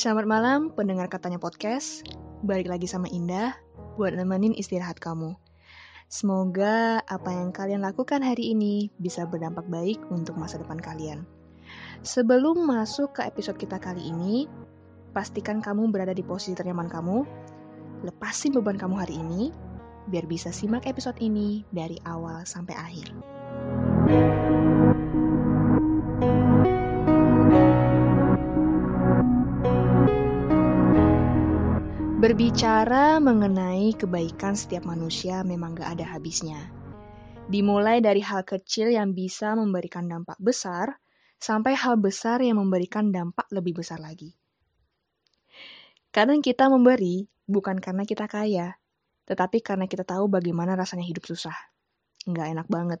Selamat 0.00 0.24
malam 0.24 0.72
pendengar 0.72 1.12
katanya 1.12 1.36
podcast. 1.36 2.08
Balik 2.40 2.72
lagi 2.72 2.88
sama 2.88 3.04
Indah 3.12 3.52
buat 4.00 4.16
nemenin 4.16 4.56
istirahat 4.56 4.96
kamu. 4.96 5.36
Semoga 6.08 7.04
apa 7.04 7.36
yang 7.36 7.52
kalian 7.52 7.84
lakukan 7.84 8.24
hari 8.24 8.56
ini 8.56 8.88
bisa 8.96 9.28
berdampak 9.28 9.68
baik 9.68 10.00
untuk 10.08 10.40
masa 10.40 10.56
depan 10.56 10.80
kalian. 10.80 11.28
Sebelum 12.00 12.64
masuk 12.64 13.20
ke 13.20 13.28
episode 13.28 13.60
kita 13.60 13.76
kali 13.76 14.08
ini, 14.08 14.48
pastikan 15.12 15.60
kamu 15.60 15.92
berada 15.92 16.16
di 16.16 16.24
posisi 16.24 16.56
ternyaman 16.56 16.88
kamu. 16.88 17.18
Lepasin 18.08 18.56
beban 18.56 18.80
kamu 18.80 19.04
hari 19.04 19.20
ini, 19.20 19.52
biar 20.08 20.24
bisa 20.24 20.48
simak 20.48 20.88
episode 20.88 21.20
ini 21.20 21.68
dari 21.76 22.00
awal 22.08 22.48
sampai 22.48 22.72
akhir. 22.72 23.12
Berbicara 32.20 33.16
mengenai 33.16 33.96
kebaikan 33.96 34.52
setiap 34.52 34.84
manusia 34.84 35.40
memang 35.40 35.72
gak 35.72 35.96
ada 35.96 36.04
habisnya. 36.04 36.68
Dimulai 37.48 38.04
dari 38.04 38.20
hal 38.20 38.44
kecil 38.44 38.92
yang 38.92 39.16
bisa 39.16 39.56
memberikan 39.56 40.04
dampak 40.04 40.36
besar, 40.36 41.00
sampai 41.40 41.72
hal 41.72 41.96
besar 41.96 42.44
yang 42.44 42.60
memberikan 42.60 43.08
dampak 43.08 43.48
lebih 43.48 43.80
besar 43.80 44.04
lagi. 44.04 44.36
Kadang 46.12 46.44
kita 46.44 46.68
memberi 46.68 47.24
bukan 47.48 47.80
karena 47.80 48.04
kita 48.04 48.28
kaya, 48.28 48.76
tetapi 49.24 49.64
karena 49.64 49.88
kita 49.88 50.04
tahu 50.04 50.28
bagaimana 50.28 50.76
rasanya 50.76 51.08
hidup 51.08 51.24
susah. 51.24 51.56
Nggak 52.28 52.46
enak 52.52 52.68
banget. 52.68 53.00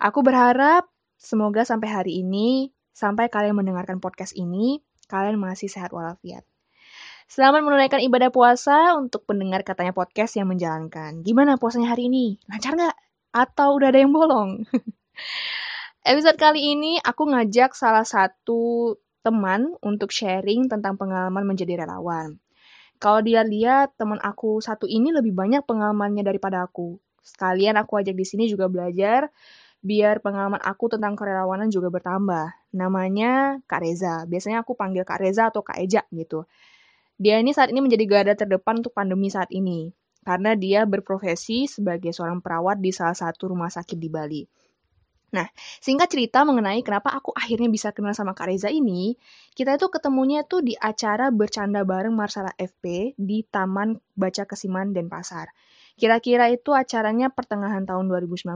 Aku 0.00 0.24
berharap 0.24 0.88
semoga 1.20 1.68
sampai 1.68 1.92
hari 1.92 2.24
ini, 2.24 2.72
sampai 2.96 3.28
kalian 3.28 3.52
mendengarkan 3.52 4.00
podcast 4.00 4.32
ini, 4.32 4.80
kalian 5.12 5.36
masih 5.36 5.68
sehat 5.68 5.92
walafiat. 5.92 6.48
Selamat 7.34 7.66
menunaikan 7.66 7.98
ibadah 7.98 8.30
puasa 8.30 8.94
untuk 8.94 9.26
pendengar 9.26 9.66
katanya 9.66 9.90
podcast 9.90 10.38
yang 10.38 10.54
menjalankan. 10.54 11.18
Gimana 11.26 11.58
puasanya 11.58 11.90
hari 11.90 12.06
ini? 12.06 12.38
Lancar 12.46 12.78
nggak? 12.78 12.94
Atau 13.34 13.74
udah 13.74 13.90
ada 13.90 13.98
yang 13.98 14.14
bolong? 14.14 14.62
Episode 16.14 16.38
kali 16.38 16.78
ini 16.78 17.02
aku 17.02 17.34
ngajak 17.34 17.74
salah 17.74 18.06
satu 18.06 18.94
teman 19.26 19.74
untuk 19.82 20.14
sharing 20.14 20.70
tentang 20.70 20.94
pengalaman 20.94 21.42
menjadi 21.42 21.82
relawan. 21.82 22.38
Kalau 23.02 23.18
dia 23.18 23.42
lihat 23.42 23.98
teman 23.98 24.22
aku 24.22 24.62
satu 24.62 24.86
ini 24.86 25.10
lebih 25.10 25.34
banyak 25.34 25.66
pengalamannya 25.66 26.22
daripada 26.22 26.62
aku. 26.62 27.02
Sekalian 27.18 27.74
aku 27.74 27.98
ajak 27.98 28.14
di 28.14 28.22
sini 28.22 28.46
juga 28.46 28.70
belajar 28.70 29.26
biar 29.82 30.22
pengalaman 30.22 30.62
aku 30.62 30.86
tentang 30.86 31.18
kerelawanan 31.18 31.66
juga 31.66 31.90
bertambah. 31.90 32.54
Namanya 32.78 33.58
Kak 33.66 33.82
Reza. 33.82 34.22
Biasanya 34.30 34.62
aku 34.62 34.78
panggil 34.78 35.02
Kak 35.02 35.18
Reza 35.18 35.50
atau 35.50 35.66
Kak 35.66 35.82
Eja 35.82 36.06
gitu. 36.14 36.46
Dia 37.14 37.38
ini 37.38 37.54
saat 37.54 37.70
ini 37.70 37.78
menjadi 37.78 38.04
garda 38.10 38.34
terdepan 38.34 38.82
untuk 38.82 38.90
pandemi 38.90 39.30
saat 39.30 39.50
ini, 39.54 39.94
karena 40.26 40.58
dia 40.58 40.82
berprofesi 40.82 41.70
sebagai 41.70 42.10
seorang 42.10 42.42
perawat 42.42 42.82
di 42.82 42.90
salah 42.90 43.14
satu 43.14 43.54
rumah 43.54 43.70
sakit 43.70 43.98
di 44.00 44.10
Bali. 44.10 44.42
Nah, 45.34 45.50
singkat 45.82 46.14
cerita 46.14 46.46
mengenai 46.46 46.78
kenapa 46.86 47.10
aku 47.10 47.34
akhirnya 47.34 47.66
bisa 47.66 47.90
kenal 47.90 48.14
sama 48.14 48.38
Kak 48.38 48.54
Reza 48.54 48.70
ini, 48.70 49.18
kita 49.58 49.74
itu 49.74 49.90
ketemunya 49.90 50.46
tuh 50.46 50.62
di 50.62 50.78
acara 50.78 51.34
bercanda 51.34 51.82
bareng 51.82 52.14
Marsala 52.14 52.54
FP 52.54 53.18
di 53.18 53.42
Taman 53.42 53.98
Baca 54.14 54.46
Kesiman 54.46 54.94
Denpasar. 54.94 55.50
Kira-kira 55.98 56.54
itu 56.54 56.70
acaranya 56.70 57.34
pertengahan 57.34 57.82
tahun 57.82 58.06
2019. 58.10 58.46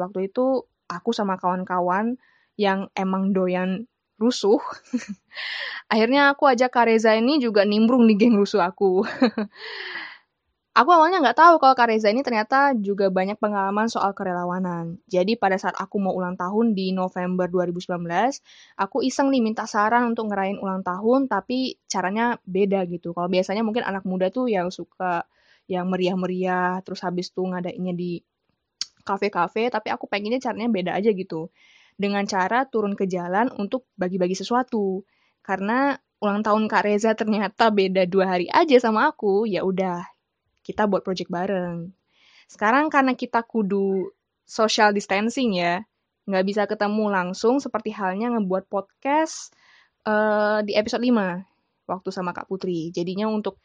Waktu 0.00 0.18
itu 0.32 0.64
aku 0.88 1.12
sama 1.12 1.36
kawan-kawan 1.36 2.16
yang 2.56 2.88
emang 2.96 3.36
doyan 3.36 3.88
rusuh. 4.22 4.62
Akhirnya 5.92 6.30
aku 6.32 6.46
ajak 6.46 6.70
Kak 6.70 6.86
Reza 6.86 7.12
ini 7.18 7.42
juga 7.42 7.66
nimbrung 7.66 8.06
di 8.06 8.14
geng 8.14 8.38
rusuh 8.38 8.62
aku. 8.62 9.02
aku 10.78 10.88
awalnya 10.88 11.20
nggak 11.20 11.36
tahu 11.36 11.54
kalau 11.60 11.74
Kak 11.76 11.92
Reza 11.92 12.08
ini 12.08 12.24
ternyata 12.24 12.72
juga 12.78 13.12
banyak 13.12 13.36
pengalaman 13.36 13.90
soal 13.92 14.16
kerelawanan. 14.16 15.02
Jadi 15.10 15.36
pada 15.36 15.60
saat 15.60 15.76
aku 15.76 16.00
mau 16.00 16.16
ulang 16.16 16.38
tahun 16.38 16.72
di 16.72 16.96
November 16.96 17.50
2019, 17.50 17.92
aku 18.80 19.04
iseng 19.04 19.28
nih 19.28 19.42
minta 19.44 19.68
saran 19.68 20.08
untuk 20.14 20.32
ngerayain 20.32 20.56
ulang 20.62 20.80
tahun, 20.80 21.28
tapi 21.28 21.76
caranya 21.90 22.40
beda 22.48 22.88
gitu. 22.88 23.12
Kalau 23.12 23.28
biasanya 23.28 23.60
mungkin 23.66 23.84
anak 23.84 24.08
muda 24.08 24.32
tuh 24.32 24.48
yang 24.48 24.72
suka 24.72 25.28
yang 25.68 25.90
meriah-meriah, 25.92 26.80
terus 26.86 27.04
habis 27.04 27.30
tuh 27.30 27.46
ngadainnya 27.52 27.92
di 27.92 28.24
kafe-kafe, 29.02 29.68
tapi 29.68 29.90
aku 29.90 30.06
pengennya 30.06 30.38
caranya 30.38 30.70
beda 30.70 30.92
aja 30.94 31.10
gitu 31.10 31.50
dengan 31.96 32.24
cara 32.24 32.66
turun 32.66 32.96
ke 32.98 33.06
jalan 33.08 33.48
untuk 33.56 33.86
bagi-bagi 33.96 34.34
sesuatu. 34.34 35.04
Karena 35.42 35.96
ulang 36.22 36.46
tahun 36.46 36.70
Kak 36.70 36.82
Reza 36.86 37.12
ternyata 37.18 37.74
beda 37.74 38.06
dua 38.06 38.38
hari 38.38 38.46
aja 38.48 38.78
sama 38.78 39.10
aku, 39.10 39.44
ya 39.44 39.66
udah 39.66 40.06
kita 40.62 40.86
buat 40.86 41.02
project 41.02 41.28
bareng. 41.28 41.90
Sekarang 42.46 42.86
karena 42.92 43.18
kita 43.18 43.42
kudu 43.42 44.14
social 44.46 44.94
distancing 44.94 45.58
ya, 45.58 45.82
nggak 46.30 46.44
bisa 46.46 46.62
ketemu 46.70 47.10
langsung 47.10 47.58
seperti 47.58 47.90
halnya 47.90 48.30
ngebuat 48.38 48.70
podcast 48.70 49.50
uh, 50.06 50.62
di 50.62 50.78
episode 50.78 51.02
5 51.02 51.90
waktu 51.90 52.08
sama 52.14 52.30
Kak 52.30 52.46
Putri. 52.46 52.94
Jadinya 52.94 53.26
untuk 53.26 53.58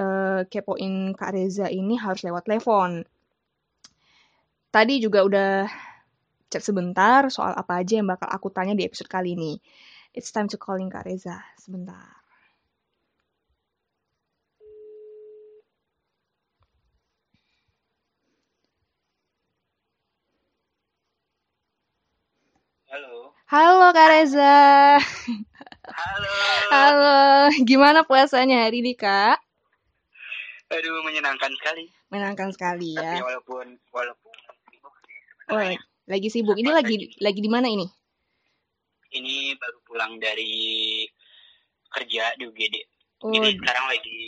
uh, 0.00 0.48
kepoin 0.48 1.12
Kak 1.12 1.36
Reza 1.36 1.68
ini 1.68 2.00
harus 2.00 2.24
lewat 2.24 2.48
telepon. 2.48 3.04
Tadi 4.68 4.94
juga 5.00 5.24
udah 5.24 5.52
chat 6.48 6.64
sebentar 6.64 7.28
soal 7.28 7.52
apa 7.52 7.84
aja 7.84 8.00
yang 8.00 8.08
bakal 8.08 8.28
aku 8.28 8.48
tanya 8.48 8.72
di 8.72 8.84
episode 8.88 9.08
kali 9.08 9.36
ini. 9.36 9.60
It's 10.16 10.32
time 10.32 10.48
to 10.48 10.56
calling 10.56 10.88
Kak 10.88 11.04
Reza. 11.04 11.44
Sebentar. 11.60 12.16
Halo. 22.88 23.36
Halo 23.52 23.86
Kak 23.92 24.08
Reza. 24.08 24.56
Halo. 25.92 26.32
Halo. 26.72 27.20
Gimana 27.68 28.08
puasanya 28.08 28.64
hari 28.64 28.80
ini 28.80 28.96
Kak? 28.96 29.36
Aduh 30.72 31.04
menyenangkan 31.04 31.52
sekali. 31.60 31.84
Menyenangkan 32.08 32.48
sekali 32.56 32.96
ya. 32.96 33.20
Tapi 33.20 33.24
walaupun 33.24 33.66
walaupun 33.92 34.32
Oh, 35.48 35.64
lagi 36.08 36.28
sibuk. 36.32 36.56
Ini 36.56 36.70
lagi 36.72 36.96
lagi 37.20 37.40
di 37.44 37.50
mana 37.52 37.68
ini? 37.68 37.84
Ini 39.08 39.56
baru 39.56 39.78
pulang 39.84 40.20
dari 40.20 41.04
kerja 41.88 42.36
di 42.36 42.44
UGD. 42.44 42.74
Oh, 43.24 43.32
Jadi 43.32 43.56
sekarang 43.60 43.86
lagi 43.88 44.18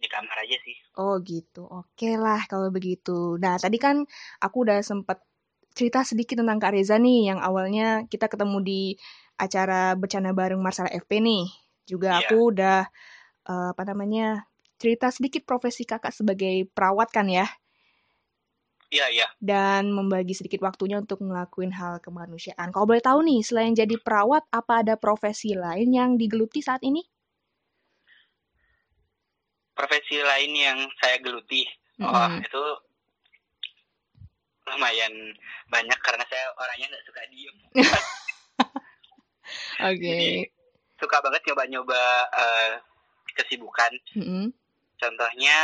di 0.00 0.08
kamar 0.08 0.36
aja 0.44 0.56
sih. 0.60 0.76
oh 1.00 1.16
gitu. 1.24 1.64
Oke 1.64 2.16
lah 2.20 2.44
kalau 2.48 2.68
begitu. 2.68 3.40
Nah, 3.40 3.56
tadi 3.56 3.76
kan 3.80 4.04
aku 4.40 4.56
udah 4.68 4.80
sempet 4.84 5.20
cerita 5.74 6.04
sedikit 6.06 6.38
tentang 6.40 6.60
Kak 6.60 6.72
Reza 6.76 6.96
nih, 7.00 7.32
yang 7.34 7.40
awalnya 7.40 8.04
kita 8.06 8.28
ketemu 8.30 8.58
di 8.62 8.80
acara 9.40 9.96
bercanda 9.98 10.30
bareng 10.30 10.60
Marsala 10.60 10.92
FP 10.92 11.18
nih. 11.24 11.44
Juga 11.88 12.20
Iya. 12.20 12.28
aku 12.28 12.36
udah 12.54 12.78
eh, 13.44 13.68
apa 13.72 13.82
namanya 13.84 14.48
cerita 14.80 15.08
sedikit 15.12 15.44
profesi 15.48 15.84
kakak 15.84 16.12
sebagai 16.12 16.68
perawat 16.72 17.08
kan 17.12 17.28
ya, 17.28 17.44
Iya 18.94 19.06
iya. 19.10 19.26
dan 19.42 19.90
membagi 19.90 20.38
sedikit 20.38 20.62
waktunya 20.62 21.02
untuk 21.02 21.18
ngelakuin 21.18 21.74
hal 21.74 21.98
kemanusiaan. 21.98 22.70
Kalau 22.70 22.86
boleh 22.86 23.02
tahu 23.02 23.26
nih, 23.26 23.42
selain 23.42 23.74
jadi 23.74 23.98
perawat, 23.98 24.46
apa 24.54 24.86
ada 24.86 24.94
profesi 24.94 25.58
lain 25.58 25.90
yang 25.90 26.14
digeluti 26.14 26.62
saat 26.62 26.78
ini? 26.86 27.02
Profesi 29.74 30.22
lain 30.22 30.54
yang 30.54 30.78
saya 31.02 31.18
geluti. 31.18 31.66
Oh 31.98 32.06
Mm-mm. 32.06 32.46
itu 32.46 32.64
lumayan 34.70 35.12
banyak 35.68 35.98
karena 35.98 36.22
saya 36.30 36.46
orangnya 36.54 36.86
nggak 36.94 37.06
suka 37.10 37.22
diem. 37.34 37.56
Oke. 39.90 40.06
Jadi 40.06 40.30
suka 41.02 41.18
banget 41.18 41.42
nyoba-nyoba 41.50 42.02
eh, 42.30 42.72
kesibukan. 43.34 43.90
Mm-mm. 44.14 44.54
Contohnya 45.04 45.60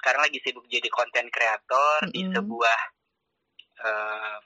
sekarang 0.00 0.24
lagi 0.24 0.40
sibuk 0.40 0.64
jadi 0.64 0.88
konten 0.88 1.28
kreator 1.28 2.08
di 2.08 2.24
Mm-mm. 2.24 2.32
sebuah 2.32 2.80
eh, 3.84 4.38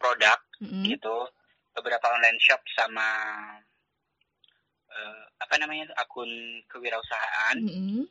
produk 0.00 0.40
Mm-mm. 0.64 0.88
gitu 0.88 1.28
beberapa 1.76 2.08
online 2.16 2.40
shop 2.40 2.64
sama 2.72 3.10
eh, 4.88 5.22
apa 5.36 5.54
namanya 5.60 5.92
akun 6.00 6.32
kewirausahaan 6.72 7.60
Mm-mm. 7.60 8.08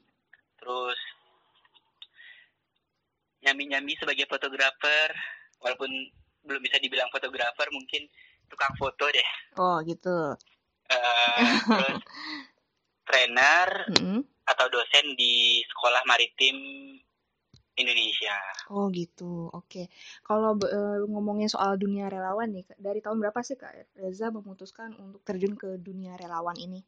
terus 0.62 1.00
nyami-nyami 3.42 3.98
sebagai 3.98 4.30
fotografer 4.30 5.10
walaupun 5.58 5.90
belum 6.46 6.62
bisa 6.62 6.78
dibilang 6.78 7.10
fotografer 7.10 7.66
mungkin 7.74 8.06
tukang 8.46 8.78
foto 8.78 9.10
deh 9.10 9.30
Oh 9.58 9.82
gitu. 9.82 10.38
Eh, 10.86 11.50
terus 11.66 11.98
trainer 13.10 13.70
Mm-mm. 13.90 14.22
Atau 14.48 14.66
dosen 14.72 15.14
di 15.20 15.62
sekolah 15.68 16.08
maritim 16.08 16.56
Indonesia. 17.78 18.34
Oh 18.74 18.90
gitu, 18.90 19.54
oke. 19.54 19.86
Kalau 20.26 20.58
eh, 20.66 20.98
ngomongin 21.06 21.52
soal 21.52 21.78
dunia 21.78 22.10
relawan 22.10 22.50
nih, 22.50 22.66
dari 22.80 23.04
tahun 23.04 23.22
berapa 23.22 23.40
sih 23.46 23.60
Kak 23.60 24.00
Reza 24.02 24.34
memutuskan 24.34 24.98
untuk 24.98 25.22
terjun 25.22 25.54
ke 25.54 25.78
dunia 25.78 26.18
relawan 26.18 26.58
ini? 26.58 26.82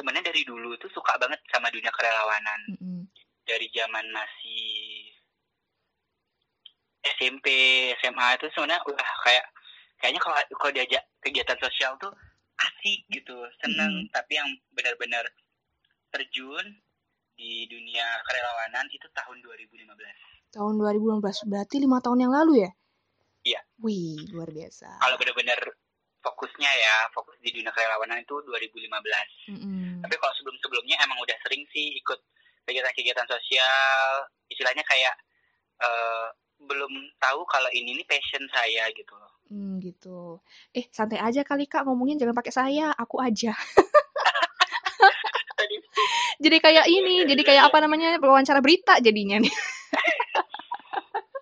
sebenarnya 0.00 0.32
dari 0.32 0.42
dulu 0.48 0.72
tuh 0.80 0.88
suka 0.96 1.20
banget 1.20 1.36
sama 1.52 1.68
dunia 1.68 1.92
kerelawanan 1.92 2.60
Mm-mm. 2.72 3.00
dari 3.44 3.68
zaman 3.76 4.08
masih 4.08 4.64
SMP 7.20 7.46
SMA 8.00 8.40
itu 8.40 8.48
sebenarnya 8.56 8.80
udah 8.88 9.08
kayak 9.28 9.44
kayaknya 10.00 10.20
kalau 10.24 10.36
kalau 10.56 10.72
diajak 10.72 11.04
kegiatan 11.20 11.58
sosial 11.60 11.92
tuh 12.00 12.12
asik 12.80 13.04
gitu 13.12 13.36
seneng 13.60 14.08
tapi 14.08 14.40
yang 14.40 14.48
benar-benar 14.72 15.28
terjun 16.08 16.64
di 17.36 17.68
dunia 17.68 18.24
kerelawanan 18.24 18.88
itu 18.88 19.04
tahun 19.12 19.36
2015 19.44 19.84
Tahun 20.56 20.74
2015 20.80 21.46
berarti 21.46 21.76
lima 21.78 22.02
tahun 22.02 22.26
yang 22.26 22.32
lalu 22.34 22.66
ya? 22.66 22.70
Iya. 23.46 23.60
Wih, 23.80 24.18
luar 24.34 24.50
biasa. 24.50 24.98
kalau 24.98 25.16
benar-benar 25.20 25.60
fokusnya 26.20 26.68
ya 26.68 26.94
fokus 27.16 27.36
di 27.40 27.48
dunia 27.52 27.72
kerelawanan 27.72 28.20
itu 28.20 28.36
2015 28.44 28.88
Mm-mm. 29.56 30.04
tapi 30.04 30.14
kalau 30.20 30.34
sebelum-sebelumnya 30.36 30.96
emang 31.00 31.16
udah 31.20 31.36
sering 31.44 31.64
sih 31.72 31.96
ikut 31.96 32.20
kegiatan-kegiatan 32.68 33.24
sosial 33.24 34.28
istilahnya 34.52 34.84
kayak 34.84 35.16
eh, 35.80 36.26
belum 36.60 36.92
tahu 37.16 37.40
kalau 37.48 37.72
ini 37.72 37.96
nih 37.96 38.04
passion 38.04 38.44
saya 38.52 38.92
gitu 38.92 39.16
loh 39.16 39.32
Hmm, 39.50 39.82
gitu. 39.82 40.38
Eh, 40.70 40.86
santai 40.94 41.18
aja 41.18 41.42
kali 41.42 41.66
Kak 41.66 41.82
ngomongin 41.82 42.22
jangan 42.22 42.38
pakai 42.38 42.54
saya, 42.54 42.94
aku 42.94 43.18
aja. 43.18 43.50
Jadi 46.40 46.56
kayak 46.56 46.88
ini, 46.88 47.28
jadi 47.28 47.42
kayak 47.44 47.68
apa 47.68 47.84
namanya 47.84 48.16
wawancara 48.16 48.64
berita 48.64 48.96
jadinya 49.04 49.36
nih. 49.44 49.52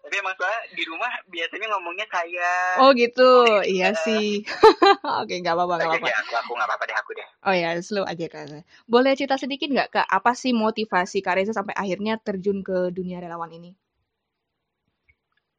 tapi 0.09 0.25
emang 0.25 0.33
soalnya 0.41 0.63
di 0.73 0.83
rumah 0.89 1.13
biasanya 1.29 1.67
ngomongnya 1.69 2.09
saya 2.09 2.81
Oh 2.81 2.97
gitu, 2.97 3.29
gitu, 3.29 3.77
iya 3.77 3.93
Kak. 3.93 4.03
sih. 4.09 4.41
Oke, 5.21 5.37
nggak 5.45 5.53
apa-apa, 5.53 5.75
nggak 5.79 5.89
apa-apa. 6.01 6.09
aku 6.25 6.35
aku 6.35 6.53
nggak 6.57 6.69
apa-apa 6.73 6.85
deh 6.89 6.97
aku 6.97 7.11
deh 7.13 7.29
Oh 7.45 7.55
ya, 7.55 7.77
slow 7.85 8.09
aja 8.09 8.27
kan. 8.27 8.65
Boleh 8.89 9.13
cerita 9.15 9.37
sedikit 9.37 9.69
nggak 9.69 9.89
Kak, 9.93 10.07
apa 10.09 10.33
sih 10.33 10.57
motivasi 10.57 11.21
Kak 11.21 11.37
Reza 11.37 11.53
sampai 11.53 11.77
akhirnya 11.77 12.17
terjun 12.19 12.65
ke 12.65 12.89
dunia 12.91 13.21
relawan 13.21 13.53
ini? 13.53 13.77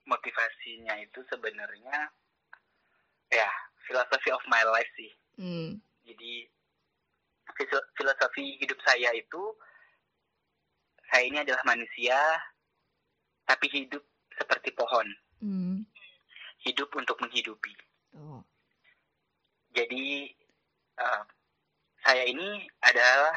motivasinya 0.09 0.97
itu 0.97 1.21
sebenarnya 1.29 2.09
ya 3.29 3.49
philosophy 3.87 4.29
of 4.33 4.43
my 4.49 4.61
life 4.65 4.89
sih 4.97 5.11
Hmm, 5.39 5.79
jadi 6.03 6.51
filosofi 7.95 8.59
hidup 8.59 8.75
saya 8.83 9.07
itu 9.15 9.43
saya 11.07 11.23
ini 11.23 11.39
adalah 11.39 11.63
manusia 11.63 12.19
tapi 13.47 13.71
hidup 13.71 14.03
seperti 14.35 14.75
pohon 14.75 15.07
hmm. 15.39 15.79
hidup 16.67 16.91
untuk 16.95 17.15
menghidupi 17.23 17.71
Oh. 18.09 18.41
jadi 19.69 20.33
eh, 20.97 21.23
saya 22.01 22.23
ini 22.25 22.65
adalah 22.81 23.31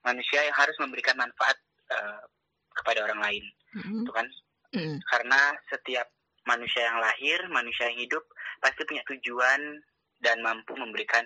manusia 0.00 0.40
yang 0.42 0.56
harus 0.56 0.72
memberikan 0.80 1.12
manfaat 1.14 1.60
eh, 1.92 2.24
kepada 2.72 3.04
orang 3.04 3.20
lain 3.20 3.44
Mm-mm. 3.78 4.00
itu 4.00 4.10
kan 4.16 4.26
Mm-mm. 4.74 4.96
karena 5.12 5.54
setiap 5.68 6.08
manusia 6.44 6.84
yang 6.84 7.00
lahir 7.00 7.38
manusia 7.48 7.88
yang 7.88 7.98
hidup 7.98 8.24
pasti 8.60 8.84
punya 8.84 9.02
tujuan 9.04 9.80
dan 10.20 10.40
mampu 10.40 10.76
memberikan 10.76 11.24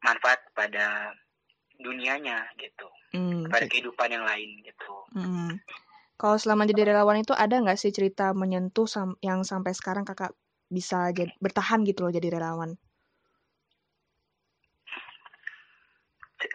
manfaat 0.00 0.40
pada 0.52 1.12
dunianya 1.76 2.48
gitu 2.56 2.88
Hmm, 3.14 3.48
pada 3.48 3.64
kehidupan 3.64 4.12
yang 4.12 4.26
lain 4.26 4.60
gitu 4.60 4.92
Mm-mm. 5.16 5.56
Kalau 6.16 6.36
selama 6.36 6.64
jadi 6.64 6.92
relawan 6.92 7.20
itu 7.20 7.32
ada 7.32 7.60
nggak 7.60 7.76
sih 7.76 7.92
cerita 7.92 8.32
menyentuh 8.32 8.88
sam- 8.88 9.20
yang 9.20 9.44
sampai 9.44 9.72
sekarang 9.72 10.04
kakak 10.04 10.32
bisa 10.66 11.12
jad- 11.12 11.36
bertahan 11.38 11.84
gitu 11.84 12.04
loh 12.04 12.12
jadi 12.12 12.32
relawan? 12.32 12.76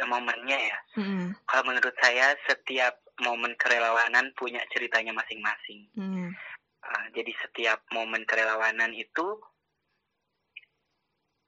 Momennya 0.02 0.58
ya 0.60 0.78
Mm-mm. 0.98 1.34
kalau 1.46 1.64
menurut 1.72 1.94
saya 2.02 2.34
setiap 2.46 3.00
momen 3.22 3.54
kerelawanan 3.56 4.34
punya 4.34 4.60
ceritanya 4.74 5.14
masing-masing 5.14 5.88
Mm. 5.94 6.34
Ah, 6.82 7.06
jadi 7.14 7.30
setiap 7.46 7.86
momen 7.94 8.26
kerelawanan 8.26 8.90
itu 8.98 9.38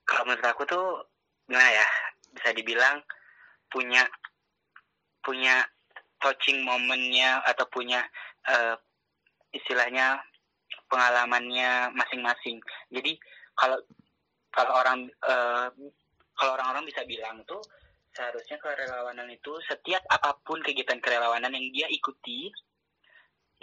kalau 0.06 0.24
menurut 0.30 0.46
aku 0.46 0.64
tuh 0.70 0.86
gimana 1.50 1.74
ya 1.74 1.88
bisa 2.38 2.50
dibilang 2.54 3.02
punya 3.68 4.06
punya 5.26 5.66
touching 6.22 6.62
momennya 6.62 7.42
atau 7.50 7.66
punya 7.68 8.06
eh, 8.46 8.78
istilahnya 9.52 10.22
pengalamannya 10.88 11.92
masing-masing. 11.98 12.62
Jadi 12.94 13.18
kalau 13.58 13.82
kalau 14.54 14.72
orang 14.78 15.10
eh, 15.10 15.68
kalau 16.38 16.52
orang-orang 16.58 16.86
bisa 16.86 17.02
bilang 17.10 17.42
tuh 17.50 17.62
seharusnya 18.14 18.62
kerelawanan 18.62 19.26
itu 19.34 19.58
setiap 19.66 20.06
apa 20.14 20.38
pun 20.46 20.62
kegiatan 20.62 21.02
kerelawanan 21.02 21.50
yang 21.58 21.68
dia 21.74 21.88
ikuti 21.90 22.54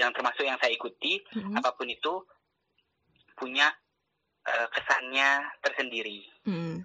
yang 0.00 0.11
termasuk 0.17 0.43
yang 0.43 0.56
saya 0.56 0.73
ikuti 0.73 1.20
Mm-mm. 1.37 1.61
apa 1.61 1.76
pun 1.76 1.85
itu 1.87 2.25
punya 3.37 3.69
eh, 4.49 4.69
kesannya 4.73 5.44
tersendiri 5.61 6.25
Mm-mm. 6.49 6.81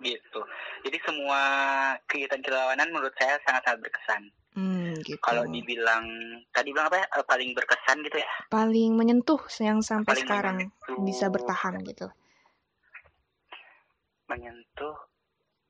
gitu. 0.00 0.40
Jadi 0.86 0.96
semua 1.02 1.40
kegiatan 2.06 2.40
kerelawanan 2.40 2.88
menurut 2.94 3.12
saya 3.18 3.36
sangat-sangat 3.42 3.82
berkesan. 3.82 4.22
Hmm, 4.50 4.98
gitu. 5.06 5.14
Kalau 5.22 5.46
dibilang 5.46 6.02
tadi 6.50 6.74
bilang 6.74 6.90
apa 6.90 7.02
ya 7.02 7.06
eh, 7.06 7.26
paling 7.26 7.50
berkesan 7.54 8.02
gitu 8.02 8.18
ya? 8.18 8.30
paling 8.50 8.98
menyentuh 8.98 9.38
yang 9.62 9.78
sampai 9.78 10.10
Paling 10.10 10.26
sekarang 10.26 10.56
menyentuh, 10.58 10.98
bisa 11.06 11.26
bertahan 11.30 11.78
gitu. 11.86 12.10
menyentuh 14.30 14.94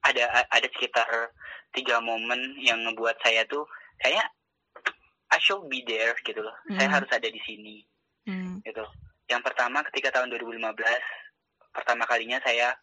ada 0.04 0.48
ada 0.48 0.68
sekitar 0.72 1.08
tiga 1.72 2.00
momen 2.00 2.56
yang 2.60 2.80
ngebuat 2.84 3.16
saya 3.20 3.44
tuh 3.48 3.64
kayak 4.00 4.24
I 5.30 5.38
should 5.38 5.66
be 5.66 5.82
there 5.82 6.14
gitu 6.20 6.40
loh. 6.40 6.54
Saya 6.68 6.86
Hmm. 6.86 6.96
harus 7.00 7.10
ada 7.10 7.26
di 7.26 7.40
sini. 7.42 7.82
Hmm. 8.26 8.60
gitu. 8.62 8.84
Yang 9.26 9.42
pertama 9.46 9.80
ketika 9.88 10.12
tahun 10.12 10.28
2015 10.28 11.00
pertama 11.72 12.04
kalinya 12.04 12.36
saya 12.42 12.74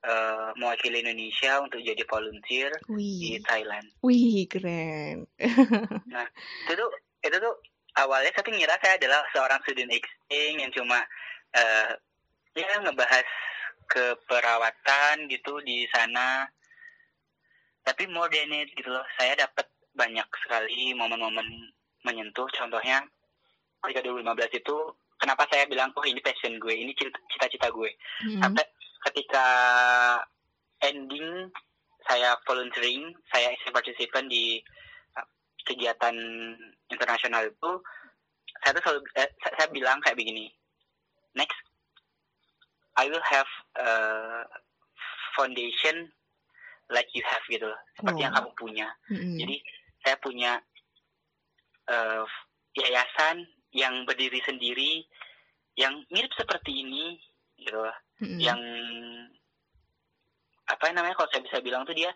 eh, 0.00 0.48
mewakili 0.56 1.04
Indonesia 1.04 1.60
untuk 1.60 1.76
jadi 1.78 2.00
volunteer 2.08 2.72
di 2.88 3.36
Wih, 3.36 3.44
Thailand. 3.44 3.84
wih 4.00 4.48
keren. 4.48 5.28
Itu 6.64 6.72
tuh 6.72 6.90
itu 7.20 7.36
tuh 7.36 7.54
awalnya 8.00 8.32
saya 8.32 8.48
ngira 8.48 8.80
saya 8.80 8.96
adalah 8.96 9.20
seorang 9.28 9.60
student 9.60 9.92
exchange 9.92 10.56
yang 10.56 10.72
cuma 10.72 11.04
eh, 11.52 11.92
ya 12.56 12.80
ngebahas 12.80 13.28
keperawatan 13.84 15.28
gitu 15.28 15.60
di 15.60 15.84
sana. 15.92 16.48
Tapi 17.84 18.08
more 18.08 18.32
than 18.32 18.56
it 18.56 18.72
gitu 18.72 18.88
loh. 18.88 19.04
Saya 19.20 19.36
dapat 19.36 19.68
banyak 19.92 20.28
sekali 20.40 20.96
momen-momen 20.96 21.44
menyentuh. 22.02 22.48
Contohnya 22.50 23.02
ketika 23.84 24.00
2015 24.04 24.60
itu 24.60 24.76
kenapa 25.16 25.44
saya 25.48 25.64
bilang 25.66 25.92
oh 25.96 26.04
ini 26.04 26.20
passion 26.20 26.56
gue, 26.56 26.72
ini 26.72 26.92
cita- 26.96 27.20
cita-cita 27.32 27.68
gue. 27.68 27.90
Hmm. 28.24 28.40
Sampai 28.40 28.64
ketika 29.08 29.46
ending 30.80 31.48
saya 32.08 32.36
volunteering, 32.44 33.12
saya 33.28 33.52
isi 33.52 33.68
partisipan 33.68 34.24
di 34.26 34.56
uh, 35.16 35.26
kegiatan 35.64 36.16
internasional 36.88 37.44
itu, 37.44 37.70
saya 38.64 38.72
tuh 38.76 38.82
selalu 38.82 39.00
eh, 39.16 39.28
saya, 39.40 39.52
saya 39.60 39.68
bilang 39.70 40.00
kayak 40.00 40.16
begini, 40.16 40.48
next 41.36 41.56
I 42.96 43.08
will 43.08 43.22
have 43.22 43.48
a 43.80 43.88
foundation 45.36 46.10
like 46.90 47.06
you 47.14 47.22
have 47.22 47.44
gitu, 47.46 47.70
loh, 47.70 47.80
seperti 47.96 48.20
yang 48.26 48.34
Oh. 48.34 48.42
kamu 48.42 48.50
punya. 48.58 48.88
Mm-mm. 49.08 49.38
Jadi 49.38 49.56
saya 50.02 50.16
punya 50.18 50.58
eh, 51.90 52.22
yayasan 52.78 53.44
yang 53.74 54.06
berdiri 54.06 54.38
sendiri, 54.46 55.02
yang 55.74 56.06
mirip 56.10 56.30
seperti 56.38 56.86
ini, 56.86 57.18
gitu 57.60 57.76
loh 57.76 57.96
Mm-mm. 58.20 58.40
yang 58.40 58.60
apa 60.68 60.84
namanya 60.94 61.16
kalau 61.18 61.28
saya 61.32 61.44
bisa 61.44 61.58
bilang 61.60 61.84
tuh 61.84 61.96
dia 61.96 62.08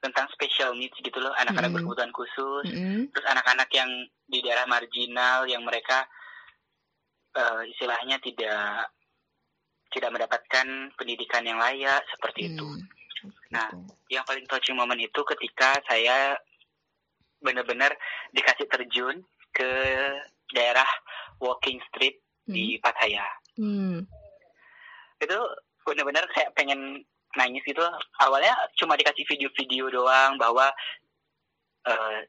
tentang 0.00 0.28
special 0.32 0.76
needs 0.76 0.96
gitu 1.00 1.16
loh 1.20 1.32
anak-anak 1.36 1.72
Mm-mm. 1.72 1.84
berkebutuhan 1.84 2.12
khusus 2.12 2.64
Mm-mm. 2.68 3.08
terus 3.12 3.26
anak-anak 3.28 3.68
yang 3.72 3.90
di 4.28 4.38
daerah 4.44 4.68
marginal 4.68 5.48
yang 5.48 5.64
mereka 5.64 6.04
eh, 7.36 7.62
istilahnya 7.72 8.20
tidak 8.20 8.92
tidak 9.90 10.10
mendapatkan 10.14 10.66
pendidikan 10.94 11.42
yang 11.42 11.58
layak 11.58 12.04
seperti 12.12 12.54
itu 12.54 12.68
Hmm. 13.20 13.52
Nah, 13.52 13.68
yang 14.08 14.24
paling 14.24 14.48
touching 14.48 14.72
moment 14.72 14.96
itu 14.96 15.20
ketika 15.28 15.76
saya 15.84 16.32
benar-benar 17.40 17.92
dikasih 18.30 18.68
terjun 18.68 19.20
ke 19.50 19.70
daerah 20.52 20.86
walking 21.40 21.80
street 21.88 22.20
di 22.46 22.76
Pattaya 22.78 23.24
Hmm. 23.54 24.06
itu 25.20 25.38
benar-benar 25.84 26.24
kayak 26.32 26.54
pengen 26.54 27.04
nangis 27.36 27.62
gitu 27.62 27.82
awalnya 28.18 28.56
cuma 28.74 28.96
dikasih 28.96 29.22
video-video 29.28 29.90
doang 29.90 30.34
bahwa 30.36 30.72
eh 31.86 32.24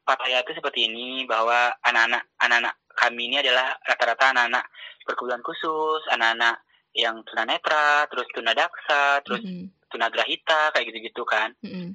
Pattaya 0.00 0.42
itu 0.42 0.56
seperti 0.56 0.90
ini 0.90 1.24
bahwa 1.28 1.70
anak-anak 1.86 2.24
anak-anak 2.40 2.74
kami 2.98 3.30
ini 3.30 3.40
adalah 3.40 3.78
rata-rata 3.86 4.34
anak-anak 4.34 4.64
berkebutuhan 5.06 5.44
khusus 5.44 6.02
anak-anak 6.10 6.58
yang 6.98 7.22
tunanetra 7.24 8.10
terus 8.10 8.26
tunadaksa 8.34 9.22
terus 9.22 9.42
Mm-mm. 9.46 9.70
tunagrahita 9.94 10.74
kayak 10.74 10.86
gitu-gitu 10.90 11.22
kan 11.22 11.54
Mm-mm. 11.62 11.94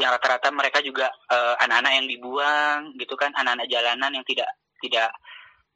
Yang 0.00 0.16
rata-rata 0.16 0.48
mereka 0.48 0.80
juga 0.80 1.12
eh, 1.28 1.54
anak-anak 1.60 1.92
yang 1.92 2.06
dibuang 2.08 2.78
gitu 2.96 3.12
kan 3.20 3.30
anak-anak 3.36 3.68
jalanan 3.68 4.10
yang 4.16 4.24
tidak 4.24 4.48
tidak 4.80 5.12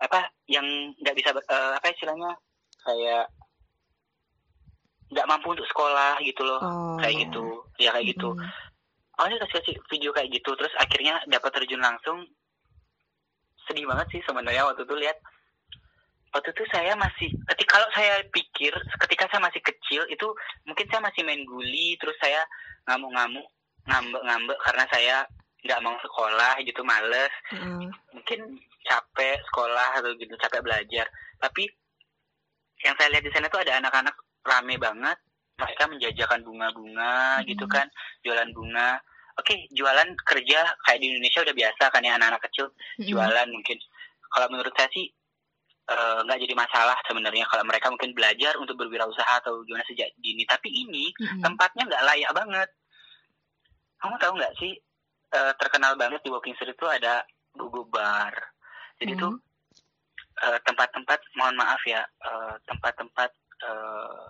apa 0.00 0.32
yang 0.48 0.64
nggak 1.04 1.14
bisa 1.14 1.30
eh, 1.36 1.72
apa 1.76 1.92
istilahnya 1.92 2.32
kayak 2.84 3.28
nggak 5.12 5.28
mampu 5.28 5.54
untuk 5.54 5.68
sekolah 5.68 6.18
gitu 6.24 6.42
loh. 6.42 6.58
Oh, 6.58 6.96
kayak 6.98 7.14
ya. 7.14 7.20
gitu 7.28 7.44
ya 7.78 7.90
kayak 7.94 8.06
gitu. 8.16 8.28
Mm-mm. 8.34 8.50
awalnya 9.14 9.46
kasih 9.46 9.62
kasih 9.62 9.76
video 9.86 10.10
kayak 10.10 10.26
gitu 10.34 10.50
terus 10.58 10.74
akhirnya 10.80 11.20
dapat 11.30 11.50
terjun 11.54 11.84
langsung. 11.84 12.24
Sedih 13.68 13.86
banget 13.86 14.10
sih 14.10 14.20
sebenarnya 14.26 14.66
waktu 14.66 14.82
itu 14.82 14.96
lihat. 14.98 15.18
Waktu 16.34 16.50
itu 16.50 16.66
saya 16.74 16.98
masih 16.98 17.30
ketika 17.54 17.78
kalau 17.78 17.88
saya 17.94 18.18
pikir 18.34 18.74
ketika 19.06 19.30
saya 19.30 19.38
masih 19.38 19.62
kecil 19.62 20.02
itu 20.10 20.26
mungkin 20.66 20.82
saya 20.90 20.98
masih 21.06 21.22
main 21.22 21.46
guli 21.46 21.94
terus 22.02 22.18
saya 22.18 22.42
ngamuk-ngamuk 22.90 23.46
ngambek-ngambek 23.84 24.58
karena 24.60 24.84
saya 24.88 25.16
nggak 25.64 25.80
mau 25.80 25.96
sekolah 25.98 26.60
gitu 26.60 26.84
males 26.84 27.32
Mm-mm. 27.52 27.88
mungkin 28.12 28.40
capek 28.84 29.40
sekolah 29.48 29.96
atau 29.96 30.12
gitu 30.16 30.36
capek 30.36 30.60
belajar 30.60 31.08
tapi 31.40 31.64
yang 32.84 32.92
saya 33.00 33.08
lihat 33.16 33.24
di 33.24 33.32
sana 33.32 33.48
tuh 33.48 33.64
ada 33.64 33.80
anak-anak 33.80 34.12
rame 34.44 34.76
banget 34.76 35.16
mereka 35.56 35.88
menjajakan 35.88 36.44
bunga-bunga 36.44 37.40
Hmm. 37.40 37.46
gitu 37.48 37.64
kan 37.64 37.88
jualan 38.20 38.50
bunga 38.52 39.00
oke 39.40 39.54
jualan 39.72 40.08
kerja 40.28 40.58
kayak 40.84 41.00
di 41.00 41.06
Indonesia 41.10 41.40
udah 41.40 41.56
biasa 41.56 41.84
kan 41.88 42.04
ya 42.04 42.12
anak-anak 42.20 42.42
kecil 42.44 42.68
Mm-mm. 43.00 43.08
jualan 43.08 43.48
mungkin 43.48 43.78
kalau 44.28 44.46
menurut 44.52 44.74
saya 44.76 44.90
sih 44.92 45.08
eh, 45.84 46.18
nggak 46.28 46.40
jadi 46.44 46.54
masalah 46.56 46.96
sebenarnya 47.08 47.44
kalau 47.48 47.64
mereka 47.64 47.88
mungkin 47.88 48.12
belajar 48.12 48.52
untuk 48.60 48.76
berwirausaha 48.76 49.40
atau 49.40 49.64
gimana 49.64 49.84
sejak 49.88 50.12
dini 50.20 50.44
tapi 50.44 50.68
ini 50.68 51.08
Mm-mm. 51.16 51.40
tempatnya 51.40 51.88
nggak 51.88 52.04
layak 52.04 52.32
banget 52.36 52.68
kamu 54.04 54.20
tahu 54.20 54.32
nggak 54.36 54.54
sih 54.60 54.72
eh, 55.32 55.52
terkenal 55.56 55.96
banget 55.96 56.20
di 56.20 56.28
Walking 56.28 56.52
Street 56.54 56.76
itu 56.76 56.84
ada 56.84 57.24
Gogo 57.56 57.88
Bar 57.88 58.36
jadi 59.00 59.16
Hmm. 59.16 59.22
tuh 59.24 59.34
eh, 60.44 60.58
tempat-tempat 60.62 61.18
mohon 61.34 61.56
maaf 61.56 61.80
ya 61.88 62.04
eh, 62.04 62.54
tempat-tempat 62.68 63.30
eh, 63.64 64.26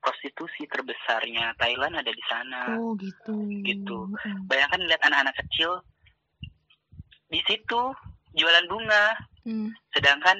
prostitusi 0.00 0.64
terbesarnya 0.64 1.52
Thailand 1.60 1.92
ada 1.92 2.08
di 2.08 2.24
sana 2.24 2.72
Oh 2.80 2.96
gitu. 2.96 3.36
Gitu. 3.60 3.98
Mm-mm. 4.08 4.48
bayangkan 4.48 4.80
lihat 4.88 5.04
anak-anak 5.04 5.36
kecil 5.44 5.84
di 7.28 7.40
situ 7.44 7.92
jualan 8.32 8.66
bunga 8.66 9.12
Mm. 9.40 9.72
sedangkan 9.96 10.36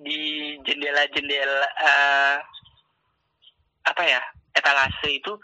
di 0.00 0.20
jendela-jendela 0.64 1.68
eh, 1.68 2.36
apa 3.84 4.02
ya 4.02 4.20
etalase 4.56 5.20
itu 5.20 5.36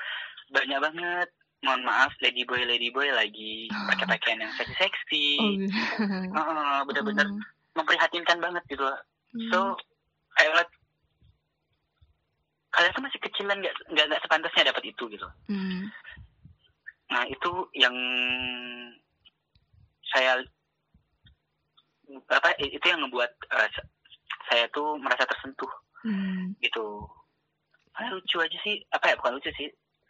banyak 0.48 0.80
banget 0.80 1.28
mohon 1.64 1.82
maaf 1.82 2.12
ladyboy 2.20 2.62
ladyboy 2.62 3.08
lagi 3.10 3.66
pakai 3.68 4.06
pakaian 4.06 4.42
yang 4.44 4.52
seksi-seksi 4.54 5.26
Oh, 5.40 5.50
gitu. 5.56 5.66
Heeh, 6.36 6.78
bener-bener 6.84 7.26
Mm. 7.26 7.40
memprihatinkan 7.74 8.38
banget 8.40 8.62
gitu 8.68 8.84
loh. 8.84 8.98
Mm. 9.32 9.50
so 9.50 9.58
ngeliat 10.36 10.68
kalian 12.70 12.92
tuh 12.92 13.04
masih 13.04 13.20
kecil 13.24 13.48
dan 13.48 13.58
nggak 13.60 13.74
nggak 13.88 14.20
sepantasnya 14.20 14.68
dapat 14.68 14.84
itu 14.84 15.04
gitu 15.08 15.26
Mm. 15.48 15.88
nah 17.08 17.22
itu 17.24 17.50
yang 17.72 17.96
saya 20.06 20.42
apa 22.30 22.48
itu 22.60 22.84
yang 22.84 23.00
ngebuat 23.02 23.32
eh, 23.50 23.68
saya 24.46 24.64
tuh 24.70 25.00
merasa 25.00 25.24
tersentuh 25.24 25.72
Mm. 26.06 26.54
gitu 26.60 27.02
ah, 27.96 28.06
lucu 28.12 28.36
aja 28.38 28.58
sih 28.62 28.78
apa 28.92 29.10
ya 29.10 29.16
bukan 29.18 29.40
lucu 29.40 29.50
sih 29.56 29.66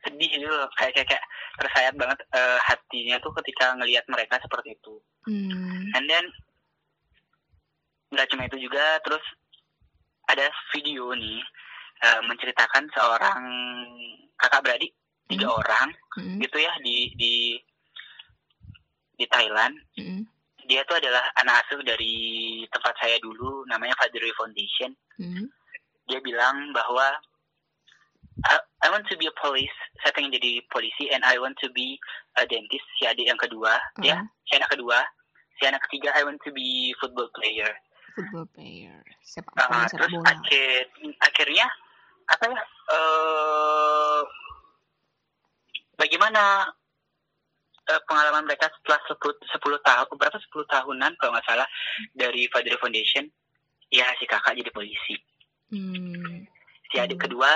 sedih 0.07 0.31
gitu 0.31 0.47
loh 0.47 0.71
kayak 0.79 0.95
kayak, 0.95 1.09
kayak 1.11 1.25
tersayat 1.59 1.95
banget 1.99 2.19
eh, 2.31 2.59
hatinya 2.63 3.19
tuh 3.19 3.35
ketika 3.43 3.75
ngelihat 3.75 4.07
mereka 4.07 4.39
seperti 4.39 4.79
itu 4.79 4.95
Mm. 5.27 5.91
and 5.99 6.07
then 6.07 6.23
nggak 8.15 8.31
cuma 8.31 8.47
itu 8.47 8.63
juga 8.63 9.03
terus 9.03 9.23
ada 10.31 10.47
video 10.71 11.11
nih 11.13 11.43
eh, 12.07 12.21
menceritakan 12.23 12.87
seorang 12.95 13.43
kakak 14.39 14.63
beradik 14.63 14.93
tiga 15.27 15.51
Hmm. 15.51 15.59
orang 15.59 15.89
Mm. 16.15 16.39
gitu 16.39 16.59
ya 16.63 16.73
di 16.87 16.97
di 17.19 17.35
di 19.17 19.25
Thailand 19.27 19.75
Mm. 19.99 20.23
dia 20.67 20.87
tuh 20.87 21.03
adalah 21.03 21.27
anak 21.43 21.67
asuh 21.67 21.83
dari 21.83 22.15
tempat 22.71 22.95
saya 23.03 23.19
dulu 23.19 23.67
namanya 23.67 23.99
Fadri 23.99 24.31
Foundation 24.39 24.95
Mm. 25.19 25.51
dia 26.07 26.23
bilang 26.23 26.71
bahwa 26.71 27.19
I, 28.45 28.61
I 28.85 28.89
want 28.93 29.09
to 29.09 29.17
be 29.17 29.25
a 29.25 29.35
police 29.35 29.73
saya 30.05 30.13
pengen 30.13 30.37
jadi 30.37 30.61
polisi 30.69 31.09
and 31.09 31.25
I 31.25 31.41
want 31.41 31.57
to 31.65 31.73
be 31.73 31.97
a 32.37 32.45
dentist 32.45 32.85
si 32.97 33.09
adik 33.09 33.25
yang 33.25 33.41
kedua 33.41 33.81
ya 33.99 34.21
Uh-uh. 34.21 34.29
si 34.45 34.53
anak 34.55 34.69
kedua 34.69 34.99
si 35.57 35.65
anak 35.65 35.81
ketiga 35.89 36.13
I 36.13 36.23
want 36.23 36.37
to 36.45 36.53
be 36.53 36.93
football 37.01 37.33
player 37.33 37.73
Football 38.13 38.49
player. 38.49 38.97
Sepak 39.21 39.53
Uh, 39.53 39.69
bola, 39.69 39.85
sepak 39.85 39.93
terus 39.93 40.13
bola. 40.15 40.25
akhir 40.31 40.81
akhirnya 41.23 41.67
apa 42.27 42.45
ya 42.49 42.61
eh 42.89 44.23
bagaimana 45.97 46.43
eh, 47.87 48.01
pengalaman 48.05 48.45
mereka 48.45 48.69
setelah 48.73 49.01
10, 49.07 49.21
10 49.53 49.81
tahun 49.81 50.07
berapa 50.13 50.39
10 50.39 50.49
tahunan 50.49 51.13
kalau 51.17 51.31
nggak 51.33 51.47
salah 51.47 51.69
dari 52.13 52.49
Fadri 52.49 52.77
Foundation 52.77 53.25
ya 53.89 54.09
si 54.17 54.25
kakak 54.25 54.55
jadi 54.55 54.71
polisi 54.71 55.17
Mm. 55.67 56.47
si 56.87 56.97
adik 56.97 57.19
Hmm. 57.19 57.25
kedua 57.27 57.51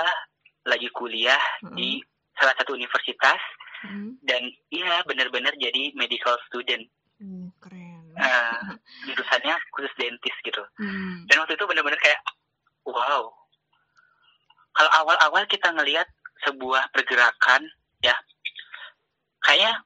lagi 0.63 0.87
kuliah 0.91 1.41
Mm. 1.61 1.75
di 1.75 1.89
salah 2.35 2.53
satu 2.55 2.73
universitas 2.73 3.41
Mm. 3.81 4.21
dan 4.21 4.41
iya 4.69 5.01
benar-benar 5.03 5.53
jadi 5.55 5.93
medical 5.93 6.37
student 6.45 6.85
Uh, 7.21 7.45
keren. 7.61 8.01
Eh, 8.17 8.61
jurusannya 9.13 9.53
khusus 9.71 9.93
dentis 9.95 10.33
gitu 10.41 10.61
Mm. 10.77 11.25
dan 11.25 11.35
waktu 11.39 11.53
itu 11.53 11.65
benar-benar 11.65 11.97
kayak 11.97 12.21
wow 12.83 13.29
kalau 14.71 14.91
awal-awal 14.97 15.43
kita 15.45 15.69
ngelihat 15.69 16.07
sebuah 16.41 16.89
pergerakan 16.89 17.61
ya 18.01 18.17
kayaknya 19.39 19.85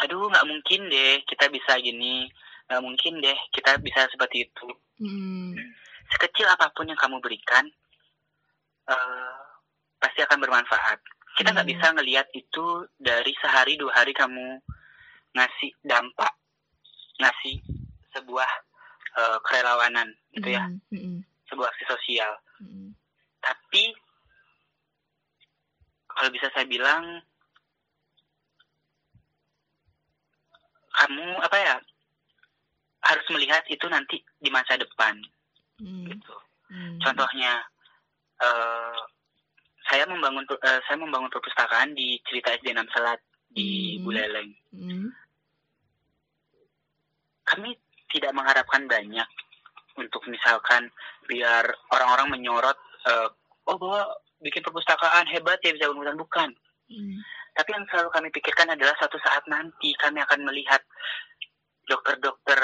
aduh 0.00 0.28
nggak 0.28 0.44
mungkin 0.44 0.80
deh 0.88 1.24
kita 1.24 1.48
bisa 1.48 1.80
gini 1.80 2.28
nggak 2.68 2.82
mungkin 2.84 3.20
deh 3.20 3.38
kita 3.52 3.80
bisa 3.80 4.04
seperti 4.08 4.44
itu 4.44 4.68
Mm. 5.00 5.56
sekecil 6.12 6.44
apa 6.44 6.68
pun 6.72 6.84
yang 6.84 6.96
kamu 6.96 7.20
berikan 7.20 7.64
eh, 8.84 9.40
pasti 10.00 10.20
akan 10.20 10.40
bermanfaat 10.40 10.98
kita 11.36 11.52
nggak 11.52 11.62
Iya. 11.64 11.72
bisa 11.76 11.86
ngelihat 11.94 12.26
itu 12.32 12.66
dari 12.98 13.32
sehari 13.38 13.76
dua 13.76 13.92
hari 13.94 14.10
kamu 14.10 14.58
ngasih 15.32 15.70
dampak 15.82 16.32
ngasih 17.16 17.60
sebuah 18.10 18.50
eh, 19.10 19.38
kerelawanan 19.42 20.08
gitu 20.32 20.48
ya 20.50 20.66
Mm. 20.66 20.80
Mm. 20.90 21.18
sebuah 21.46 21.68
aksi 21.68 21.84
sosial 21.86 22.32
Mm. 22.58 22.94
tapi 23.40 23.94
kalau 26.08 26.30
bisa 26.30 26.46
saya 26.50 26.66
bilang 26.66 27.22
kamu 30.92 31.26
apa 31.38 31.56
ya 31.56 31.76
harus 33.02 33.26
melihat 33.30 33.64
itu 33.66 33.86
nanti 33.86 34.20
di 34.36 34.50
masa 34.50 34.76
depan 34.76 35.16
Mm. 35.80 36.12
gitu 36.12 36.36
Mm. 36.68 37.00
contohnya 37.00 37.64
eh, 38.40 38.98
saya 39.88 40.04
membangun 40.04 40.44
eh, 40.44 40.80
saya 40.84 40.96
membangun 41.00 41.32
perpustakaan 41.32 41.96
di 41.96 42.20
cerita 42.28 42.52
SD 42.56 42.74
6 42.76 42.90
Selat 42.92 43.20
di 43.50 43.98
Hmm. 43.98 44.04
Buleleng 44.06 44.50
Mm. 44.70 45.08
kami 47.44 47.74
tidak 48.14 48.30
mengharapkan 48.30 48.86
banyak 48.86 49.26
untuk 49.98 50.22
misalkan 50.30 50.86
biar 51.26 51.66
orang-orang 51.90 52.38
menyorot 52.38 52.78
eh, 53.06 53.28
oh 53.66 53.76
bahwa 53.78 54.06
bikin 54.40 54.62
perpustakaan 54.62 55.26
hebat 55.30 55.58
ya 55.62 55.74
bisa 55.74 55.90
bangun 55.90 56.18
bukan 56.18 56.50
Mm. 56.90 57.22
Tapi 57.54 57.70
yang 57.70 57.86
selalu 57.86 58.10
kami 58.10 58.28
pikirkan 58.34 58.74
adalah 58.74 58.94
suatu 58.98 59.14
saat 59.22 59.46
nanti 59.46 59.94
kami 59.94 60.18
akan 60.26 60.42
melihat 60.42 60.82
dokter-dokter 61.86 62.58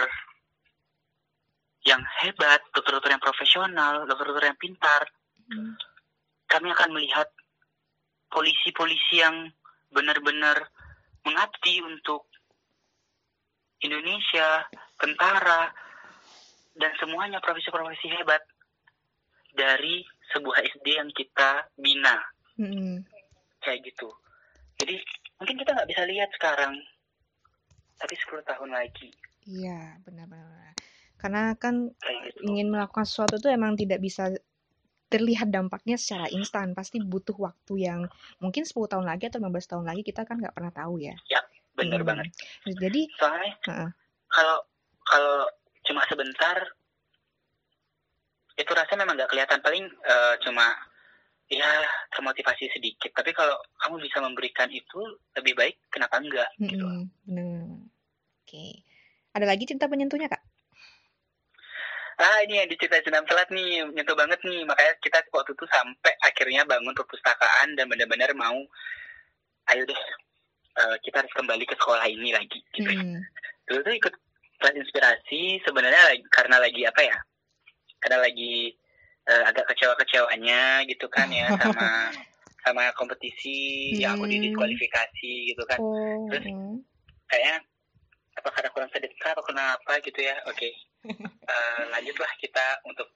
yang 1.87 2.03
hebat, 2.23 2.59
dokter-dokter 2.75 3.15
yang 3.15 3.23
profesional, 3.23 4.03
dokter-dokter 4.11 4.51
yang 4.51 4.59
pintar. 4.59 5.07
Mm. 5.47 5.79
Kami 6.47 6.69
akan 6.73 6.91
melihat 6.95 7.29
polisi-polisi 8.31 9.23
yang 9.23 9.51
benar-benar 9.91 10.67
mengabdi 11.27 11.83
untuk 11.83 12.27
Indonesia, 13.83 14.65
tentara, 14.97 15.69
dan 16.77 16.93
semuanya 16.97 17.41
profesi-profesi 17.41 18.09
hebat 18.13 18.41
dari 19.57 20.05
sebuah 20.33 20.65
SD 20.77 20.87
yang 21.01 21.11
kita 21.13 21.71
bina 21.77 22.21
Mm. 22.57 23.05
kayak 23.61 23.85
gitu. 23.85 24.09
Jadi 24.81 24.97
mungkin 25.37 25.57
kita 25.61 25.77
nggak 25.77 25.89
bisa 25.93 26.03
lihat 26.09 26.33
sekarang, 26.33 26.73
tapi 28.01 28.15
10 28.17 28.41
tahun 28.49 28.73
lagi 28.73 29.13
Iya, 29.47 30.03
benar-benar. 30.03 30.75
Karena 31.17 31.55
kan 31.55 31.95
gitu. 31.95 32.43
ingin 32.51 32.67
melakukan 32.67 33.07
sesuatu 33.07 33.39
itu 33.39 33.47
emang 33.47 33.79
tidak 33.79 34.03
bisa 34.03 34.35
terlihat 35.07 35.49
dampaknya 35.55 35.97
secara 35.99 36.27
instan. 36.31 36.75
Pasti 36.75 36.99
butuh 36.99 37.37
waktu 37.39 37.87
yang 37.87 38.01
mungkin 38.43 38.67
10 38.67 38.91
tahun 38.91 39.07
lagi 39.07 39.31
atau 39.31 39.39
15 39.39 39.71
tahun 39.71 39.85
lagi 39.87 40.03
kita 40.03 40.27
kan 40.27 40.39
nggak 40.43 40.55
pernah 40.55 40.73
tahu 40.75 41.03
ya. 41.03 41.15
Bener 41.77 42.01
Hmm. 42.03 42.09
banget. 42.09 42.27
Jadi 42.65 43.03
soalnya 43.21 43.53
Heeh. 43.69 43.91
kalau 44.33 44.59
kalau 45.07 45.45
cuma 45.87 46.03
sebentar 46.09 46.57
itu 48.57 48.71
rasa 48.73 48.93
memang 48.97 49.15
nggak 49.15 49.31
kelihatan. 49.31 49.61
Paling 49.61 49.85
eh, 49.87 50.35
cuma 50.43 50.73
ya 51.47 51.69
termotivasi 52.17 52.73
sedikit. 52.73 53.13
Tapi 53.13 53.31
kalau 53.37 53.55
kamu 53.85 54.03
bisa 54.03 54.19
memberikan 54.25 54.73
itu 54.73 54.99
lebih 55.37 55.55
baik 55.55 55.77
kenapa 55.93 56.19
enggak 56.19 56.49
gitu. 56.59 56.83
Mm-mm, 56.83 57.13
bener 57.29 57.53
oke. 58.43 58.67
Ada 59.37 59.45
lagi 59.45 59.69
cinta 59.69 59.85
penyentuhnya 59.85 60.33
kak 60.33 60.41
ah 62.17 62.39
ini 62.45 62.65
yang 62.65 62.69
diceritain 62.69 63.05
senam 63.05 63.25
telat 63.29 63.49
nih 63.53 63.85
nyentuh 63.93 64.17
banget 64.17 64.41
nih 64.41 64.65
makanya 64.65 64.93
kita 65.05 65.21
waktu 65.33 65.53
itu 65.53 65.65
sampai 65.69 66.13
akhirnya 66.25 66.65
bangun 66.65 66.97
perpustakaan 66.97 67.77
dan 67.77 67.85
benar-benar 67.93 68.33
mau 68.33 68.57
ayo 69.69 69.83
deh 69.85 70.01
eh, 70.81 70.97
kita 71.05 71.21
harus 71.21 71.33
kembali 71.37 71.65
ke 71.69 71.77
sekolah 71.77 72.07
ini 72.09 72.33
lagi 72.33 72.59
gitu 72.73 72.89
Hmm, 72.89 73.21
dulu 73.69 73.81
tuh 73.85 73.95
ikut 74.01 74.15
kelas 74.57 74.73
inspirasi 74.81 75.61
sebenarnya 75.69 76.17
lagi, 76.17 76.25
karena 76.33 76.57
lagi 76.57 76.83
apa 76.89 77.01
ya 77.05 77.19
karena 78.01 78.19
lagi 78.25 78.73
eh, 79.29 79.43
agak 79.45 79.69
kecewa-kecewanya 79.75 80.89
gitu 80.89 81.07
kan 81.13 81.29
ya 81.29 81.53
sama 81.61 81.85
sama 82.65 82.83
kompetisi 82.97 83.93
yang 84.01 84.17
aku 84.17 84.25
Hmm. 84.27 84.33
didiskualifikasi 84.33 85.33
gitu 85.53 85.63
kan 85.69 85.79
oh 85.79 86.27
Terus? 86.33 86.49
mm. 86.49 86.81
kayaknya 87.29 87.57
apa 88.37 88.49
karena 88.53 88.69
kurang 88.73 88.91
sedekah 88.93 89.33
atau 89.33 89.45
kenapa 89.45 89.93
gitu 90.01 90.21
ya 90.21 90.35
oke 90.45 90.69
Eh, 91.47 91.83
lanjutlah 91.95 92.33
kita 92.43 92.67
untuk 92.83 93.07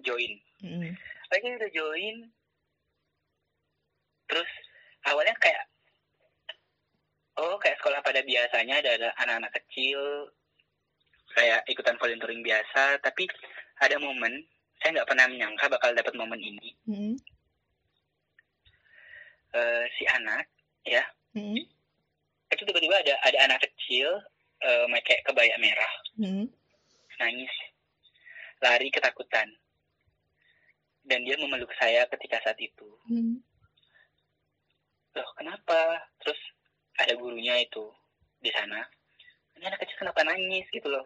join 0.00 0.32
Mm-mm. 0.62 0.94
lagi 1.28 1.46
udah 1.50 1.70
join 1.74 2.16
terus 4.30 4.50
awalnya 5.04 5.34
kayak 5.42 5.66
oh 7.36 7.58
kayak 7.58 7.76
sekolah 7.82 8.00
pada 8.00 8.22
biasanya 8.22 8.78
ada 8.80 9.10
anak-anak 9.18 9.52
kecil 9.60 10.30
kayak 11.34 11.66
ikutan 11.66 11.98
volunteering 11.98 12.42
biasa 12.46 13.02
tapi 13.02 13.26
ada 13.82 13.98
momen 13.98 14.46
saya 14.80 14.96
nggak 15.00 15.08
pernah 15.10 15.26
menyangka 15.28 15.66
bakal 15.68 15.90
dapat 15.92 16.14
momen 16.14 16.40
ini 16.40 16.68
Mm-mm. 16.86 17.14
Eh, 19.50 19.84
si 19.98 20.06
anak 20.06 20.46
Mm-mm. 21.34 21.58
itu 22.54 22.62
tiba-tiba 22.62 22.94
ada 23.02 23.14
ada 23.26 23.38
anak 23.50 23.58
kecil 23.66 24.06
eh, 24.62 24.86
pakai 24.86 25.18
kebaya 25.26 25.54
merah 25.58 25.92
Mm-mm. 26.18 26.46
Nangis 27.20 27.52
lari 28.60 28.88
ketakutan. 28.88 29.48
Dan 31.00 31.24
dia 31.24 31.36
memeluk 31.36 31.72
saya 31.76 32.04
ketika 32.08 32.40
saat 32.44 32.60
itu. 32.60 32.86
Mm-mm. 33.08 33.40
loh 35.10 35.30
kenapa? 35.34 36.06
Terus 36.22 36.38
ada 36.96 37.12
gurunya 37.16 37.56
itu 37.58 37.82
di 38.38 38.52
sana. 38.52 38.84
Ini 39.56 39.66
anak 39.66 39.80
kecil 39.82 39.96
kenapa 39.98 40.22
nangis 40.22 40.64
gitu 40.70 40.86
loh. 40.86 41.04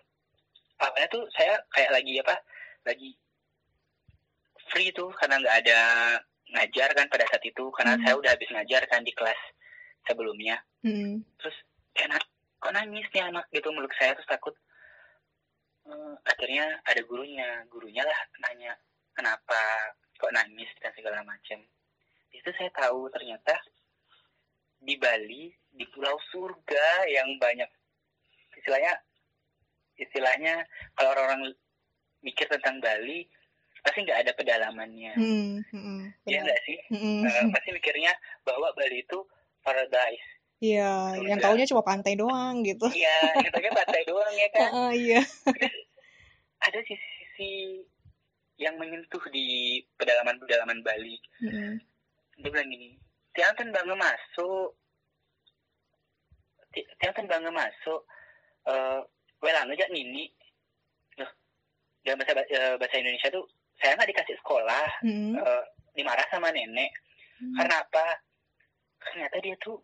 Awalnya 0.78 1.08
tuh 1.08 1.24
saya 1.32 1.56
kayak 1.72 1.94
lagi 1.94 2.18
apa? 2.20 2.36
Lagi 2.84 3.10
free 4.70 4.90
tuh 4.92 5.08
karena 5.14 5.40
nggak 5.40 5.56
ada 5.64 5.78
ngajar 6.52 6.90
kan 6.92 7.06
pada 7.08 7.24
saat 7.30 7.42
itu. 7.46 7.64
Karena 7.72 7.94
Hmm. 7.96 8.02
saya 8.04 8.14
udah 8.18 8.30
habis 8.34 8.50
ngajar 8.50 8.82
kan 8.90 9.00
di 9.02 9.12
kelas 9.14 9.40
sebelumnya. 10.04 10.58
Mm-mm. 10.84 11.24
terus 11.40 11.56
kayak 11.96 12.12
"Na- 12.12 12.30
kok 12.60 12.74
nangis 12.76 13.08
nih 13.14 13.24
anak? 13.24 13.48
Gitu 13.48 13.72
meluk 13.72 13.94
saya 13.96 14.12
terus 14.12 14.28
takut 14.28 14.52
Eh, 15.84 16.14
akhirnya 16.24 16.80
ada 16.84 17.00
gurunya. 17.04 17.64
Gurunya 17.68 18.02
lah 18.04 18.20
nanya 18.48 18.72
kenapa 19.14 19.60
kok 20.18 20.34
nangis 20.34 20.70
dan 20.80 20.94
segala 20.94 21.20
macam 21.26 21.58
itu 22.34 22.50
saya 22.58 22.70
tahu 22.74 23.06
ternyata 23.14 23.54
di 24.82 24.98
Bali 24.98 25.48
di 25.70 25.84
Pulau 25.90 26.18
Surga 26.28 27.08
yang 27.08 27.38
banyak 27.38 27.66
istilahnya 28.58 28.92
istilahnya 29.96 30.66
kalau 30.98 31.14
orang-orang 31.14 31.54
mikir 32.20 32.50
tentang 32.50 32.82
Bali 32.82 33.24
pasti 33.84 34.00
nggak 34.00 34.20
ada 34.24 34.32
pedalamannya. 34.32 35.12
Mm, 35.14 35.60
mm-mm. 35.60 36.00
ya 36.24 36.40
nggak 36.40 36.60
sih? 36.64 36.78
Mm-mm. 36.90 37.28
Eh, 37.28 37.44
pasti 37.52 37.70
mikirnya 37.70 38.12
bahwa 38.42 38.72
Bali 38.74 39.04
itu 39.04 39.18
paradise 39.60 40.28
Iya, 40.58 41.18
yang 41.20 41.38
Surga. 41.38 41.50
taunya 41.50 41.66
cuma 41.66 41.82
pantai 41.82 42.14
doang 42.14 42.62
gitu. 42.62 42.86
iya 42.90 43.36
kita 43.42 43.58
kan 43.58 43.72
pantai 43.74 44.02
doang 44.06 44.32
ya 44.32 44.48
kan 44.54 44.60
Heeh, 44.70 44.90
iya. 44.96 45.20
ada 46.58 46.78
sisi-sisi 46.80 47.84
yang 48.56 48.78
menyentuh 48.78 49.20
di 49.28 49.82
pedalaman-pedalaman 49.98 50.80
Bali 50.80 51.18
Mm-mm. 51.42 51.74
dia 52.38 52.48
bilang 52.48 52.70
gini 52.70 52.94
tiantan 53.34 53.74
bangga 53.74 53.92
masuk 53.92 54.78
Ti- 56.70 56.88
tiantan 56.98 57.26
bangga 57.26 57.50
masuk 57.50 58.06
eh 58.64 59.00
welang 59.42 59.68
aja 59.68 59.84
nini 59.90 60.30
Loh, 61.18 61.28
dalam 62.02 62.22
bahasa 62.22 62.40
eh, 62.46 62.74
bahasa 62.78 62.96
Indonesia 62.96 63.28
tuh 63.28 63.44
saya 63.76 63.98
nggak 63.98 64.10
dikasih 64.14 64.36
sekolah 64.40 64.86
Mm-mm. 65.02 65.34
eh, 65.36 65.62
dimarah 65.92 66.24
sama 66.30 66.48
nenek 66.50 66.94
Hmm. 67.34 67.50
karena 67.58 67.82
apa 67.82 68.06
ternyata 69.02 69.42
dia 69.42 69.58
tuh 69.58 69.82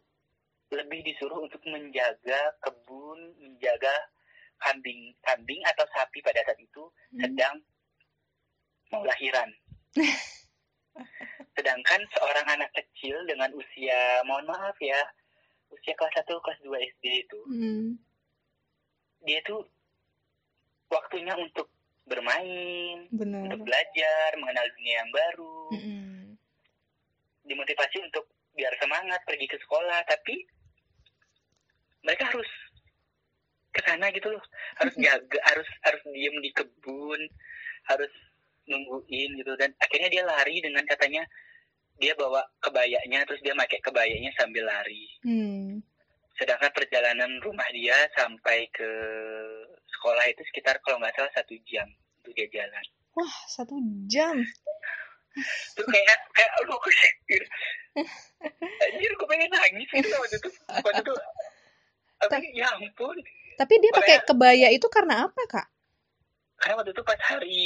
lebih 0.71 1.03
disuruh 1.03 1.43
untuk 1.43 1.61
menjaga 1.67 2.55
kebun 2.63 3.19
menjaga 3.43 3.91
kambing 4.61 5.11
kambing 5.25 5.61
atau 5.67 5.85
sapi 5.91 6.23
pada 6.23 6.41
saat 6.47 6.59
itu 6.59 6.83
Hmm. 7.11 7.21
sedang 7.27 7.57
mau 8.91 9.03
lahiran. 9.03 9.51
Sedangkan 11.57 12.01
seorang 12.15 12.47
anak 12.47 12.71
kecil 12.73 13.19
dengan 13.27 13.51
usia, 13.53 14.23
mohon 14.25 14.47
maaf 14.47 14.75
ya, 14.79 14.99
usia 15.71 15.95
kelas 15.95 16.15
1, 16.23 16.39
kelas 16.41 16.59
2 16.63 16.79
SD 16.79 17.05
itu, 17.27 17.41
Mm. 17.47 17.89
dia 19.23 19.39
tuh 19.45 19.63
waktunya 20.91 21.35
untuk 21.35 21.71
bermain, 22.07 23.07
Benar. 23.15 23.47
untuk 23.47 23.63
belajar, 23.63 24.29
mengenal 24.39 24.67
dunia 24.75 24.95
yang 25.03 25.11
baru, 25.11 25.61
Mm-mm. 25.79 26.35
dimotivasi 27.47 28.03
untuk 28.03 28.27
biar 28.55 28.75
semangat 28.83 29.23
pergi 29.23 29.47
ke 29.47 29.57
sekolah, 29.63 30.03
tapi 30.11 30.43
mereka 32.05 32.29
harus 32.33 32.51
ke 33.71 33.81
sana 33.87 34.11
gitu 34.11 34.29
loh, 34.31 34.43
harus 34.83 34.95
jaga, 34.99 35.39
harus 35.47 35.69
harus 35.87 36.03
diem 36.11 36.37
di 36.43 36.51
kebun, 36.51 37.21
harus 37.87 38.13
nungguin 38.67 39.31
gitu 39.41 39.53
dan 39.59 39.75
akhirnya 39.83 40.09
dia 40.11 40.23
lari 40.23 40.63
dengan 40.63 40.87
katanya 40.87 41.27
dia 42.01 42.17
bawa 42.17 42.41
kebayanya 42.65 43.27
terus 43.29 43.43
dia 43.45 43.53
pakai 43.53 43.79
kebayanya 43.85 44.33
sambil 44.39 44.65
lari. 44.65 45.07
Mm. 45.27 45.85
Sedangkan 46.41 46.73
perjalanan 46.73 47.37
rumah 47.45 47.69
dia 47.77 47.95
sampai 48.17 48.65
ke 48.73 48.91
sekolah 50.01 50.25
itu 50.33 50.41
sekitar 50.49 50.81
kalau 50.81 50.97
nggak 50.97 51.13
salah 51.13 51.33
satu 51.37 51.53
jam 51.69 51.85
untuk 52.25 52.33
dia 52.33 52.49
jalan. 52.49 52.85
Wah, 53.13 53.37
satu 53.53 53.77
jam. 54.09 54.41
Itu 55.77 55.83
kayak 55.85 56.19
kayak 56.33 56.51
aduh 56.65 56.75
aku. 56.81 56.89
Anjir, 58.89 59.11
aku 59.21 59.25
pengen 59.29 59.51
nangis 59.53 59.89
gitu 59.93 60.09
waktu 60.17 60.37
itu. 60.41 60.51
Waktu 60.73 61.03
itu 61.05 61.15
tapi 62.29 62.47
ya 62.53 62.69
ampun. 62.77 63.17
Tapi 63.57 63.75
dia 63.81 63.93
pakai 63.93 64.17
kebaya 64.25 64.69
itu 64.73 64.87
karena 64.89 65.29
apa, 65.29 65.43
Kak? 65.49 65.67
Karena 66.61 66.75
waktu 66.81 66.93
itu 66.93 67.03
pas 67.05 67.21
hari 67.21 67.61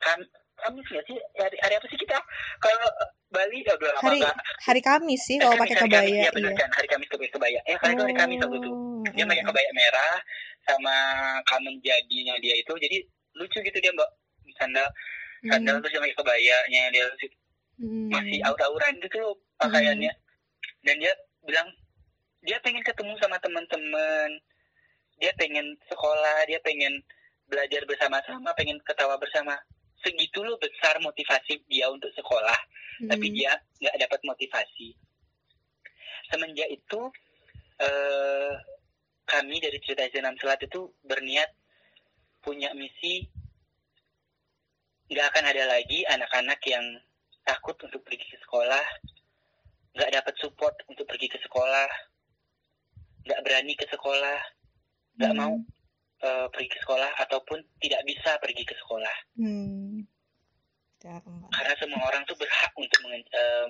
kan 0.00 0.20
Kamis 0.54 0.86
nggak 0.86 1.04
sih? 1.04 1.18
Hari, 1.36 1.56
hari 1.60 1.74
apa 1.76 1.86
sih 1.90 1.98
kita? 1.98 2.16
Kalau 2.62 2.88
Bali 3.28 3.66
ya 3.66 3.74
udah 3.74 3.90
Hari 4.00 4.22
nggak. 4.22 4.36
hari 4.64 4.80
Kamis 4.80 5.20
sih 5.26 5.36
Eh, 5.36 5.42
kalau 5.42 5.58
pakai 5.58 5.76
Kamis, 5.76 5.90
kebaya. 5.90 6.08
Iya 6.08 6.30
benar 6.30 6.52
Iya. 6.54 6.60
kan, 6.62 6.70
hari 6.78 6.88
Kamis 6.88 7.08
pakai 7.10 7.30
kebaya. 7.34 7.60
Eh, 7.66 7.76
karena 7.76 7.92
itu 7.98 8.04
hari 8.06 8.16
Kamis 8.16 8.38
waktu 8.40 8.58
itu. 8.62 8.70
Oh, 8.70 9.04
Dia 9.12 9.24
pakai 9.26 9.42
mm. 9.44 9.48
kebaya 9.50 9.70
merah 9.74 10.14
sama 10.64 10.96
kamen 11.44 11.74
jadinya 11.84 12.34
dia 12.40 12.54
itu. 12.56 12.72
Jadi 12.72 12.96
lucu 13.34 13.58
gitu 13.60 13.78
dia 13.82 13.92
mbak 13.92 14.08
sandal 14.56 14.88
sandal 15.44 15.74
Mm. 15.76 15.80
terus 15.84 15.92
dia 15.92 16.02
pakai 16.06 16.16
kebayanya 16.16 16.82
dia 16.94 17.04
masih 18.08 18.38
aur-auran 18.46 18.92
gitu 19.02 19.20
pakaiannya. 19.58 20.12
Dan 20.86 20.94
dia 21.02 21.12
bilang 21.42 21.68
dia 22.44 22.60
pengen 22.60 22.84
ketemu 22.84 23.16
sama 23.18 23.40
teman-teman. 23.40 24.30
Dia 25.18 25.32
pengen 25.40 25.74
sekolah, 25.88 26.44
dia 26.46 26.60
pengen 26.60 27.00
belajar 27.48 27.82
bersama-sama, 27.88 28.52
pengen 28.54 28.76
ketawa 28.84 29.16
bersama. 29.16 29.56
Segitu 30.04 30.44
loh 30.44 30.60
besar 30.60 31.00
motivasi 31.00 31.64
dia 31.66 31.88
untuk 31.88 32.12
sekolah 32.12 32.56
tapi 33.10 33.26
Mm. 33.30 33.34
dia 33.34 33.52
nggak 33.82 33.98
dapat 34.06 34.20
motivasi. 34.22 34.94
Semenjak 36.30 36.68
itu 36.70 37.00
eh, 37.82 38.52
kami 39.26 39.58
dari 39.58 39.78
cerita 39.82 40.06
Senam 40.14 40.38
Selat 40.38 40.62
itu 40.62 40.94
berniat 41.02 41.50
punya 42.38 42.70
misi 42.76 43.26
nggak 45.10 45.26
akan 45.34 45.44
ada 45.50 45.64
lagi 45.68 46.06
anak-anak 46.06 46.60
yang 46.70 46.86
takut 47.44 47.76
untuk 47.84 48.00
pergi 48.06 48.24
ke 48.24 48.38
sekolah, 48.40 48.84
nggak 49.92 50.12
dapat 50.16 50.34
support 50.40 50.74
untuk 50.88 51.04
pergi 51.04 51.28
ke 51.28 51.36
sekolah, 51.44 51.88
nggak 53.24 53.40
berani 53.40 53.72
ke 53.72 53.86
sekolah, 53.86 54.38
nggak 55.16 55.32
Mm. 55.32 55.38
mau 55.38 55.54
eh, 56.16 56.46
pergi 56.48 56.68
ke 56.70 56.78
sekolah 56.80 57.10
ataupun 57.18 57.62
tidak 57.78 58.02
bisa 58.02 58.38
pergi 58.38 58.62
ke 58.62 58.74
sekolah. 58.74 59.14
Mm. 59.36 60.06
Dharma. 60.96 61.46
karena 61.50 61.74
semua 61.76 62.00
orang 62.02 62.24
tuh 62.24 62.34
berhak 62.34 62.72
untuk 62.74 62.98
mengen- 63.02 63.28
eh, 63.28 63.66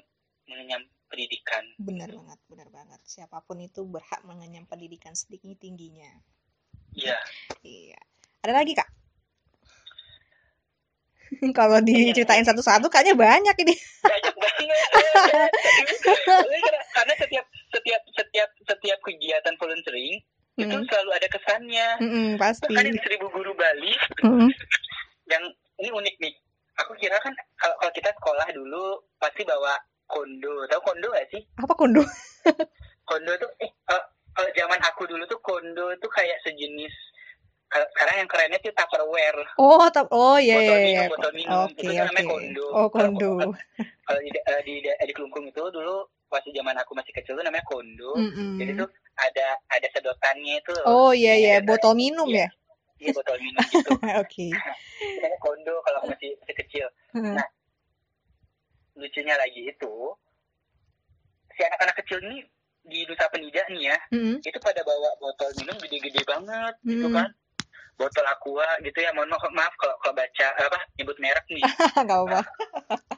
mengenyam 0.46 0.88
pendidikan 1.04 1.60
Benar 1.76 2.08
banget, 2.08 2.38
benar 2.46 2.68
banget. 2.70 3.00
Siapa 3.02 3.40
pun 3.40 3.58
itu 3.58 3.82
berhak 3.82 4.22
mengenyam 4.22 4.64
pendidikan 4.64 5.12
setinggi 5.12 5.56
tingginya. 5.56 6.08
iya 6.92 7.18
Iya. 7.60 7.98
Ada 8.40 8.52
lagi 8.54 8.72
kak? 8.72 8.86
Kalau 11.58 11.80
diceritain 11.80 12.44
satu-satu 12.44 12.86
kayaknya 12.86 13.16
banyak 13.16 13.56
ini. 13.58 13.74
banyak 14.00 14.34
banget 14.36 14.88
karena 16.94 17.12
setiap 17.16 17.44
setiap 17.74 18.02
setiap 18.12 18.48
setiap 18.62 18.98
kegiatan 19.00 19.54
volunteering 19.56 20.22
itu 20.54 20.70
Mm. 20.70 20.86
selalu 20.86 21.10
ada 21.10 21.26
kesannya 21.26 21.88
Mm-mm, 21.98 22.28
pasti. 22.36 22.70
bahkan 22.70 22.86
di 22.88 23.00
seribu 23.00 23.26
guru 23.28 23.50
Bali 23.52 23.90
Mm-mm. 24.22 24.46
yang 25.26 25.42
ini 25.76 25.90
unik 25.90 26.14
nih 26.16 26.34
aku 26.76 26.94
kira 26.94 27.18
kan 27.18 27.34
kalau 27.56 27.74
kalau 27.76 27.90
kita 27.90 28.10
sekolah 28.12 28.46
dulu 28.48 28.84
pasti 29.16 29.42
bawa 29.42 29.74
kondo 30.04 30.62
tahu 30.64 30.80
kondo 30.84 31.10
gak 31.10 31.26
sih 31.28 31.42
Apa 31.56 31.74
kondo? 31.74 32.06
kondo 33.04 33.32
tuh 33.34 33.50
eh 33.58 33.70
kalau 33.82 34.02
kalau 34.30 34.50
zaman 34.52 34.80
aku 34.80 35.02
dulu 35.04 35.22
tuh 35.24 35.40
kondo 35.40 35.90
tuh 35.96 36.10
kayak 36.12 36.38
sejenis 36.40 36.94
kalau 37.66 37.86
sekarang 37.90 38.16
yang 38.16 38.30
kerennya 38.30 38.58
tuh 38.60 38.70
tupperware 38.70 39.42
Oh, 39.58 39.82
tap. 39.90 40.06
Oh 40.08 40.38
iya 40.38 40.54
Botol 40.54 40.70
iya 40.70 40.78
minum, 40.78 40.94
iya. 40.94 41.04
botol 41.10 41.32
minum. 41.34 41.58
Oke 41.66 41.74
Itu 41.76 41.90
kan 41.90 42.06
namanya 42.06 42.26
kondo. 42.28 42.66
Oh 42.70 42.86
Kalau- 42.86 43.10
kondo. 43.10 43.30
kalau 44.04 44.20
di, 44.20 44.30
eh, 44.30 44.60
di, 44.62 44.74
di 44.84 45.12
kelungkung 45.12 45.44
itu 45.44 45.62
dulu 45.68 46.06
waktu 46.28 46.50
zaman 46.50 46.74
aku 46.76 46.92
masih 46.92 47.12
kecil 47.12 47.34
tuh 47.34 47.44
namanya 47.44 47.62
kondo 47.64 48.12
Mm-mm. 48.16 48.58
jadi 48.58 48.72
tuh 48.74 48.88
ada 49.14 49.46
ada 49.68 49.86
sedotannya 49.88 50.58
itu. 50.58 50.74
Oh 50.84 51.10
iya 51.10 51.34
iya, 51.34 51.54
botol 51.60 51.94
minum 51.94 52.26
iya. 52.26 52.46
ya. 52.46 52.48
iya 52.98 53.10
botol 53.12 53.38
minum 53.38 53.62
gitu 53.62 53.90
Oke. 54.22 54.48
Itu 54.50 55.18
namanya 55.22 55.38
kondo 55.38 55.74
kalau 55.80 55.96
aku 56.02 56.06
masih, 56.10 56.30
masih 56.42 56.56
kecil 56.58 56.86
Heeh. 57.14 57.34
Nah. 57.38 57.48
lucunya 58.94 59.34
lagi 59.34 59.62
itu 59.64 59.94
si 61.50 61.60
anak-anak 61.62 61.96
kecil 61.98 62.18
ini 62.22 62.46
di 62.84 63.02
Nusa 63.06 63.26
Penida 63.26 63.62
nih 63.68 63.90
ya 63.90 63.96
Mm-mm. 64.12 64.36
itu 64.38 64.58
pada 64.60 64.82
bawa 64.82 65.10
botol 65.16 65.50
minum 65.56 65.76
gede-gede 65.78 66.22
banget 66.24 66.74
gitu 66.84 67.06
Hmm. 67.08 67.16
kan 67.16 67.30
botol 67.94 68.26
aqua 68.26 68.66
gitu 68.82 68.98
ya 68.98 69.14
mohon 69.14 69.30
maaf, 69.30 69.46
maaf 69.54 69.74
kalau 69.78 69.94
kalau 70.02 70.12
baca 70.12 70.46
apa 70.50 70.78
nyebut 70.94 71.14
merek 71.16 71.46
nih 71.48 71.62
Gak 71.94 72.10
apa. 72.26 72.42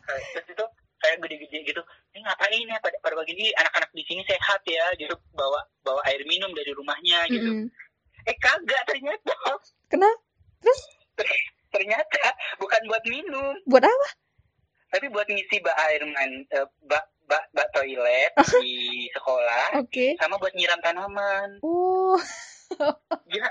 Eh, 0.06 0.20
terus 0.32 0.46
itu 0.52 0.64
kayak 0.96 1.16
gede-gede 1.20 1.58
gitu 1.64 1.82
ini 2.14 2.24
ngapain 2.24 2.64
ya 2.66 2.78
pada 2.80 2.96
pada 3.04 3.14
begini 3.20 3.52
anak-anak 3.56 3.90
di 3.92 4.02
sini 4.08 4.22
sehat 4.24 4.60
ya 4.64 4.84
gitu 4.96 5.12
bawa 5.36 5.60
bawa 5.84 6.00
air 6.08 6.24
minum 6.24 6.48
dari 6.56 6.72
rumahnya 6.72 7.28
gitu 7.28 7.50
Mm-mm. 7.68 8.28
eh 8.28 8.36
kagak 8.40 8.82
ternyata 8.88 9.34
Kenapa? 9.86 10.18
ternyata 11.70 12.24
bukan 12.56 12.82
buat 12.88 13.04
minum 13.06 13.54
Buat 13.68 13.84
apa? 13.84 14.08
tapi 14.86 15.06
buat 15.12 15.28
ngisi 15.28 15.60
bak 15.60 15.76
air 15.90 16.02
man 16.08 16.30
eh, 16.48 16.66
bak 16.88 17.04
bak 17.26 17.44
bak 17.52 17.68
toilet 17.74 18.32
di 18.64 19.10
sekolah 19.12 19.82
Oke. 19.82 20.14
sama 20.16 20.38
buat 20.40 20.54
nyiram 20.56 20.80
tanaman 20.80 21.60
Oh. 21.60 22.16
gila 23.30 23.50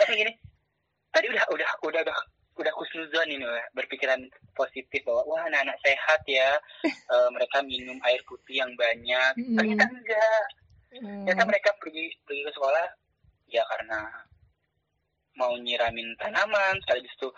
tapi 0.00 0.12
gini 0.18 0.32
tadi 1.14 1.26
udah 1.30 1.44
udah 1.54 1.68
udah 1.86 2.00
udah 2.02 2.18
udah 2.56 2.72
khusnuzon 2.72 3.28
ini 3.28 3.44
ya, 3.44 3.64
berpikiran 3.72 4.20
positif 4.52 5.04
bahwa 5.04 5.22
wah 5.28 5.42
anak-anak 5.44 5.76
sehat 5.84 6.20
ya 6.24 6.56
eh, 7.14 7.28
mereka 7.32 7.60
minum 7.60 8.00
air 8.04 8.20
putih 8.24 8.64
yang 8.64 8.72
banyak 8.74 9.32
Mm. 9.36 9.56
ternyata 9.56 9.84
enggak 9.86 10.44
Hmm. 10.86 11.26
ternyata 11.28 11.44
mereka 11.44 11.70
pergi 11.76 12.08
pergi 12.24 12.42
ke 12.46 12.52
sekolah 12.56 12.86
ya 13.50 13.60
karena 13.68 14.06
mau 15.36 15.52
nyiramin 15.52 16.14
tanaman 16.16 16.78
sekaligus 16.80 17.12
tuh 17.20 17.32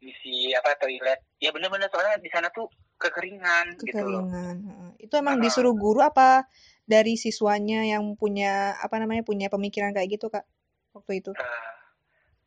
isi 0.00 0.54
apa 0.56 0.78
toilet 0.80 1.20
ya 1.36 1.52
bener-bener 1.52 1.90
soalnya 1.92 2.16
di 2.16 2.30
sana 2.32 2.48
tuh 2.48 2.70
kekeringan, 2.96 3.76
gitu 3.80 4.00
loh 4.00 4.24
Kekeringan. 4.24 4.56
heeh. 4.64 4.90
Itu 5.04 5.14
emang 5.16 5.36
Ah. 5.36 5.42
disuruh 5.44 5.72
guru 5.72 6.00
apa 6.00 6.48
dari 6.86 7.16
siswanya 7.16 7.84
yang 7.84 8.16
punya 8.16 8.76
apa 8.80 8.96
namanya 8.96 9.24
punya 9.24 9.52
pemikiran 9.52 9.92
kayak 9.92 10.16
gitu 10.16 10.32
kak 10.32 10.46
waktu 10.92 11.20
itu? 11.20 11.32
Eh, 11.36 11.72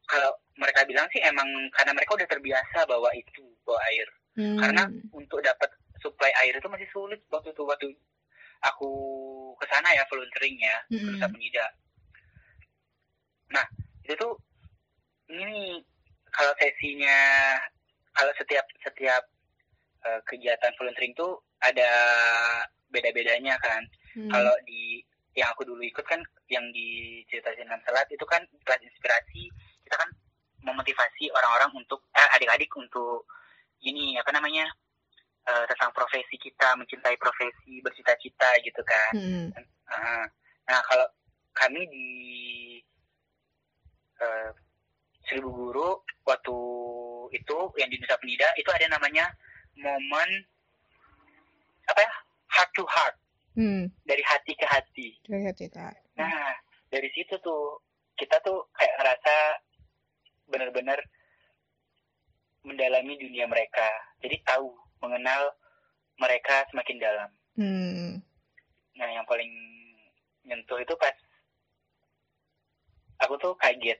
kalau 0.07 0.33
mereka 0.63 0.87
bilang 0.87 1.05
sih 1.11 1.19
emang 1.19 1.45
karena 1.75 1.91
mereka 1.91 2.15
udah 2.15 2.27
terbiasa 2.31 2.87
bawa 2.87 3.11
itu 3.11 3.43
bawa 3.67 3.83
air 3.91 4.07
Hmm. 4.33 4.57
karena 4.57 4.89
untuk 5.13 5.45
dapat 5.45 5.69
suplai 6.01 6.33
air 6.41 6.57
itu 6.57 6.65
masih 6.65 6.89
sulit 6.89 7.21
waktu 7.29 7.53
itu 7.53 7.61
waktu 7.69 7.93
aku 8.65 8.91
ke 9.61 9.65
sana 9.69 9.93
ya 9.93 10.01
volunteering 10.09 10.57
ya. 10.57 10.77
Nusa 10.89 11.29
Penida. 11.29 11.65
Nah 13.53 13.65
itu 14.01 14.17
tuh 14.17 14.33
ini 15.29 15.77
kalau 16.33 16.49
sesinya 16.57 17.17
kalau 18.17 18.33
setiap 18.33 18.65
setiap 18.81 19.23
eh, 20.01 20.19
kegiatan 20.25 20.73
volunteering 20.81 21.13
tuh 21.13 21.37
ada 21.61 21.91
beda-bedanya 22.89 23.53
kan. 23.61 23.85
Hmm. 24.17 24.33
Kalau 24.33 24.55
di 24.65 25.05
yang 25.37 25.49
aku 25.53 25.65
dulu 25.65 25.81
ikut 25.81 26.05
kan 26.09 26.21
yang 26.49 26.65
di 26.73 27.21
cerita 27.29 27.53
Senam 27.53 27.81
Salat 27.85 28.09
itu 28.09 28.25
kan 28.25 28.41
kelas 28.65 28.81
inspirasi 28.81 29.49
kita 29.85 29.95
kan 29.97 30.09
memotivasi 30.63 31.29
orang-orang 31.31 31.71
untuk 31.75 32.07
eh, 32.11 32.29
adik-adik 32.35 32.71
untuk 32.73 33.27
ini 33.83 34.15
apa 34.17 34.31
namanya 34.31 34.65
eh, 35.43 35.65
tentang 35.67 35.91
profesi 35.91 36.35
kita 36.35 36.73
mencintai 36.75 37.15
profesi 37.19 37.83
bercita-cita 37.83 38.49
gitu 38.63 38.81
kan. 38.83 39.13
Hmm. 39.15 39.47
Ah, 39.87 40.25
Nah, 40.63 40.79
kalau 40.87 41.03
kami 41.51 41.83
di 41.91 42.09
eh, 44.19 44.49
Seribu 45.27 45.51
Guru 45.51 45.89
waktu 46.23 46.57
itu 47.33 47.57
yang 47.79 47.89
di 47.89 47.99
Nusa 47.99 48.15
Penida 48.15 48.47
itu 48.55 48.69
ada 48.71 48.87
namanya 48.89 49.27
momen 49.75 50.29
apa 51.83 51.99
ya 51.99 52.11
heart 52.49 52.71
to 52.75 52.85
heart 52.87 53.15
Hmm. 53.53 53.85
dari 54.01 54.25
hati 54.25 54.57
ke 54.57 54.65
hati. 54.65 55.13
Lihat 55.29 55.53
ya 55.61 55.69
kak. 55.69 55.93
Nah 56.17 56.57
dari 56.89 57.05
situ 57.13 57.37
tuh 57.37 57.77
kita 58.17 58.41
tuh 58.41 58.65
kayak 58.73 58.97
ngerasa 58.97 59.35
benar-benar 60.53 61.01
mendalami 62.61 63.17
dunia 63.17 63.49
mereka. 63.49 63.89
Jadi 64.21 64.37
tahu 64.45 64.69
mengenal 65.01 65.51
mereka 66.21 66.63
semakin 66.69 66.97
dalam. 67.01 67.29
Hmm. 67.57 68.21
Nah, 68.93 69.09
yang 69.09 69.25
paling 69.25 69.49
nyentuh 70.45 70.77
itu 70.77 70.93
pas 71.01 71.15
aku 73.25 73.35
tuh 73.41 73.53
kaget. 73.57 73.97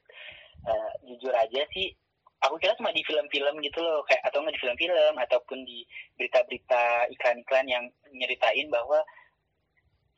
Eh, 0.64 0.92
jujur 1.12 1.34
aja 1.36 1.62
sih, 1.76 1.92
aku 2.40 2.56
kira 2.56 2.78
cuma 2.80 2.96
di 2.96 3.04
film-film 3.04 3.60
gitu 3.60 3.80
loh, 3.84 4.00
kayak 4.08 4.24
atau 4.32 4.40
nggak 4.40 4.56
di 4.56 4.64
film-film 4.64 5.14
ataupun 5.20 5.60
di 5.68 5.84
berita-berita 6.16 7.12
iklan-iklan 7.12 7.68
yang 7.68 7.84
nyeritain 8.16 8.72
bahwa 8.72 9.04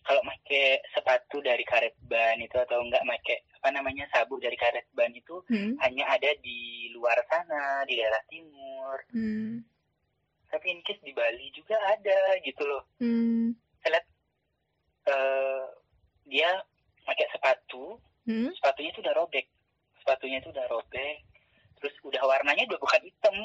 kalau 0.05 0.21
pakai 0.21 0.79
sepatu 0.93 1.41
dari 1.41 1.65
karet 1.65 1.97
ban 2.05 2.37
itu 2.37 2.53
atau 2.55 2.77
enggak 2.79 3.01
pakai 3.01 3.41
apa 3.57 3.69
namanya 3.73 4.05
sabuk 4.13 4.37
dari 4.37 4.53
karet 4.55 4.85
ban 4.93 5.09
itu 5.11 5.41
Hmm. 5.49 5.73
hanya 5.81 6.05
ada 6.13 6.29
di 6.45 6.89
luar 6.93 7.17
sana 7.25 7.81
di 7.89 7.97
daerah 7.97 8.21
timur 8.29 8.97
Hmm. 9.09 9.65
tapi 10.53 10.71
in 10.71 10.79
case 10.85 11.01
di 11.01 11.11
Bali 11.11 11.49
juga 11.51 11.75
ada 11.89 12.37
gitu 12.45 12.63
loh 12.63 12.85
Hmm. 13.01 13.57
eh 15.05 15.61
dia 16.25 16.49
pakai 17.05 17.29
sepatu, 17.29 18.01
Hmm. 18.25 18.49
sepatunya 18.57 18.89
itu 18.89 19.05
udah 19.05 19.13
robek. 19.13 19.45
Sepatunya 20.01 20.41
itu 20.41 20.49
udah 20.49 20.65
robek. 20.65 21.21
Terus 21.77 21.93
udah 22.01 22.21
warnanya 22.25 22.65
udah 22.65 22.79
bukan 22.81 23.01
hitam, 23.05 23.35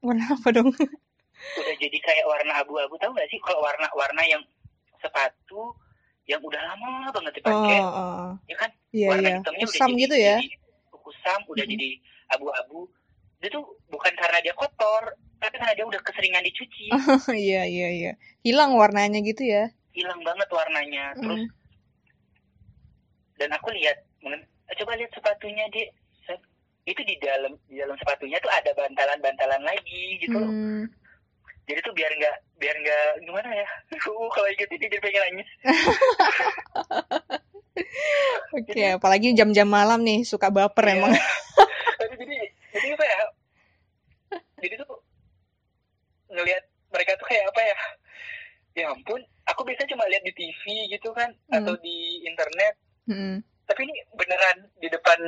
Warna 0.00 0.24
apa 0.32 0.48
dong? 0.50 0.72
udah 0.72 1.74
jadi 1.76 1.98
kayak 2.00 2.24
warna 2.24 2.64
abu-abu. 2.64 2.96
Tahu 2.96 3.12
nggak 3.12 3.28
sih 3.28 3.38
kalau 3.44 3.60
warna-warna 3.60 4.22
yang 4.24 4.42
sepatu 5.04 5.76
yang 6.30 6.40
udah 6.42 6.60
lama 6.62 7.10
banget 7.10 7.32
Oh, 7.34 7.38
dipakai, 7.42 7.78
oh, 7.82 7.90
oh. 7.90 8.30
ya 8.46 8.56
kan? 8.56 8.70
Iya 8.94 9.06
warna 9.10 9.22
iya. 9.22 9.36
hitamnya 9.42 9.64
udah 9.66 9.72
Kusam 9.74 9.90
jadi, 9.90 10.02
gitu 10.06 10.16
ya? 10.16 10.36
jadi 10.38 10.48
kusam, 11.02 11.40
udah 11.50 11.64
Mhm. 11.66 11.72
jadi 11.74 11.88
abu-abu. 12.30 12.80
Itu 13.42 13.48
tuh 13.50 13.64
bukan 13.90 14.12
karena 14.14 14.38
dia 14.38 14.54
kotor, 14.54 15.02
tapi 15.42 15.54
karena 15.58 15.74
dia 15.74 15.86
udah 15.86 16.00
keseringan 16.06 16.46
dicuci. 16.46 16.86
Iya 17.34 17.62
iya 17.66 17.88
iya. 17.90 18.12
Hilang 18.46 18.78
warnanya 18.78 19.18
gitu 19.26 19.42
ya? 19.42 19.74
Hilang 19.90 20.22
banget 20.22 20.46
warnanya. 20.50 21.18
Terus 21.18 21.42
Hmm. 21.42 21.50
dan 23.36 23.50
aku 23.58 23.74
lihat 23.74 23.98
mengen- 24.22 24.46
coba 24.78 24.94
lihat 24.94 25.10
sepatunya 25.10 25.66
dia 25.74 25.90
itu 26.82 26.98
di 27.06 27.14
dalam 27.22 27.54
di 27.70 27.78
dalam 27.78 27.94
sepatunya 27.94 28.42
tuh 28.42 28.50
ada 28.50 28.74
bantalan-bantalan 28.74 29.62
lagi 29.62 30.18
gitu 30.18 30.34
loh. 30.34 30.50
Jadi 31.72 31.80
tuh 31.80 31.94
biar 31.96 32.12
nggak 32.12 32.36
biar 32.60 32.76
nggak 32.76 33.06
gimana 33.24 33.48
ya 33.48 33.64
uh, 34.12 34.28
kalau 34.28 34.48
inget 34.52 34.68
ini 34.68 34.84
jadi 34.92 35.00
pengen 35.00 35.22
nangis 35.24 35.48
Oke, 38.52 38.82
apalagi 38.92 39.32
jam-jam 39.32 39.64
malam 39.64 40.04
nih 40.04 40.28
suka 40.28 40.52
baper 40.52 40.84
Iya. 40.84 40.94
emang. 41.00 41.12
tapi 41.98 42.14
jadi 42.20 42.36
jadi 42.76 42.86
apa 42.92 43.04
ya 43.06 43.18
jadi 44.60 44.74
tuh 44.78 44.92
ngelihat 46.28 46.64
mereka 46.92 47.16
tuh 47.16 47.26
kayak 47.26 47.44
apa 47.48 47.60
ya 47.62 47.76
ya 48.72 48.84
ampun 48.92 49.20
aku 49.44 49.60
biasanya 49.64 49.92
cuma 49.92 50.04
lihat 50.08 50.22
di 50.22 50.32
TV 50.34 50.62
gitu 50.90 51.12
kan 51.12 51.32
Hmm. 51.48 51.56
atau 51.62 51.74
di 51.80 52.24
internet 52.24 52.74
Hmm. 53.08 53.40
tapi 53.64 53.80
ini 53.84 53.94
beneran 54.12 54.68
di 54.78 54.88
depan 54.88 55.20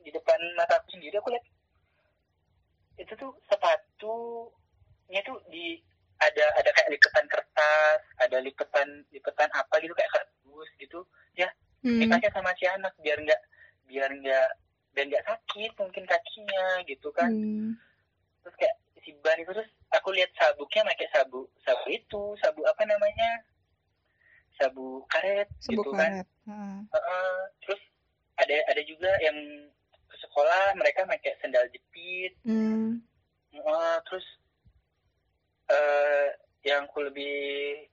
di 0.00 0.10
depan 0.10 0.38
mata 0.54 0.78
aku 0.78 0.94
sendiri 0.94 1.18
aku 1.18 1.30
lihat 1.34 1.46
itu 2.96 3.12
tuh 3.12 3.32
sepatu 3.44 4.14
itu 5.06 5.14
nya 5.14 5.20
tuh 5.22 5.38
di 5.46 5.78
ada 6.18 6.44
ada 6.58 6.70
kayak 6.72 6.90
lipetan 6.90 7.26
kertas 7.28 8.00
ada 8.18 8.36
lipetan 8.40 8.88
lipetan 9.12 9.50
apa 9.54 9.74
gitu 9.78 9.94
kayak 9.94 10.10
kardus 10.10 10.68
gitu 10.78 11.00
ya 11.34 11.46
Hmm. 11.84 12.02
dikasih 12.02 12.32
sama 12.34 12.50
si 12.58 12.66
anak 12.66 12.90
biar 12.98 13.14
nggak 13.20 13.42
biar 13.86 14.10
nggak 14.10 14.48
biar 14.90 15.06
nggak 15.06 15.26
sakit 15.28 15.70
mungkin 15.78 16.02
kakinya 16.02 16.82
gitu 16.82 17.12
kan 17.14 17.30
Hmm. 17.30 17.78
terus 18.42 18.56
kayak 18.58 18.74
si 19.04 19.14
ban 19.22 19.38
itu 19.38 19.54
terus 19.54 19.70
aku 19.94 20.10
lihat 20.10 20.32
sabuknya 20.34 20.82
pakai 20.82 21.06
sabu 21.14 21.46
sabu 21.62 21.86
itu 21.86 22.22
sabu 22.42 22.66
apa 22.66 22.82
namanya 22.82 23.44
sabu 24.58 25.04
karet 25.06 25.46
Sebuk 25.62 25.84
gitu 25.84 25.90
kan 25.94 26.10
karet. 26.10 26.28
Heeh. 26.48 26.76
Heeh. 26.90 27.36
terus 27.62 27.82
ada 28.40 28.56
ada 28.72 28.82
juga 28.82 29.10
yang 29.22 29.36
ke 30.10 30.16
sekolah 30.18 30.74
mereka 30.74 31.06
pakai 31.06 31.38
sendal 31.38 31.68
jepit 31.70 32.34
Hmm. 32.42 32.98
Heeh, 33.52 33.94
terus 34.10 34.26
eh 35.66 36.26
yang 36.66 36.86
aku 36.86 37.06
lebih 37.06 37.34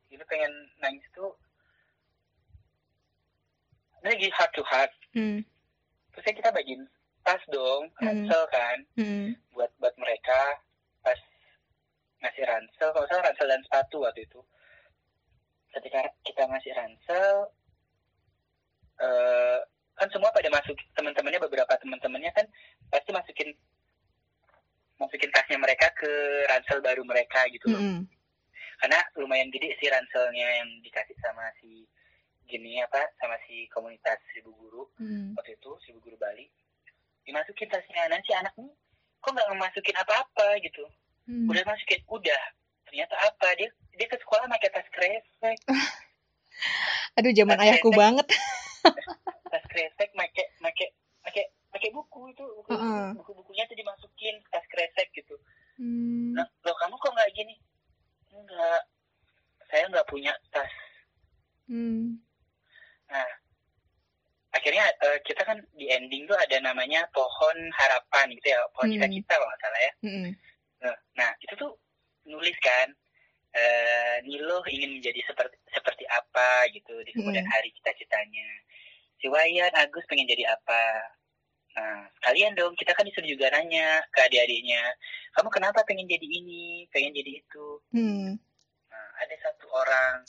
ini 0.09 0.23
pengen 0.25 0.53
nangis 0.81 1.05
tuh 1.13 1.33
ini 4.03 4.13
lagi 4.13 4.29
heart 4.33 4.51
to 4.53 4.63
heart 4.65 4.91
Hmm. 5.13 5.45
terus 6.13 6.25
kita 6.25 6.49
bagiin 6.49 6.85
tas 7.21 7.41
dong 7.49 7.89
Hmm. 7.97 8.05
ransel 8.09 8.43
kan 8.49 8.77
Hmm. 8.97 9.37
buat 9.53 9.69
buat 9.77 9.93
mereka 10.01 10.57
pas 11.05 11.17
ngasih 12.21 12.43
ransel 12.49 12.89
kalau 12.91 13.05
salah 13.07 13.29
ransel 13.29 13.47
dan 13.47 13.61
sepatu 13.61 14.01
waktu 14.01 14.25
itu 14.25 14.41
ketika 15.73 16.01
kita 16.25 16.41
ngasih 16.49 16.71
ransel 16.73 17.35
eh 19.01 19.59
kan 19.93 20.09
semua 20.09 20.33
pada 20.33 20.49
masuk 20.49 20.73
teman-temannya 20.97 21.37
beberapa 21.37 21.69
teman-temannya 21.77 22.33
kan 22.33 22.45
pasti 22.89 23.13
masukin 23.13 23.53
masukin 25.03 25.29
tasnya 25.29 25.59
mereka 25.59 25.91
ke 25.93 26.09
ransel 26.47 26.79
baru 26.79 27.03
mereka 27.03 27.43
gitu 27.51 27.67
loh 27.67 27.79
Hmm. 27.79 28.01
karena 28.79 28.99
lumayan 29.15 29.47
gede 29.47 29.75
sih 29.77 29.87
ranselnya 29.87 30.47
yang 30.59 30.69
dikasih 30.79 31.15
sama 31.19 31.47
si 31.59 31.83
gini 32.43 32.79
apa 32.79 32.99
sama 33.17 33.35
si 33.45 33.67
komunitas 33.69 34.19
seribu 34.31 34.51
guru 34.53 34.83
Hmm. 34.95 35.35
waktu 35.35 35.55
itu 35.55 35.71
seribu 35.83 35.99
guru 36.01 36.17
Bali 36.17 36.47
dimasukin 37.23 37.67
tasnya 37.67 38.07
nanti 38.07 38.31
anak 38.31 38.51
nih 38.55 38.71
kok 39.19 39.31
nggak 39.31 39.47
ngemasukin 39.47 39.97
apa-apa 39.97 40.47
gitu 40.59 40.83
Hmm. 41.23 41.47
udah 41.47 41.63
masukin 41.63 42.03
udah 42.07 42.41
ternyata 42.83 43.15
apa 43.15 43.47
dia 43.55 43.71
dia 43.95 44.07
ke 44.07 44.19
sekolah 44.19 44.43
pakai 44.49 44.69
tas 44.69 44.87
kresek 44.91 45.59
Aduh, 47.13 47.31
zaman 47.31 47.55
Tas 47.55 47.63
ayahku 47.63 47.89
kresek. 47.89 47.99
banget. 47.99 48.27
tas 49.51 49.65
kresek 49.69 50.09
make 50.13 50.43
make 50.59 50.85
make 51.83 51.91
buku 51.91 52.31
itu 52.31 52.43
buku 52.63 52.71
Heeh. 52.71 53.11
buku 53.19 53.31
bukunya 53.35 53.67
tuh 53.67 53.75
dimasukin 53.75 54.39
tas 54.47 54.63
kresek 54.71 55.11
gitu 55.11 55.35
Hmm. 55.73 56.31
nah 56.37 56.45
loh 56.63 56.75
kamu 56.79 56.95
kok 56.95 57.11
nggak 57.11 57.33
gini 57.33 57.55
enggak 58.31 58.81
saya 59.67 59.83
nggak 59.89 60.07
punya 60.07 60.31
tas 60.47 60.71
Hmm. 61.67 62.23
nah 63.09 63.27
akhirnya 64.53 64.85
eh, 65.01 65.17
kita 65.25 65.41
kan 65.41 65.57
di 65.73 65.89
ending 65.89 66.23
tuh 66.23 66.37
ada 66.37 66.61
namanya 66.61 67.03
pohon 67.09 67.57
harapan 67.73 68.31
gitu 68.37 68.53
ya 68.53 68.61
pohon 68.71 68.87
Hmm. 68.87 68.95
cita-cita 68.95 69.33
kalau 69.35 69.47
nggak 69.49 69.61
salah 69.61 69.81
ya 69.81 69.93
Hmm. 69.99 70.29
Nah, 70.83 70.95
nah, 71.15 71.31
itu 71.39 71.53
tuh 71.55 71.71
nulis 72.27 72.55
kan 72.59 72.91
eh 73.53 74.17
Nilo 74.25 74.59
ingin 74.67 74.99
menjadi 74.99 75.19
seperti 75.25 75.55
seperti 75.71 76.03
apa 76.05 76.67
gitu 76.75 76.91
di 77.05 77.13
kemudian 77.13 77.45
Mm. 77.45 77.53
hari 77.53 77.69
cita-citanya. 77.71 78.49
Si 79.15 79.31
Wayan 79.31 79.71
Agus 79.77 80.03
pengen 80.09 80.27
jadi 80.27 80.51
apa? 80.51 80.81
Nah, 81.73 82.05
kalian 82.21 82.53
dong, 82.53 82.77
kita 82.77 82.93
kan 82.93 83.01
disuruh 83.01 83.25
juga 83.25 83.49
nanya 83.49 84.05
ke 84.13 84.21
adik-adiknya, 84.29 84.93
kamu 85.33 85.49
kenapa 85.49 85.81
pengen 85.89 86.05
jadi 86.05 86.21
ini, 86.21 86.85
pengen 86.93 87.17
jadi 87.17 87.41
itu? 87.41 87.67
Hmm. 87.89 88.37
Nah, 88.93 89.07
ada 89.17 89.35
satu 89.41 89.65
orang, 89.73 90.21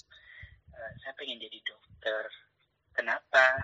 eh, 0.73 0.93
saya 1.05 1.13
pengen 1.21 1.37
jadi 1.37 1.61
dokter. 1.69 2.25
Kenapa? 2.97 3.61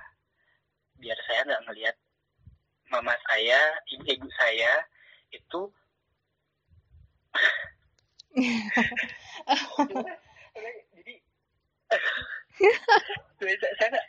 Biar 1.01 1.17
saya 1.25 1.49
nggak 1.49 1.65
ngelihat 1.73 1.97
mama 2.93 3.17
saya, 3.25 3.81
ibu-ibu 3.97 4.29
saya 4.37 4.85
itu 5.31 5.73
jadi 10.93 11.15
saya, 13.79 13.89
nggak 13.89 14.07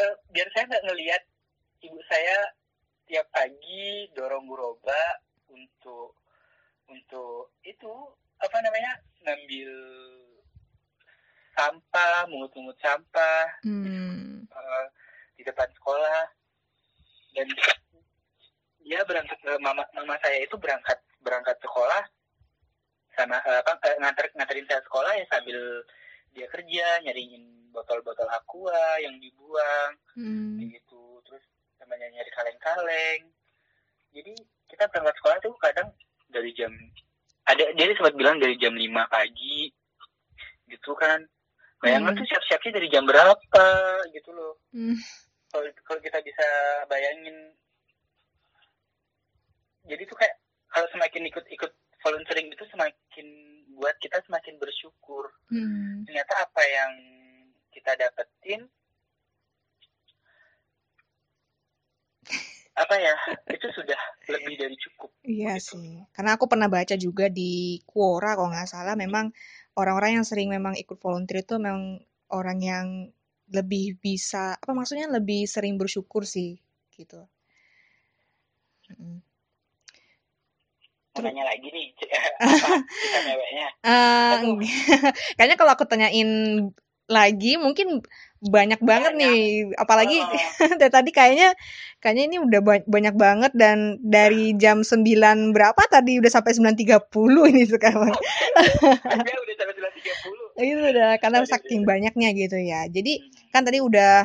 eh, 0.00 0.14
biar 0.32 0.48
saya 0.54 0.64
nggak 0.70 0.84
ngelihat 0.86 1.22
ibu 1.82 1.98
saya 2.08 2.36
tiap 3.12 3.28
pagi 3.28 4.08
dorong 4.16 4.48
gerobak 4.48 5.20
untuk 5.52 6.16
untuk 6.88 7.52
itu 7.60 7.92
apa 8.40 8.56
namanya 8.58 8.96
ngambil 9.20 9.70
sampah 11.52 12.24
mungut-mungut 12.26 12.78
sampah 12.80 13.44
Hmm. 13.60 14.48
eh, 14.48 14.86
di 15.36 15.44
depan 15.44 15.68
sekolah 15.76 16.24
dan 17.36 17.48
dia 18.80 19.00
berangkat 19.04 19.38
eh, 19.44 19.60
mama 19.60 19.84
mama 19.92 20.16
saya 20.24 20.40
itu 20.40 20.56
berangkat 20.56 20.96
berangkat 21.20 21.56
sekolah 21.60 22.02
sama 23.12 23.36
eh, 23.44 23.60
apa 23.60 23.72
nganter 24.00 24.26
nganterin 24.32 24.66
saya 24.66 24.80
sekolah 24.82 25.12
ya 25.12 25.24
sambil 25.28 25.60
dia 26.32 26.48
kerja 26.48 26.86
nyariin 27.04 27.44
botol-botol 27.72 28.28
aqua 28.28 28.96
yang 29.04 29.20
dibuang 29.20 29.92
Hmm. 30.16 30.56
gitu 30.60 31.01
namanya 31.82 32.06
nyari 32.14 32.30
kaleng-kaleng 32.30 33.22
jadi 34.14 34.32
kita 34.70 34.86
berangkat 34.88 35.14
sekolah 35.18 35.38
tuh 35.42 35.54
kadang 35.58 35.88
dari 36.30 36.54
jam 36.54 36.70
ada 37.50 37.64
dia 37.74 37.90
sempat 37.98 38.14
bilang 38.14 38.38
dari 38.38 38.54
jam 38.56 38.70
5 38.70 38.86
pagi 39.10 39.66
gitu 40.70 40.94
kan 40.94 41.18
bayangan 41.82 42.14
Hmm. 42.14 42.18
tuh 42.22 42.26
siap-siapnya 42.30 42.78
dari 42.78 42.88
jam 42.88 43.02
berapa 43.02 43.66
gitu 44.14 44.30
loh 44.30 44.54
Hmm. 44.70 44.94
kalau 45.50 45.66
kalau 45.82 46.00
kita 46.00 46.22
bisa 46.22 46.46
bayangin 46.86 47.34
jadi 49.90 50.06
tuh 50.06 50.14
kayak 50.14 50.38
kalau 50.70 50.86
semakin 50.94 51.26
ikut-ikut 51.26 51.72
volunteering 52.06 52.48
itu 52.48 52.64
semakin 52.70 53.26
buat 53.74 53.98
kita 53.98 54.22
semakin 54.30 54.54
bersyukur 54.62 55.34
Hmm. 55.50 56.06
ternyata 56.06 56.46
apa 56.46 56.62
yang 56.62 56.92
kita 57.74 57.98
dapetin 57.98 58.70
apa 62.72 62.94
ya 62.96 63.14
itu 63.52 63.68
sudah 63.76 64.00
lebih 64.32 64.54
dari 64.56 64.76
cukup 64.80 65.10
Iya 65.22 65.54
Gitu. 65.60 65.78
sih, 65.78 65.90
karena 66.16 66.34
aku 66.34 66.50
pernah 66.50 66.66
baca 66.66 66.98
juga 66.98 67.30
di 67.30 67.78
Quora 67.86 68.34
kalau 68.34 68.50
nggak 68.50 68.66
salah, 68.66 68.98
memang 68.98 69.30
orang-orang 69.78 70.18
yang 70.18 70.26
sering 70.26 70.50
memang 70.50 70.74
ikut 70.74 70.98
volunteer 70.98 71.46
itu 71.46 71.62
memang 71.62 72.02
orang 72.34 72.58
yang 72.58 72.86
lebih 73.54 74.00
bisa, 74.02 74.58
apa 74.58 74.72
maksudnya 74.74 75.06
lebih 75.06 75.46
sering 75.46 75.78
bersyukur 75.78 76.26
sih, 76.26 76.58
gitu. 76.98 77.22
Mm. 78.90 79.22
Terus- 81.14 81.28
nanya 81.28 81.44
lagi 81.44 81.68
nih 81.68 81.86
apa 82.40 82.68
kita 82.88 83.18
meweknya 83.28 83.66
Aduh. 83.84 84.56
kayaknya 85.36 85.56
kalau 85.60 85.72
aku 85.76 85.84
tanyain 85.84 86.30
lagi 87.06 87.60
mungkin 87.60 88.00
banyak 88.42 88.80
banget 88.82 89.12
Banyak. 89.12 89.14
nih, 89.14 89.70
apalagi 89.78 90.26
Oh, 90.26 90.42
dari 90.80 90.90
tadi 90.92 91.10
kayaknya 91.14 91.54
kayaknya 92.02 92.24
ini 92.30 92.36
udah 92.42 92.60
ba- 92.66 92.86
banyak 92.90 93.14
banget 93.14 93.52
dan 93.54 94.02
dari 94.02 94.52
jam 94.58 94.82
9 94.82 95.54
berapa 95.54 95.82
tadi 95.86 96.18
udah 96.18 96.30
sampai 96.32 96.52
9.30 96.58 97.46
ini 97.50 97.62
sekarang. 97.70 98.10
udah 99.42 99.54
sampai 99.58 99.74
9.30 99.76 100.46
Itu 100.56 100.82
udah 100.92 101.10
karena 101.22 101.40
Aduh, 101.40 101.48
saking 101.48 101.82
aduh. 101.82 101.90
banyaknya 101.90 102.28
gitu 102.36 102.58
ya. 102.60 102.84
Jadi 102.88 103.12
Hmm. 103.16 103.32
kan 103.52 103.62
tadi 103.66 103.78
udah 103.80 104.24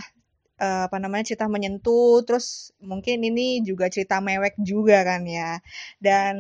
eh, 0.62 0.82
apa 0.88 0.98
namanya 1.04 1.26
cerita 1.34 1.46
menyentuh, 1.50 2.24
terus 2.28 2.72
mungkin 2.82 3.18
ini 3.24 3.62
juga 3.66 3.88
cerita 3.94 4.20
mewek 4.24 4.56
juga 4.62 5.04
kan 5.08 5.24
ya. 5.28 5.60
Dan 6.02 6.36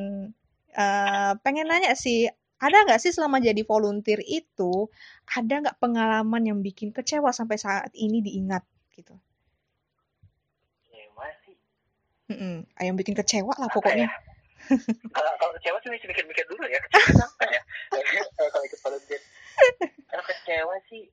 eh, 0.76 1.34
pengen 1.44 1.68
nanya 1.72 1.94
sih, 1.98 2.28
ada 2.62 2.78
nggak 2.88 3.00
sih 3.04 3.12
selama 3.16 3.38
jadi 3.44 3.62
volunteer 3.68 4.22
itu 4.26 4.90
ada 5.28 5.56
nggak 5.60 5.78
pengalaman 5.78 6.44
yang 6.44 6.60
bikin 6.63 6.96
kecewa 6.96 7.36
sampai 7.36 7.60
saat 7.60 7.92
ini 7.94 8.24
diingat 8.24 8.63
gitu? 8.96 9.13
Kecewa 10.88 11.28
sih 11.44 11.58
Mm-mm. 12.32 12.63
Ah, 12.76 12.84
Yang 12.84 12.96
bikin 13.04 13.16
kecewa 13.16 13.54
lah 13.56 13.68
Apa 13.68 13.76
pokoknya. 13.76 14.08
ya? 14.08 14.12
kalau 15.16 15.32
kalau 15.38 15.54
kecewa 15.60 15.78
sih 15.80 15.90
mesti 15.92 16.08
mikir-mikir 16.10 16.44
dulu 16.50 16.66
ya 16.66 16.82
kecewa 16.82 17.24
apa 17.24 17.46
ya 17.46 17.62
kalau 17.94 18.04
kalau 18.54 18.63
ikut 18.66 18.80
volunteer 18.82 19.22
kalau 20.10 20.24
kecewa 20.26 20.76
sih 20.90 21.04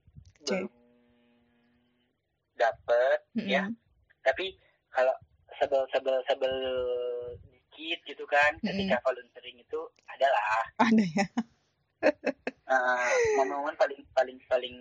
belum 0.41 0.71
dapet 2.55 3.19
Mm-mm. 3.37 3.51
ya 3.51 3.63
tapi 4.25 4.57
kalau 4.89 5.13
sebel 5.61 5.85
sebel 5.93 6.17
sebel 6.25 6.55
dikit 7.45 7.99
gitu 8.09 8.25
kan 8.25 8.57
Mm-mm. 8.59 8.67
ketika 8.73 8.97
volunteering 9.05 9.61
itu 9.61 9.81
adalah 10.09 10.43
Ada 10.81 11.05
ya. 11.05 11.27
uh, 12.69 13.09
momen-momen 13.41 13.77
paling 13.77 14.01
paling 14.17 14.39
paling 14.49 14.77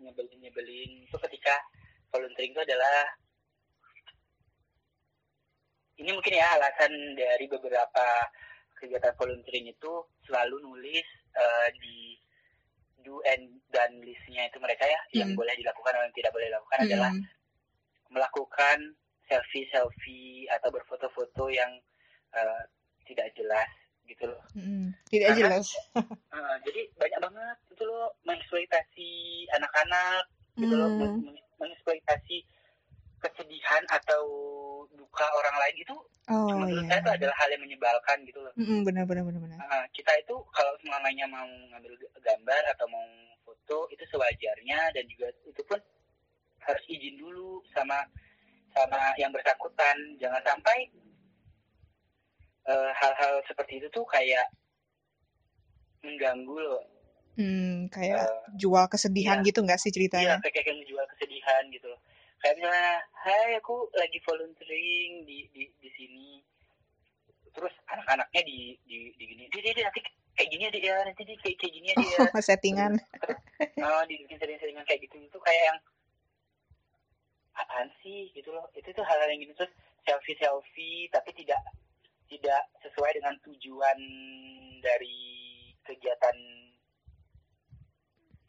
nyebelin 0.00 0.38
nyebelin 0.40 0.90
itu 1.04 1.16
ketika 1.28 1.54
volunteering 2.10 2.52
itu 2.56 2.62
adalah 2.62 2.96
ini 6.00 6.10
mungkin 6.16 6.32
ya 6.32 6.56
alasan 6.56 6.92
dari 7.12 7.44
beberapa 7.44 8.06
kegiatan 8.80 9.12
volunteering 9.20 9.68
itu 9.68 9.92
selalu 10.24 10.56
nulis 10.64 11.04
uh, 11.36 11.68
di 11.76 12.16
do 13.04 13.20
and 13.28 13.60
dan 13.72 14.00
listnya 14.00 14.48
itu 14.48 14.56
mereka 14.60 14.88
ya 14.88 15.00
hmm. 15.00 15.16
yang 15.20 15.30
boleh 15.36 15.52
dilakukan 15.56 15.92
dan 15.92 16.04
yang 16.08 16.16
tidak 16.16 16.32
boleh 16.32 16.46
dilakukan 16.48 16.78
hmm. 16.80 16.86
adalah 16.88 17.12
melakukan 18.10 18.78
selfie 19.28 19.68
selfie 19.70 20.48
atau 20.50 20.72
berfoto-foto 20.72 21.52
yang 21.52 21.70
uh, 22.34 22.62
tidak 23.06 23.30
jelas 23.36 23.68
gitu 24.10 24.24
loh. 24.26 24.42
Hmm. 24.58 24.90
Tidak 25.06 25.28
Karena, 25.30 25.40
jelas. 25.62 25.66
uh, 26.34 26.54
jadi 26.66 26.80
banyak 26.98 27.20
banget 27.22 27.56
itu 27.70 27.84
loh 27.86 28.10
mengeksploitasi 28.26 29.10
anak-anak 29.54 30.22
gitu 30.58 30.74
hmm. 30.74 30.82
loh, 30.82 30.90
mengeksploitasi 31.62 32.42
kesedihan 33.20 33.84
atau 33.92 34.24
duka 34.96 35.26
orang 35.36 35.56
lain 35.60 35.76
itu 35.84 35.96
oh, 36.32 36.56
menurut 36.56 36.88
iya. 36.88 36.88
saya 36.88 37.00
itu 37.04 37.10
adalah 37.20 37.36
hal 37.36 37.48
yang 37.52 37.62
menyebalkan 37.62 38.18
gitu 38.24 38.40
loh. 38.40 38.52
Mm, 38.56 38.80
benar 38.88 39.04
benar 39.04 39.22
benar 39.28 39.40
benar. 39.44 39.58
Uh, 39.60 39.86
kita 39.92 40.12
itu 40.16 40.34
kalau 40.56 40.72
semuanya 40.80 41.28
mau 41.28 41.44
ngambil 41.44 42.00
gambar 42.24 42.62
atau 42.72 42.86
mau 42.88 43.04
foto 43.44 43.92
itu 43.92 44.04
sewajarnya 44.08 44.96
dan 44.96 45.04
juga 45.04 45.28
itu 45.44 45.62
pun 45.68 45.76
harus 46.64 46.84
izin 46.88 47.20
dulu 47.20 47.60
sama 47.76 48.00
sama 48.72 49.12
yang 49.20 49.28
bersangkutan. 49.34 49.96
Jangan 50.16 50.40
sampai 50.40 50.88
eh, 52.70 52.90
hal-hal 52.94 53.32
uh, 53.42 53.44
seperti 53.50 53.82
itu 53.82 53.88
tuh 53.90 54.06
kayak 54.06 54.46
mengganggu 56.06 56.56
loh. 56.56 56.82
Hmm, 57.38 57.88
kayak 57.88 58.26
uh, 58.26 58.46
jual 58.58 58.84
kesedihan 58.90 59.40
iya, 59.40 59.46
gitu 59.48 59.60
nggak 59.64 59.80
sih 59.80 59.92
ceritanya? 59.92 60.38
Iya, 60.40 60.50
kayak, 60.50 60.64
kayak 60.66 60.86
jual 60.86 61.04
kesedihan 61.16 61.62
gitu 61.72 61.86
loh. 61.88 62.00
Kayak 62.40 62.54
misalnya 62.56 62.92
hai 63.20 63.48
aku 63.60 63.88
lagi 63.96 64.18
volunteering 64.24 65.24
di 65.28 65.46
di 65.52 65.62
di 65.80 65.90
sini. 65.94 66.28
Terus 67.50 67.74
anak-anaknya 67.90 68.42
di 68.46 68.78
di 68.86 68.98
di 69.18 69.24
gini 69.24 69.44
dia 69.52 69.72
dia 69.74 69.84
nanti 69.88 70.00
kayak 70.38 70.48
gini 70.48 70.62
dia 70.72 70.80
ya 70.80 70.94
nanti 71.04 71.22
dia 71.26 71.36
kayak 71.36 71.56
kayak 71.60 71.72
gini 71.74 71.88
dia 71.92 72.06
ya. 72.06 72.18
oh, 72.32 72.42
settingan. 72.48 72.92
Oh 73.82 74.02
dibikin 74.08 74.36
setting-settingan 74.40 74.84
kayak 74.88 75.00
gitu 75.04 75.16
itu 75.20 75.38
kayak 75.42 75.62
yang 75.74 75.78
apaan 77.58 77.88
sih? 78.00 78.32
Gitu 78.32 78.48
loh. 78.48 78.64
Itu 78.72 78.88
tuh 78.94 79.04
hal-hal 79.04 79.28
yang 79.32 79.44
gitu 79.44 79.54
terus 79.64 79.72
selfie 80.08 80.36
selfie 80.40 81.12
tapi 81.12 81.30
tidak 81.36 81.60
tidak 82.30 82.62
sesuai 82.86 83.10
dengan 83.18 83.34
tujuan 83.42 83.98
dari 84.78 85.18
kegiatan 85.82 86.36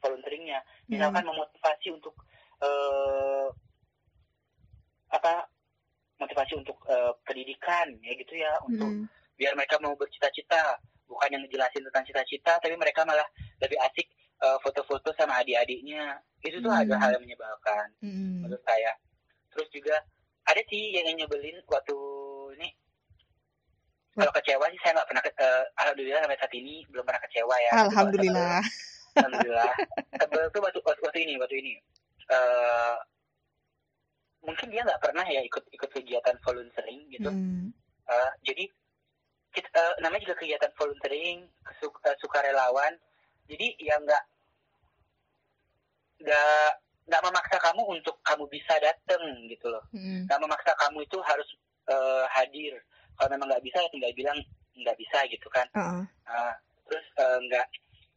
volunteeringnya 0.01 0.61
misalkan 0.85 1.25
hmm. 1.25 1.31
memotivasi 1.33 1.87
untuk 1.93 2.13
uh, 2.61 3.49
apa 5.11 5.45
motivasi 6.21 6.53
untuk 6.57 6.77
uh, 6.89 7.13
pendidikan 7.25 7.89
ya 8.01 8.13
gitu 8.17 8.33
ya 8.37 8.53
untuk 8.65 8.89
hmm. 8.89 9.05
biar 9.37 9.53
mereka 9.57 9.81
mau 9.81 9.97
bercita-cita 9.97 10.77
bukan 11.09 11.33
yang 11.33 11.41
ngejelasin 11.43 11.83
tentang 11.89 12.05
cita-cita 12.07 12.53
tapi 12.61 12.77
mereka 12.77 13.03
malah 13.03 13.25
lebih 13.59 13.77
asik 13.89 14.07
uh, 14.41 14.57
foto-foto 14.61 15.11
sama 15.17 15.41
adik-adiknya 15.41 16.21
itu 16.41 16.57
tuh 16.61 16.71
hmm. 16.71 16.81
ada 16.87 16.95
hal 16.97 17.09
yang 17.17 17.23
menyebalkan 17.25 17.85
hmm. 18.01 18.45
menurut 18.45 18.63
saya 18.65 18.93
terus 19.51 19.67
juga 19.73 19.97
ada 20.47 20.61
sih 20.69 20.95
yang 20.97 21.13
nyebelin 21.13 21.59
waktu 21.69 21.97
ini 22.57 22.69
kalau 24.21 24.33
kecewa 24.37 24.65
sih 24.69 24.79
saya 24.85 24.91
nggak 25.01 25.09
pernah 25.09 25.23
uh, 25.25 25.63
alhamdulillah 25.81 26.21
sampai 26.21 26.37
saat 26.37 26.53
ini 26.53 26.85
belum 26.93 27.03
pernah 27.03 27.21
kecewa 27.25 27.55
ya. 27.57 27.71
Alhamdulillah. 27.89 28.61
Alhamdulillah. 29.17 29.73
Tebel 30.21 30.45
tuh 30.53 30.61
waktu 30.61 30.79
waktu 30.85 31.19
ini 31.25 31.33
waktu 31.41 31.55
ini. 31.57 31.73
Uh, 32.29 32.95
mungkin 34.45 34.67
dia 34.69 34.81
nggak 34.85 35.01
pernah 35.01 35.25
ya 35.25 35.41
ikut 35.41 35.65
ikut 35.73 35.89
kegiatan 35.89 36.37
volunteering 36.45 37.01
gitu. 37.09 37.29
Hmm. 37.29 37.73
uh, 38.09 38.31
jadi 38.45 38.69
kita, 39.51 39.67
uh, 39.75 39.93
namanya 39.99 40.31
juga 40.31 40.37
kegiatan 40.39 40.71
volunteering 40.77 41.49
kesuk, 41.65 41.97
uh, 42.05 42.15
sukarelawan. 42.21 42.93
Jadi 43.49 43.75
ya 43.81 43.97
nggak 43.99 44.23
nggak 46.21 46.71
nggak 47.09 47.23
memaksa 47.25 47.57
kamu 47.59 47.81
untuk 47.99 48.15
kamu 48.21 48.45
bisa 48.47 48.77
datang 48.77 49.21
gitu 49.49 49.65
loh. 49.67 49.83
Hmm. 49.91 50.29
nggak 50.29 50.39
memaksa 50.39 50.71
kamu 50.77 51.03
itu 51.03 51.17
harus 51.25 51.49
uh, 51.89 52.25
hadir 52.29 52.77
kalau 53.17 53.29
memang 53.35 53.47
nggak 53.51 53.65
bisa 53.65 53.77
ya 53.81 53.89
tinggal 53.91 54.13
bilang 54.13 54.39
nggak 54.75 54.97
bisa 54.97 55.17
gitu 55.27 55.47
kan 55.51 55.67
uh 55.75 55.79
-uh. 55.79 56.03
Uh, 56.27 56.53
terus 56.87 57.05
uh, 57.19 57.37
nggak 57.47 57.65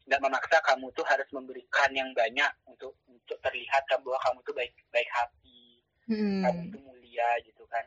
nggak 0.04 0.20
memaksa 0.20 0.58
kamu 0.60 0.86
tuh 0.92 1.06
harus 1.08 1.28
memberikan 1.32 1.90
yang 1.96 2.10
banyak 2.12 2.50
untuk 2.68 2.92
untuk 3.08 3.38
terlihat 3.40 3.82
bahwa 3.88 4.18
kamu 4.20 4.38
tuh 4.44 4.54
baik 4.54 4.74
baik 4.92 5.08
hati 5.08 5.80
hmm. 6.12 6.44
kamu 6.44 6.60
itu 6.68 6.78
mulia 6.84 7.28
gitu 7.40 7.64
kan 7.72 7.84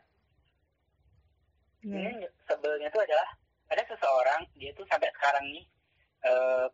ini 1.86 2.26
sebelnya 2.44 2.90
itu 2.90 3.00
adalah 3.00 3.28
ada 3.70 3.82
seseorang 3.86 4.40
dia 4.58 4.74
tuh 4.74 4.84
sampai 4.90 5.08
sekarang 5.14 5.44
nih 5.54 5.64
uh, 6.26 6.66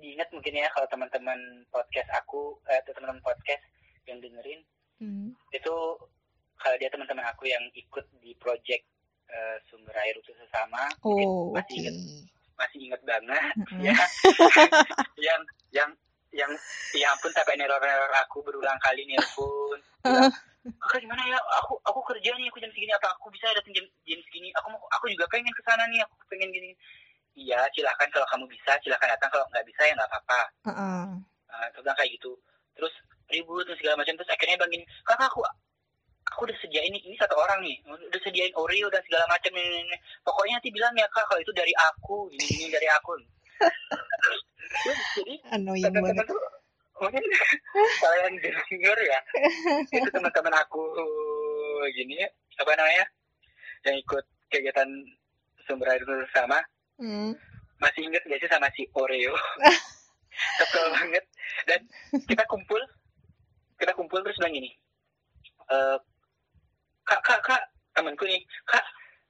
diingat 0.00 0.32
mungkin 0.34 0.58
ya 0.58 0.66
kalau 0.74 0.88
teman-teman 0.90 1.38
podcast 1.70 2.10
aku 2.10 2.58
eh, 2.72 2.80
atau 2.82 2.90
teman-teman 2.96 3.22
podcast 3.22 3.62
yang 4.08 4.18
dengerin 4.18 4.60
hmm. 4.98 5.30
itu 5.54 5.74
kalau 6.58 6.76
dia 6.78 6.90
teman-teman 6.90 7.26
aku 7.28 7.46
yang 7.46 7.62
ikut 7.74 8.06
di 8.18 8.34
project 8.40 8.86
uh, 9.32 9.56
sumber 9.66 9.96
air 9.96 10.14
utuh 10.20 10.36
sesama 10.36 10.84
oh, 11.02 11.50
masih 11.56 11.80
okay. 11.80 11.80
ingat 11.80 11.96
masih 12.52 12.78
ingat 12.84 13.02
banget 13.02 13.54
mm 13.58 13.64
-hmm. 13.66 13.82
ya. 13.90 13.96
Yang 15.26 15.40
yang 15.72 15.90
yang 16.32 16.52
ya 16.96 17.12
ampun 17.12 17.28
sampai 17.32 17.60
neror-neror 17.60 18.12
aku 18.24 18.40
berulang 18.40 18.76
kali 18.80 19.04
nelpon. 19.04 19.78
Kakak 20.80 21.02
gimana 21.02 21.20
ya? 21.26 21.36
Aku 21.60 21.74
aku 21.84 22.00
kerja 22.06 22.32
nih 22.38 22.46
aku 22.48 22.62
jam 22.62 22.70
segini 22.70 22.92
apa 22.94 23.10
aku 23.18 23.28
bisa 23.34 23.50
datang 23.52 23.74
jam 23.74 23.84
jam 24.06 24.20
segini? 24.30 24.48
Aku 24.56 24.72
mau 24.72 24.80
aku 24.94 25.10
juga 25.10 25.26
pengen 25.28 25.52
ke 25.52 25.62
sana 25.66 25.84
nih 25.90 26.00
aku 26.06 26.14
pengen 26.32 26.48
gini. 26.54 26.72
Iya 27.36 27.66
silahkan 27.76 28.08
kalau 28.14 28.24
kamu 28.30 28.44
bisa 28.48 28.78
silahkan 28.80 29.12
datang 29.12 29.28
kalau 29.28 29.44
nggak 29.52 29.66
bisa 29.68 29.82
ya 29.84 29.92
nggak 29.98 30.08
apa-apa. 30.08 30.40
Uh 30.64 30.70
-uh. 30.70 31.04
uh, 31.52 31.66
terus 31.74 31.84
kayak 31.98 32.10
gitu. 32.16 32.32
Terus 32.78 32.94
ribut 33.28 33.64
terus 33.68 33.78
segala 33.80 34.00
macam 34.00 34.14
terus 34.16 34.30
akhirnya 34.30 34.60
bang 34.60 34.70
gini 34.70 34.84
kakak 35.08 35.28
aku 35.32 35.40
aku 36.32 36.48
udah 36.48 36.56
sediain 36.64 36.88
ini 36.88 37.00
ini 37.04 37.16
satu 37.20 37.36
orang 37.36 37.60
nih. 37.60 37.76
Udah 37.86 38.20
sediain 38.24 38.52
Oreo 38.56 38.88
dan 38.88 39.04
segala 39.04 39.28
macam 39.28 39.52
ini, 39.52 39.84
ini. 39.84 39.96
pokoknya 40.24 40.58
nanti 40.58 40.72
bilang 40.72 40.96
ya 40.96 41.06
kak 41.12 41.28
kalau 41.28 41.40
itu 41.44 41.52
dari 41.52 41.72
aku 41.92 42.32
ini, 42.32 42.46
ini 42.64 42.66
dari 42.72 42.88
aku. 42.88 43.12
Jadi 45.20 45.34
banget. 45.92 46.24
tuh, 46.26 46.42
mungkin 46.98 47.24
kalian 47.74 48.32
denger 48.40 48.98
ya 49.02 49.18
itu 49.90 50.08
teman-teman 50.10 50.54
aku 50.54 50.82
gini 51.92 52.22
apa 52.58 52.72
namanya 52.78 53.04
yang 53.82 53.98
ikut 53.98 54.24
kegiatan 54.50 54.88
sumber 55.66 55.90
air 55.90 56.02
bersama 56.06 56.62
hmm. 57.02 57.34
masih 57.82 58.06
inget 58.06 58.22
gak 58.26 58.38
sih 58.38 58.50
sama 58.50 58.70
si 58.74 58.86
Oreo? 58.94 59.34
Kesel 60.58 60.86
banget. 60.96 61.24
Dan 61.68 61.80
kita 62.24 62.46
kumpul 62.48 62.80
kita 63.76 63.92
kumpul 63.98 64.22
terus 64.22 64.38
bilang 64.38 64.54
gini 64.54 64.70
e, 65.66 65.76
kak 67.12 67.20
kak 67.20 67.40
kak. 67.44 67.62
Temanku 67.92 68.24
nih. 68.24 68.40
Kak 68.64 68.80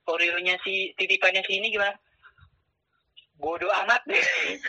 Oreo-nya 0.06 0.54
si 0.62 0.94
titipannya 0.94 1.42
si 1.42 1.58
ini 1.58 1.74
gimana? 1.74 1.90
Bodoh 3.42 3.70
amat. 3.82 3.98
Deh 4.06 4.22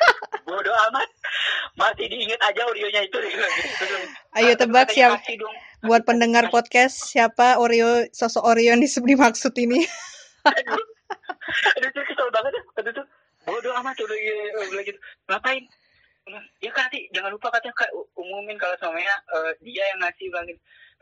bodoh 0.50 0.74
amat. 0.90 1.10
Masih 1.78 2.10
diinget 2.10 2.42
aja 2.42 2.66
Oreo-nya 2.66 3.06
itu. 3.06 3.18
Ayo 4.34 4.58
tebak 4.58 4.90
siapa 4.90 5.22
buat 5.86 6.02
pendengar 6.10 6.50
podcast 6.50 7.14
siapa 7.14 7.62
Oreo 7.62 8.10
sosok 8.10 8.42
Oreo 8.42 8.74
yang 8.74 8.82
dimaksud 8.82 9.54
ini. 9.62 9.86
Aduh, 10.50 10.86
aduh 11.78 11.90
tuh 11.94 12.04
kesel 12.10 12.28
banget 12.34 12.52
ya. 12.58 12.62
Aduh 12.82 12.92
tuh. 12.98 13.06
Bodoh 13.46 13.74
amat 13.78 13.94
udah 14.02 14.18
gitu. 14.82 15.00
Ngapain? 15.30 15.62
Ya 16.64 16.72
kan 16.72 16.88
nanti 16.88 17.12
jangan 17.12 17.36
lupa 17.36 17.52
katanya 17.52 17.76
kayak 17.76 17.92
umumin 18.16 18.56
kalau 18.56 18.72
semuanya 18.80 19.12
uh, 19.36 19.52
dia 19.60 19.84
yang 19.92 20.00
ngasih 20.00 20.32
bilang 20.32 20.48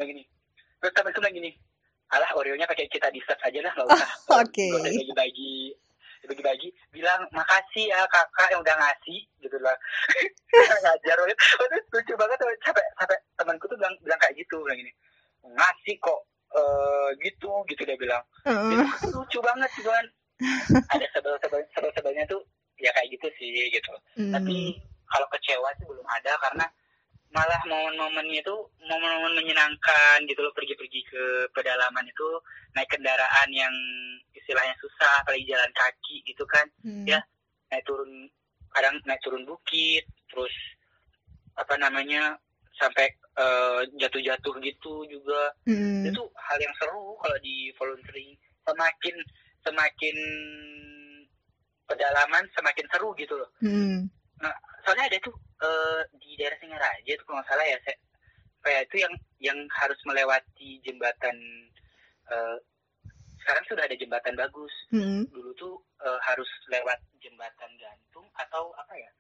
gini 0.02 0.26
terus 0.82 1.14
bilang 1.14 1.30
gini 1.38 1.54
alah 2.12 2.32
Oreo-nya 2.36 2.68
pakai 2.68 2.88
kita 2.92 3.08
di 3.10 3.24
aja 3.24 3.60
lah 3.64 3.72
nggak 3.76 3.88
usah. 3.88 4.12
Oke. 4.44 4.68
okay. 4.68 4.72
bagi-bagi 4.76 5.56
dibagi-bagi 6.22 6.70
bilang 6.94 7.26
makasih 7.34 7.90
ya 7.90 8.06
kakak 8.06 8.54
yang 8.54 8.62
udah 8.62 8.76
ngasih 8.78 9.20
gitu 9.42 9.58
lah. 9.58 9.74
Ngajar 10.86 11.18
lucu 11.90 12.14
banget 12.14 12.38
sampai 12.62 12.86
sampai 12.94 13.18
temanku 13.34 13.66
tuh 13.66 13.78
bilang 13.82 13.96
bilang 14.06 14.20
kayak 14.22 14.38
gitu 14.38 14.62
bilang 14.62 14.78
gini 14.78 14.94
ngasih 15.42 15.98
kok 15.98 16.22
uh, 16.54 17.10
gitu 17.18 17.52
gitu 17.66 17.82
dia 17.82 17.98
bilang. 17.98 18.24
Uh. 18.46 18.86
lucu 19.10 19.40
banget 19.42 19.70
gitu 19.74 19.90
kan. 19.90 20.06
Ada 20.94 21.06
sebel 21.18 21.36
sebel 21.42 21.62
sebel 21.74 21.92
sebelnya 21.98 22.24
tuh 22.30 22.42
ya 22.78 22.94
kayak 22.94 23.10
gitu 23.18 23.28
sih 23.38 23.70
gitu. 23.74 23.94
Mm. 24.18 24.34
tapi 24.34 24.78
kalau 25.10 25.28
kecewa 25.34 25.70
sih 25.78 25.86
belum 25.86 26.08
ada 26.08 26.34
karena 26.40 26.66
malah 27.32 27.62
momen-momennya 27.64 28.44
itu 28.44 28.56
momen-momen 28.84 29.40
menyenangkan 29.40 30.20
gitu 30.28 30.44
loh 30.44 30.52
pergi-pergi 30.52 31.02
ke 31.08 31.24
pedalaman 31.56 32.04
itu 32.04 32.28
naik 32.76 32.92
kendaraan 32.92 33.50
yang 33.56 33.72
istilahnya 34.36 34.76
susah 34.84 35.24
apalagi 35.24 35.48
jalan 35.48 35.72
kaki 35.72 36.20
gitu 36.28 36.44
kan 36.44 36.68
hmm. 36.84 37.08
ya 37.08 37.24
naik 37.72 37.88
turun 37.88 38.28
kadang 38.76 39.00
naik 39.08 39.24
turun 39.24 39.48
bukit 39.48 40.04
terus 40.28 40.52
apa 41.56 41.80
namanya 41.80 42.36
sampai 42.76 43.08
uh, 43.40 43.80
jatuh-jatuh 43.96 44.56
gitu 44.60 45.08
juga 45.08 45.56
hmm. 45.68 46.12
itu 46.12 46.22
hal 46.36 46.60
yang 46.60 46.76
seru 46.76 47.16
kalau 47.24 47.38
di 47.40 47.72
volunteering 47.80 48.36
semakin 48.68 49.16
semakin 49.64 50.18
pedalaman 51.88 52.44
semakin 52.56 52.88
seru 52.92 53.16
gitu 53.16 53.40
loh 53.40 53.50
Mm. 53.62 54.10
Soalnya 54.84 55.06
ada 55.10 55.18
tuh 55.22 55.36
eh, 55.62 56.02
di 56.18 56.38
daerah 56.38 56.58
Singaraja 56.60 57.12
tuh 57.18 57.26
kalau 57.26 57.38
nggak 57.40 57.50
salah 57.50 57.66
ya 57.66 57.78
saya 57.86 57.98
kayak 58.62 58.82
itu 58.90 58.96
yang 59.02 59.14
yang 59.42 59.60
harus 59.74 59.98
melewati 60.06 60.70
jembatan 60.86 61.36
eh, 62.30 62.58
sekarang 63.42 63.66
sudah 63.66 63.84
ada 63.90 63.98
jembatan 63.98 64.38
bagus 64.38 64.74
Mm. 64.94 65.24
dulu 65.34 65.50
tuh 65.58 65.76
eh, 66.04 66.20
harus 66.28 66.50
lewat 66.70 67.00
jembatan 67.24 67.72
gantung 67.80 68.28
atau 68.38 68.70
apa 68.78 68.94
ya 68.94 69.12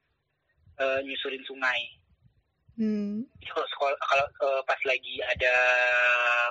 eh, 0.81 0.99
nyusurin 1.05 1.43
sungai 1.47 1.81
Mm. 2.79 3.27
Jadi 3.27 3.51
kalau 3.51 3.67
sekolah 3.67 3.97
kalau 3.99 4.25
eh, 4.25 4.61
pas 4.63 4.79
lagi 4.87 5.19
ada 5.21 5.53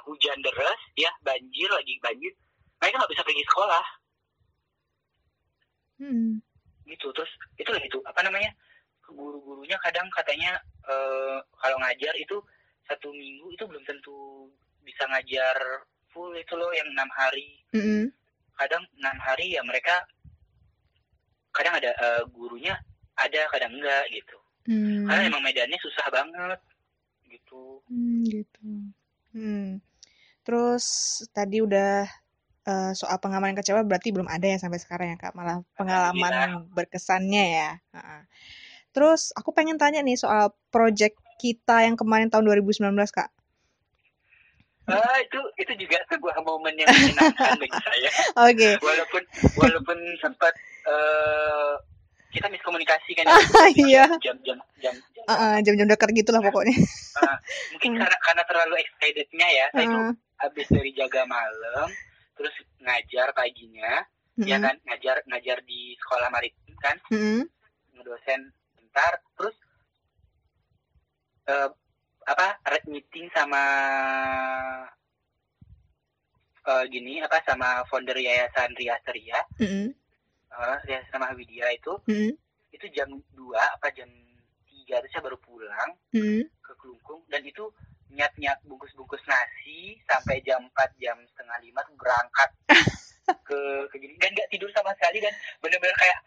hujan 0.05 0.37
deras 0.45 0.81
ya 0.95 1.09
banjir 1.25 1.67
lagi 1.73 1.97
banjir 2.05 2.33
mereka 2.77 3.01
nggak 3.01 3.13
bisa 3.17 3.25
pergi 3.25 3.45
sekolah 3.49 3.87
Mm. 6.01 6.41
gitu 6.89 7.13
terus 7.13 7.29
itu 7.55 7.69
lah 7.71 7.83
itu 7.85 7.99
apa 8.09 8.21
namanya 8.25 8.51
guru-gurunya 9.13 9.77
kadang 9.83 10.07
katanya 10.15 10.57
eh, 10.87 11.39
kalau 11.59 11.77
ngajar 11.83 12.15
itu 12.17 12.39
satu 12.87 13.11
minggu 13.11 13.55
itu 13.55 13.65
belum 13.67 13.85
tentu 13.87 14.49
bisa 14.83 15.07
ngajar 15.07 15.57
full 16.11 16.35
itu 16.35 16.55
loh 16.59 16.71
yang 16.75 16.89
enam 16.91 17.11
hari 17.15 17.63
Mm. 17.71 18.11
kadang 18.59 18.83
enam 18.99 19.17
hari 19.23 19.55
ya 19.55 19.63
mereka 19.63 20.03
kadang 21.55 21.79
ada 21.79 21.91
eh, 21.95 22.23
gurunya 22.35 22.75
ada 23.15 23.47
kadang 23.55 23.79
enggak 23.79 24.05
gitu 24.11 24.37
Mm. 24.67 25.07
karena 25.07 25.23
emang 25.31 25.43
medannya 25.43 25.79
susah 25.79 26.07
banget 26.11 26.61
gitu 27.31 27.79
Hmm, 27.87 28.27
gitu. 28.27 28.67
Hmm. 29.35 29.79
Terus 30.43 30.85
tadi 31.31 31.63
udah 31.63 32.07
eh, 32.67 32.93
soal 32.99 33.17
pengalaman 33.23 33.55
kecewa 33.55 33.87
berarti 33.87 34.11
belum 34.11 34.27
ada 34.27 34.47
ya 34.51 34.59
sampai 34.59 34.83
sekarang 34.83 35.15
ya 35.15 35.17
Kak, 35.19 35.35
malah 35.39 35.63
pengalaman 35.79 36.67
berkesannya 36.75 37.45
ya. 37.55 37.71
Terus 38.91 39.31
aku 39.33 39.51
pengen 39.51 39.79
tanya 39.79 40.03
nih 40.03 40.15
soal 40.15 40.51
project 40.69 41.15
kita 41.39 41.87
yang 41.87 41.95
kemarin 41.95 42.29
tahun 42.29 42.45
2019 42.45 42.91
Kak. 43.11 43.31
ah 44.91 45.19
itu 45.23 45.39
itu 45.55 45.87
juga 45.87 46.03
sebuah 46.11 46.43
momen 46.43 46.75
yang 46.75 46.91
menyenangkan 46.91 47.55
bagi 47.63 47.79
saya. 47.79 48.11
Oke. 48.51 48.71
walaupun 48.83 49.23
walaupun 49.55 49.99
sempat 50.19 50.51
eh, 50.83 51.73
kita 52.31 52.51
miskomunikasi 52.51 53.15
kan 53.15 53.31
Iya. 53.79 54.11
jam 54.19 54.35
jam 54.43 54.59
jam. 54.83 54.95
Jam 54.99 55.25
ah, 55.31 55.63
jam-jam 55.63 55.87
dekat 55.87 56.11
gitu 56.11 56.35
lah 56.35 56.43
pokoknya. 56.43 56.75
Ah, 57.23 57.39
mungkin 57.71 58.03
karena 58.03 58.17
karena 58.19 58.43
terlalu 58.43 58.75
excitednya 58.83 59.47
ya. 59.47 59.67
Saya 59.71 59.87
Ah, 59.87 60.13
habis 60.43 60.67
dari 60.67 60.91
jaga 60.91 61.23
malam 61.23 61.87
terus 62.35 62.55
ngajar 62.83 63.31
paginya 63.31 64.03
ya 64.43 64.59
mm-mm, 64.59 64.65
kan? 64.67 64.75
Ngajar 64.91 65.17
ngajar 65.29 65.59
di 65.63 65.95
sekolah 66.03 66.35
maritim 66.35 66.75
kan? 66.83 66.97
Mm-mm, 67.15 67.47
ngedosen 67.95 68.41
bentar 68.91 69.23
terus 69.39 69.55
eh, 71.47 71.71
apa 72.27 72.59
red 72.67 72.85
meeting 72.91 73.31
sama 73.31 73.63
eh, 76.67 76.85
gini 76.91 77.23
apa 77.23 77.39
sama 77.47 77.87
founder 77.87 78.19
yayasan 78.19 78.75
Ria 78.75 78.99
Seria 79.07 79.39
mm-mm, 79.63 79.95
eh, 80.51 80.79
Ria 80.91 81.07
sama 81.15 81.31
Widya 81.39 81.71
itu 81.71 81.95
mm-mm, 82.11 82.35
itu 82.75 82.87
jam 82.91 83.15
2 83.15 83.79
apa 83.79 83.95
jam 83.95 84.11
3 84.11 84.91
terus 84.91 85.11
saya 85.15 85.23
baru 85.23 85.39
pulang 85.39 85.95
mm-mm. 86.11 86.51
ke 86.59 86.73
Kelungkung 86.75 87.23
dan 87.31 87.47
itu 87.47 87.71
nyat-nyat 88.11 88.59
bungkus-bungkus 88.67 89.23
nasi 89.31 90.03
sampai 90.11 90.43
jam 90.43 90.67
4 90.67 90.99
jam 90.99 91.15
setengah 91.31 91.63
lima 91.63 91.79
tuh 91.87 91.95
berangkat 91.95 92.51
ke 93.47 93.87
ke 93.87 93.97
gini. 94.03 94.19
Dan 94.19 94.35
nggak 94.35 94.51
tidur 94.51 94.67
sama 94.75 94.91
sekali 94.99 95.23
dan 95.23 95.31
bener-bener 95.63 95.95
kayak 95.95 96.19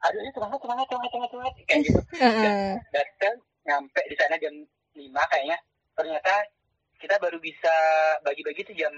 aduh 0.00 0.18
ini 0.18 0.30
semangat 0.30 0.58
semangat 0.58 0.86
semangat 0.86 1.10
semangat 1.10 1.30
semangat. 1.30 1.52
Kayak 1.62 1.80
gitu. 1.84 2.00
Ah, 2.18 2.74
datang 2.90 3.36
nyampe 3.62 4.00
di 4.04 4.16
sana 4.16 4.34
jam 4.36 4.54
5 4.92 5.30
kayaknya. 5.30 5.58
Ternyata 5.92 6.32
kita 6.96 7.14
baru 7.16 7.36
bisa 7.36 7.74
bagi-bagi 8.20 8.60
tuh 8.62 8.74
jam 8.74 8.92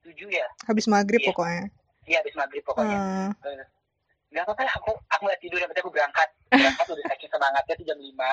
7 0.00 0.12
ya. 0.28 0.46
Habis 0.64 0.84
maghrib 0.86 1.20
Iya. 1.20 1.28
pokoknya. 1.30 1.64
iya 2.04 2.20
habis 2.20 2.36
maghrib 2.36 2.60
pokoknya. 2.62 2.98
Eh, 3.40 3.64
nggak 4.28 4.44
apa-apa 4.44 4.62
lah 4.62 4.74
aku 4.76 4.92
aku 5.08 5.22
nggak 5.24 5.40
tidur 5.40 5.56
yang 5.56 5.68
penting 5.68 5.84
aku 5.84 5.92
berangkat. 5.92 6.28
Berangkat 6.50 6.86
udah 6.86 7.04
saking 7.08 7.30
semangatnya 7.30 7.74
tuh 7.74 7.86
jam 7.86 7.98
5 7.98 8.28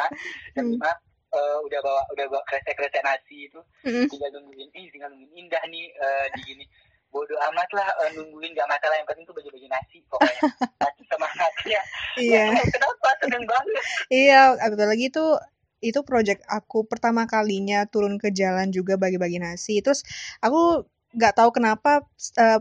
jam 0.51 0.65
Hmm. 0.67 0.75
5 0.75 0.91
eh, 1.31 1.57
udah 1.63 1.79
bawa 1.79 2.01
udah 2.11 2.25
bawa 2.27 2.43
kresek-kresek 2.43 2.99
nasi 3.01 3.47
itu. 3.47 3.59
Mm-mm. 3.87 4.11
tinggal 4.11 4.29
nungguin 4.35 4.67
ih 4.75 4.91
tinggal 4.91 5.07
nungguin 5.07 5.31
indah 5.39 5.63
nih 5.65 5.87
eh, 5.87 6.25
di 6.35 6.41
gini 6.43 6.65
bodoh 7.11 7.37
amat 7.51 7.69
lah 7.75 7.87
eh, 8.07 8.09
nungguin 8.15 8.55
gak 8.55 8.67
masalah. 8.71 8.95
Yang 8.97 9.07
penting 9.11 9.25
tuh 9.27 9.35
bagi-bagi 9.35 9.67
nasi 9.67 9.97
pokoknya. 10.07 10.41
Saking 10.81 11.07
semangatnya 11.11 11.81
Iya. 12.17 12.43
Ya, 12.55 12.65
kenapa? 12.71 13.09
Seneng 13.19 13.43
banget. 13.45 13.83
Iya, 14.07 14.41
betul 14.71 14.87
lagi 14.87 15.05
itu 15.11 15.25
itu 15.81 15.99
project 16.05 16.45
aku 16.45 16.85
pertama 16.85 17.25
kalinya 17.25 17.89
turun 17.89 18.21
ke 18.21 18.29
jalan 18.31 18.71
juga 18.71 18.95
bagi-bagi 18.95 19.37
nasi. 19.43 19.83
Terus 19.83 20.07
aku 20.39 20.87
nggak 21.11 21.35
tahu 21.37 21.49
kenapa 21.51 22.07
eh, 22.39 22.59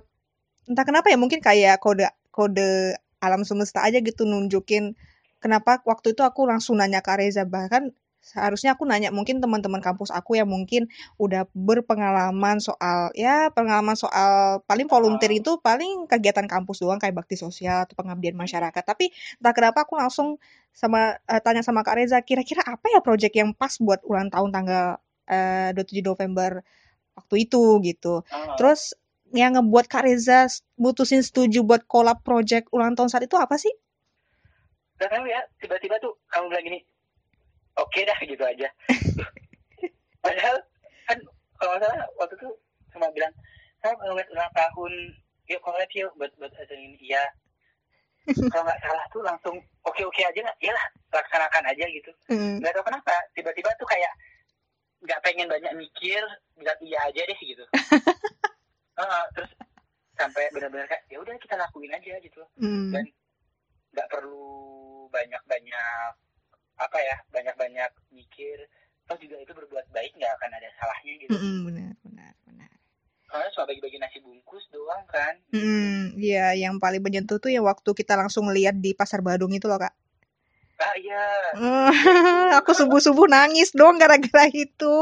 entah 0.66 0.84
kenapa 0.86 1.10
ya 1.10 1.18
mungkin 1.18 1.38
kayak 1.42 1.78
kode 1.82 2.06
kode 2.34 2.98
alam 3.20 3.42
semesta 3.46 3.84
aja 3.84 4.00
gitu 4.00 4.24
nunjukin 4.24 4.96
kenapa 5.42 5.80
waktu 5.84 6.12
itu 6.16 6.22
aku 6.24 6.48
langsung 6.48 6.80
nanya 6.80 7.04
ke 7.04 7.12
Reza 7.16 7.44
bahkan 7.44 7.92
seharusnya 8.30 8.78
aku 8.78 8.86
nanya 8.86 9.10
mungkin 9.10 9.42
teman-teman 9.42 9.82
kampus 9.82 10.14
aku 10.14 10.38
yang 10.38 10.46
mungkin 10.46 10.86
udah 11.18 11.50
berpengalaman 11.50 12.62
soal 12.62 13.10
ya 13.18 13.50
pengalaman 13.50 13.98
soal 13.98 14.62
paling 14.70 14.86
volunteer 14.86 15.34
itu 15.34 15.58
paling 15.58 16.06
kegiatan 16.06 16.46
kampus 16.46 16.78
doang 16.78 17.02
kayak 17.02 17.18
bakti 17.18 17.34
sosial 17.34 17.82
atau 17.82 17.98
pengabdian 17.98 18.38
masyarakat. 18.38 18.82
Tapi 18.86 19.10
entah 19.42 19.50
kenapa 19.50 19.82
aku 19.82 19.98
langsung 19.98 20.38
sama 20.70 21.18
eh, 21.26 21.42
tanya 21.42 21.66
sama 21.66 21.82
Kak 21.82 21.98
Reza 21.98 22.22
kira-kira 22.22 22.62
apa 22.62 22.86
ya 22.94 23.02
project 23.02 23.34
yang 23.34 23.50
pas 23.50 23.74
buat 23.82 23.98
ulang 24.06 24.30
tahun 24.30 24.54
tanggal 24.54 25.02
eh, 25.26 25.74
27 25.74 26.06
November 26.06 26.62
waktu 27.18 27.34
itu? 27.50 27.82
Gitu. 27.82 28.22
Terus 28.54 28.94
yang 29.34 29.58
ngebuat 29.58 29.90
Kak 29.90 30.06
Reza 30.06 30.46
mutusin 30.78 31.26
setuju 31.26 31.66
buat 31.66 31.82
collab 31.90 32.22
project 32.22 32.70
ulang 32.70 32.94
tahun 32.94 33.10
saat 33.10 33.26
itu 33.26 33.34
apa 33.34 33.58
sih? 33.58 33.74
gak 35.00 35.08
tahu 35.16 35.24
ya 35.24 35.40
tiba-tiba 35.56 35.96
tuh 35.96 36.12
kamu 36.28 36.52
bilang 36.52 36.64
gini 36.68 36.78
oke 37.80 38.00
dah 38.04 38.18
gitu 38.20 38.44
aja. 38.44 38.68
Padahal 40.24 40.56
kan 41.08 41.18
kalau 41.56 41.74
salah 41.80 42.04
waktu 42.20 42.34
itu 42.36 42.48
cuma 42.92 43.08
bilang 43.16 43.32
saya 43.80 43.96
ngeliat 43.96 44.28
ulang 44.28 44.52
tahun 44.52 44.92
yuk 45.48 45.60
collab 45.64 45.90
yuk 45.96 46.12
buat 46.20 46.32
buat 46.36 46.52
acara 46.54 46.78
ini 46.78 47.00
iya. 47.00 47.24
Kalau 48.52 48.62
nggak 48.68 48.80
salah 48.84 49.04
tuh 49.08 49.22
langsung 49.24 49.56
oke 49.82 50.02
oke 50.04 50.20
aja 50.20 50.36
nggak 50.36 50.60
iyalah 50.60 50.86
laksanakan 51.10 51.64
aja 51.72 51.84
gitu. 51.88 52.12
Hmm. 52.28 52.60
nggak 52.60 52.76
tahu 52.76 52.84
kenapa 52.84 53.14
tiba-tiba 53.32 53.72
tuh 53.80 53.88
kayak 53.88 54.12
nggak 55.00 55.20
pengen 55.24 55.48
banyak 55.48 55.72
mikir 55.72 56.20
bilang 56.60 56.78
iya 56.84 57.08
aja 57.08 57.20
deh 57.24 57.40
gitu. 57.40 57.64
Heeh, 59.00 59.24
terus 59.32 59.50
sampai 60.20 60.52
benar-benar 60.52 60.84
kayak 60.84 61.08
ya 61.08 61.16
udah 61.16 61.32
kita 61.40 61.56
lakuin 61.56 61.96
aja 61.96 62.20
gitu. 62.20 62.42
Hmm. 62.60 62.92
dan 62.92 63.08
nggak 63.96 64.08
perlu 64.12 65.08
banyak-banyak 65.10 66.12
apa 66.84 66.98
ya 67.08 67.16
banyak-banyak 67.34 67.90
mikir 68.18 68.58
toh 69.06 69.18
juga 69.22 69.36
itu 69.44 69.52
berbuat 69.58 69.86
baik 69.96 70.12
nggak 70.18 70.32
akan 70.40 70.50
ada 70.58 70.68
salahnya 70.78 71.12
gitu 71.24 71.36
Mm-mm, 71.36 71.56
benar, 71.66 71.94
benar, 72.04 72.32
benar. 72.46 72.70
soalnya 73.28 73.50
cuma 73.54 73.64
bagi-bagi 73.70 73.98
nasi 74.02 74.18
bungkus 74.26 74.64
doang 74.74 75.04
kan 75.14 75.34
Hmm, 75.54 76.14
iya, 76.26 76.46
yang 76.62 76.74
paling 76.82 77.02
menyentuh 77.06 77.38
tuh 77.42 77.50
ya 77.56 77.60
waktu 77.70 77.90
kita 78.00 78.14
langsung 78.20 78.46
lihat 78.56 78.74
di 78.84 78.90
Pasar 78.98 79.20
Badung 79.26 79.50
itu 79.58 79.66
loh, 79.70 79.78
Kak. 79.82 79.94
ah 80.80 80.94
iya 81.02 81.24
aku 82.58 82.70
subuh-subuh 82.78 83.26
nangis 83.26 83.74
dong 83.74 83.98
gara-gara 83.98 84.46
itu. 84.54 84.94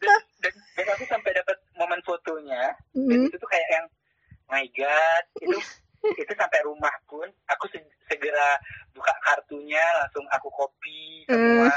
dan, 0.00 0.12
dan, 0.42 0.54
dan 0.76 0.86
aku 0.96 1.04
sampai 1.08 1.30
dapat 1.36 1.56
momen 1.76 2.00
fotonya 2.04 2.74
dan 3.08 3.18
Hmm. 3.18 3.26
itu 3.26 3.36
tuh 3.36 3.48
kayak 3.50 3.68
yang 3.70 3.86
my 4.50 4.66
god 4.74 5.24
itu 5.40 5.58
itu 6.00 6.32
sampai 6.32 6.64
rumah 6.64 6.92
pun 7.04 7.28
aku 7.46 7.68
se- 7.68 7.92
segera 8.08 8.56
buka 8.96 9.12
kartunya 9.20 9.82
langsung 10.00 10.24
aku 10.32 10.48
copy 10.48 11.24
semua. 11.28 11.68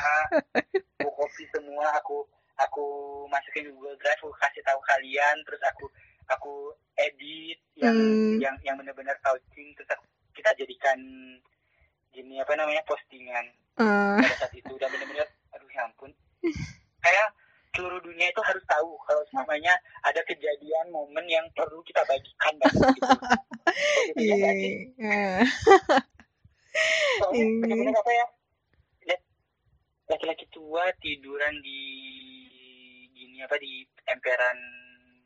Aku 1.04 1.10
copy 1.12 1.44
semua 1.52 1.92
aku 2.00 2.24
aku 2.56 2.86
masukin 3.28 3.68
Google 3.74 3.98
Drive 4.00 4.22
aku 4.24 4.32
kasih 4.40 4.64
tahu 4.64 4.80
kalian 4.88 5.36
terus 5.44 5.60
aku 5.66 5.86
aku 6.32 6.54
edit 6.96 7.60
yang 7.76 7.92
Hmm. 7.92 8.38
yang 8.40 8.56
yang 8.64 8.76
benar-benar 8.80 9.18
touching 9.20 9.74
terus 9.76 9.90
aku, 9.92 10.06
kita 10.38 10.54
jadikan 10.56 10.96
gini 12.14 12.40
apa 12.40 12.54
namanya 12.56 12.86
postingan. 12.86 13.46
Eh, 13.74 14.18
pada 14.22 14.36
saat 14.38 14.54
itu 14.54 14.70
dan 14.78 14.88
benar-benar 14.94 15.26
aduh 15.52 15.70
ya 15.74 15.82
ampun. 15.90 16.14
Kayak 17.02 17.34
seluruh 17.74 18.00
dunia 18.00 18.30
itu 18.30 18.38
harus 18.40 18.62
tahu 18.66 18.94
kalau 19.04 19.24
semuanya 19.28 19.74
ada 20.02 20.22
kejadian 20.24 20.88
momen 20.90 21.26
yang 21.26 21.46
perlu 21.52 21.82
kita 21.82 22.06
bagikan 22.06 22.54
banget 22.58 22.88
gitu. 22.98 23.16
Iya. 24.16 25.42
Soalnya 27.20 27.38
Iya. 27.40 27.60
benar-benar 27.60 27.96
apa 27.98 28.12
ya? 28.12 28.26
Laki-laki 30.04 30.46
tua 30.50 30.84
tiduran 31.00 31.56
di 31.60 31.82
gini 33.10 33.40
apa 33.40 33.56
di 33.56 33.82
emperan 34.06 34.58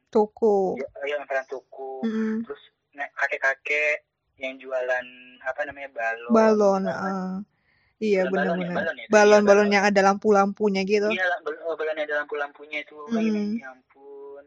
Toko. 0.07 0.77
ya, 0.77 0.87
ya 1.03 1.15
emperan 1.19 1.43
toko. 1.45 1.99
Mm-mm. 2.05 2.45
Terus 2.45 2.61
nek- 2.93 3.11
kakek-kakek 3.13 4.05
yang 4.37 4.55
jualan 4.55 5.05
apa 5.41 5.61
namanya 5.65 5.89
balon 5.91 6.31
balon 6.31 6.83
ah. 6.87 7.41
Iya 7.99 8.21
balon 8.25 8.57
ya, 8.57 8.67
benar-benar 8.67 8.93
ya, 8.93 8.99
iya, 8.99 9.09
balon 9.09 9.43
balon. 9.43 9.67
yang 9.69 9.83
ada 9.83 10.01
lampu-lampunya 10.03 10.81
gitu 10.83 11.09
Iya, 11.09 11.25
oh, 11.63 11.73
balon 11.73 11.97
ada 11.97 12.13
lampu-lampunya 12.17 12.77
itu. 12.81 12.95
Kayak 13.07 13.33
Mm. 13.33 13.57
ya 13.57 13.67
ampun. 13.69 14.43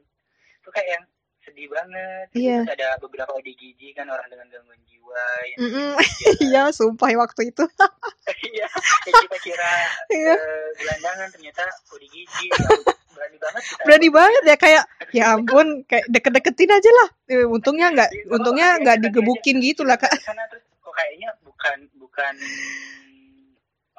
Itu 0.56 0.68
kayak 0.70 0.88
yang 0.92 1.04
sedih 1.40 1.66
banget. 1.66 2.26
Iya. 2.32 2.56
Terus 2.62 2.74
ada 2.74 2.88
beberapa 3.00 3.32
ODGJ 3.32 3.80
kan 3.92 4.06
orang 4.06 4.28
dengan 4.28 4.46
gangguan 4.46 4.80
jiwa 4.84 5.22
yang 5.46 5.58
Mm-mm. 5.58 5.90
yang 5.96 6.36
iya 6.46 6.62
sumpah 6.70 7.10
waktu 7.16 7.48
itu 7.48 7.64
Iya, 8.46 8.68
yang 9.04 9.16
kita 9.20 9.38
kira 9.40 9.70
Iya. 10.08 10.34
eh, 10.36 10.68
gelandangan 10.76 11.28
ternyata 11.30 11.62
ODGJ. 11.90 12.34
Ya, 12.46 12.68
berani 13.10 13.36
banget 13.36 13.62
kita. 13.64 13.82
berani 13.82 14.08
banget 14.08 14.42
ya 14.44 14.56
kayak 14.56 14.84
ya 15.10 15.24
ampun 15.34 15.66
kayak 15.84 16.06
deket-deketin 16.08 16.70
aja 16.70 16.90
lah 16.94 17.08
Eh, 17.26 17.44
untungnya 17.44 17.90
nggak 17.90 18.10
Iya, 18.10 18.24
untungnya 18.30 18.68
iya, 18.70 18.80
nggak 18.80 18.96
digebukin 19.02 19.56
gitu 19.58 19.82
lah 19.82 19.96
kak 19.96 20.08
ke 20.08 20.22
sana 20.22 20.46
terus 20.46 20.62
kok 20.78 20.94
kayaknya 20.94 21.28
bukan 21.40 21.76
bukan 21.96 22.32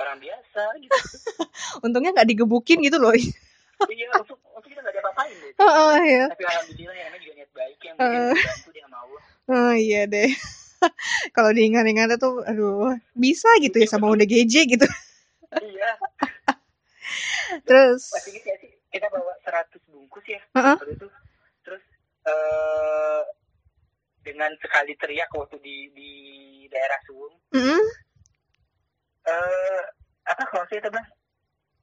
orang 0.01 0.19
biasa 0.19 0.63
gitu. 0.81 0.97
untungnya 1.85 2.11
nggak 2.15 2.29
digebukin 2.29 2.81
gitu 2.81 2.97
loh 2.97 3.13
iya, 3.89 4.09
untuk 4.17 4.37
kita 4.71 4.79
nggak 4.83 4.93
ada 4.93 5.01
apa-apain 5.01 5.35
deh. 5.35 5.51
Heeh, 5.57 5.97
ya 6.13 6.23
Tapi 6.29 6.43
alhamdulillah 6.45 6.95
yang 6.95 7.07
namanya 7.09 7.21
juga 7.23 7.33
niat 7.37 7.51
baik 7.51 7.79
yang 7.81 7.95
bikin 7.97 8.21
bantu 8.45 8.69
dia 8.73 8.87
mau. 8.87 9.09
Oh 9.49 9.73
iya 9.73 10.01
deh. 10.05 10.31
Kalau 11.35 11.51
diingat-ingat 11.53 12.17
tuh, 12.17 12.41
aduh, 12.45 12.97
bisa 13.13 13.49
gitu 13.61 13.77
ya 13.77 13.87
sama 13.89 14.09
udah 14.09 14.25
GJ 14.25 14.65
gitu. 14.65 14.87
Iya. 15.61 15.91
Terus, 17.67 18.07
Masih 18.15 18.31
gitu 18.39 18.47
ya 18.47 18.57
sih, 18.63 18.71
kita 18.89 19.07
bawa 19.11 19.33
100 19.43 19.91
bungkus 19.91 20.25
ya 20.25 20.41
waktu 20.55 20.95
itu. 20.95 21.07
Terus 21.67 21.83
eh 22.25 23.21
dengan 24.21 24.53
sekali 24.61 24.93
teriak 24.95 25.29
waktu 25.33 25.57
di 25.59 25.75
di 25.91 26.11
daerah 26.69 26.97
Suwung, 27.03 27.33
mm, 27.51 27.83
eh 29.23 29.81
apa 30.23 30.43
kalau 30.47 30.65
saya 30.67 30.81
bilang 30.85 31.07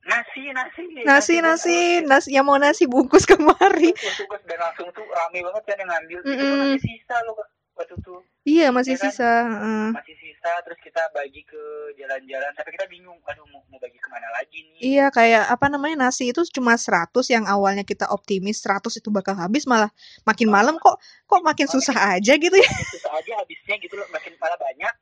nasi 0.02 0.42
nasi 0.50 0.82
nasi 1.04 1.34
nasi 1.38 1.76
nasi 2.02 2.28
yang 2.32 2.46
mau 2.46 2.56
nasi 2.56 2.88
bungkus 2.88 3.28
kemari. 3.30 3.92
Tugas 3.92 4.42
dan 4.46 4.58
langsung 4.58 4.88
tuh 4.90 5.04
rame 5.04 5.42
banget 5.42 5.62
kan 5.64 5.76
yang 5.76 5.90
ngambil 5.90 6.18
itu 6.18 6.32
tuh 6.32 6.46
Mm-mm. 6.48 6.60
masih 6.64 6.82
sisa 6.82 7.16
loh 7.22 7.34
waktu 7.76 7.94
itu 7.94 8.14
Iya 8.42 8.66
masih 8.72 8.96
Iya 8.96 8.98
kan? 8.98 9.10
sisa. 9.12 9.30
heeh. 9.44 9.86
masih 9.92 10.16
sisa 10.16 10.52
terus 10.64 10.78
kita 10.80 11.02
bagi 11.12 11.44
ke 11.44 11.62
jalan-jalan 11.94 12.50
tapi 12.56 12.72
kita 12.72 12.88
bingung 12.88 13.20
aduh 13.22 13.44
mau, 13.52 13.60
mau 13.68 13.76
bagi 13.76 14.00
ke 14.00 14.08
mana 14.08 14.24
lagi 14.32 14.58
nih 14.64 14.80
Iya 14.96 15.06
kayak 15.12 15.44
apa 15.46 15.66
namanya 15.68 16.08
nasi 16.08 16.32
itu 16.32 16.40
cuma 16.48 16.74
100 16.74 17.12
yang 17.28 17.44
awalnya 17.44 17.84
kita 17.84 18.08
optimis 18.08 18.64
100 18.64 18.88
itu 18.98 19.12
bakal 19.12 19.36
habis 19.36 19.68
malah 19.68 19.92
makin 20.24 20.48
malam 20.48 20.80
kok 20.80 20.96
kok 21.28 21.42
makin 21.44 21.68
susah 21.68 22.16
aja 22.16 22.32
gitu 22.34 22.56
ya. 22.56 22.70
Susah 22.88 23.12
aja 23.14 23.32
habisnya 23.44 23.76
gitu 23.78 23.94
loh 23.94 24.08
makin 24.08 24.32
malah 24.40 24.56
banyak 24.56 24.94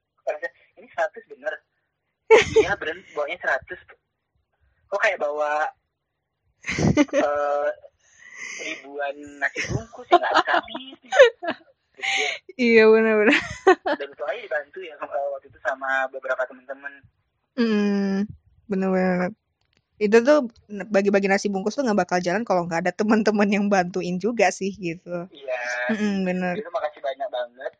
ini 0.76 0.88
100 0.90 1.30
bener 1.30 1.54
iya 2.56 2.72
bener 2.74 2.96
bawanya 3.12 3.38
100 3.38 3.78
kok 4.86 5.00
kayak 5.00 5.18
bawa 5.18 5.70
eh, 6.66 7.68
ribuan 8.56 9.16
nasi 9.38 9.60
bungkus 9.68 10.06
ya 10.08 10.18
nggak 10.18 10.34
habis 10.44 10.98
Iya 12.56 12.84
benar-benar. 12.86 13.40
dan 13.96 14.08
itu 14.12 14.22
aja 14.22 14.36
dibantu 14.38 14.78
ya 14.84 14.94
eh, 14.96 15.26
waktu 15.32 15.46
itu 15.48 15.58
sama 15.60 16.06
beberapa 16.08 16.44
teman-teman 16.44 16.92
Hmm, 17.56 18.28
benar-benar. 18.68 19.32
Itu 19.96 20.20
tuh 20.20 20.52
bagi-bagi 20.92 21.24
nasi 21.24 21.48
bungkus 21.48 21.72
tuh 21.72 21.88
nggak 21.88 22.04
bakal 22.04 22.20
jalan 22.20 22.44
kalau 22.44 22.68
nggak 22.68 22.84
ada 22.84 22.92
teman-teman 22.92 23.48
yang 23.48 23.64
bantuin 23.72 24.20
juga 24.20 24.52
sih 24.52 24.76
gitu. 24.76 25.24
iya 25.32 25.56
Mm-mm, 25.88 26.28
bener. 26.28 26.60
itu 26.60 26.68
makasih 26.68 27.00
banyak 27.00 27.28
banget 27.32 27.72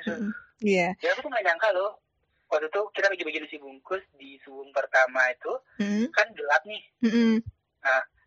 Aduh. 0.00 0.16
Mm-mm. 0.16 0.32
Iya. 0.64 0.88
ya 0.96 1.08
aku 1.12 1.20
tuh 1.20 1.28
nggak 1.28 1.44
nyangka 1.44 1.68
loh 1.76 1.92
waktu 2.52 2.68
itu 2.68 2.82
kita 2.92 3.08
bagi-bagi 3.08 3.40
nasi 3.40 3.56
bungkus 3.56 4.04
di 4.20 4.36
suwung 4.44 4.68
pertama 4.76 5.24
itu 5.32 5.52
Mm-mm. 5.80 6.12
kan 6.12 6.28
gelap 6.36 6.60
nih 6.68 6.84
Mm-mm. 7.00 7.40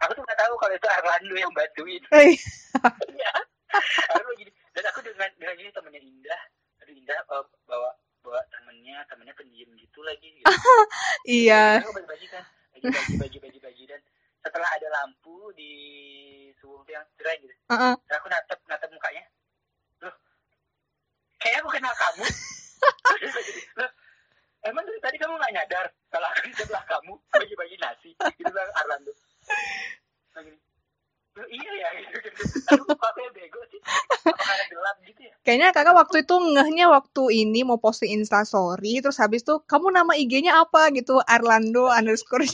aku 0.02 0.12
tuh 0.18 0.24
nggak 0.26 0.40
tahu 0.42 0.54
kalau 0.58 0.74
itu 0.74 0.88
Arlando 0.90 1.36
yang 1.38 1.54
bantuin 1.54 2.02
Iya. 3.16 3.32
aku 4.10 4.34
gini 4.36 4.50
dan 4.74 4.84
aku 4.90 5.00
dengan 5.06 5.30
dengan 5.38 5.56
ini 5.62 5.70
temennya 5.70 6.02
Indah 6.02 6.42
aduh 6.82 6.94
Indah 6.96 7.20
eh, 7.22 7.44
bawa 7.70 7.90
bawa 8.26 8.42
temennya 8.50 9.06
temennya 9.06 9.36
pendiam 9.38 9.70
gitu 9.78 10.00
lagi 10.02 10.26
gitu. 10.42 10.50
iya. 11.30 11.80
aku 11.86 11.94
bagi-bagi 11.94 12.28
kan 12.34 12.44
bagi 12.74 12.90
bagi 12.90 13.14
bagi 13.22 13.38
bagi 13.40 13.60
bagi 13.62 13.84
dan 13.86 14.02
setelah 14.42 14.70
ada 14.74 14.88
lampu 15.02 15.54
di 15.54 15.72
suwung 16.58 16.82
tuh 16.82 16.94
yang 16.98 17.06
cerah 17.18 17.36
gitu 17.38 17.54
Heeh. 17.70 17.94
dan 18.10 18.14
aku 18.18 18.28
natep 18.30 18.60
natep 18.66 18.90
mukanya 18.90 19.24
loh 20.02 20.16
kayak 21.38 21.62
aku 21.62 21.70
kenal 21.74 21.94
kamu 21.94 22.26
loh 23.80 23.92
emang 24.66 24.84
dari 24.86 25.00
tadi 25.02 25.18
kamu 25.22 25.34
nggak 25.38 25.54
nyadar 25.54 25.86
kalau 26.10 26.28
aku 26.34 26.42
di 26.50 26.54
sebelah 26.58 26.84
kamu 26.90 27.14
bagi-bagi 27.32 27.78
nasi? 27.78 28.12
Gitu 28.18 28.52
bang 28.52 28.70
Arlando 28.82 29.14
loh 31.36 31.48
iya 31.52 31.72
ya 31.84 31.90
gitu 32.00 32.16
gitu. 32.24 32.42
Aduh 32.72 33.30
bego 33.36 33.60
sih? 33.68 33.80
Gelap 34.72 34.98
gitu 35.04 35.22
ya? 35.28 35.34
Kayaknya 35.44 35.68
kakak 35.76 35.96
waktu 35.96 36.24
itu 36.24 36.36
ngehnya 36.40 36.88
waktu 36.88 37.24
ini 37.44 37.68
mau 37.68 37.76
posting 37.76 38.16
instastory 38.16 39.04
terus 39.04 39.20
habis 39.20 39.44
itu 39.44 39.60
kamu 39.68 39.92
nama 39.92 40.16
IG-nya 40.16 40.64
apa? 40.64 40.96
gitu 40.96 41.20
Arlando 41.28 41.92
underscore 41.92 42.48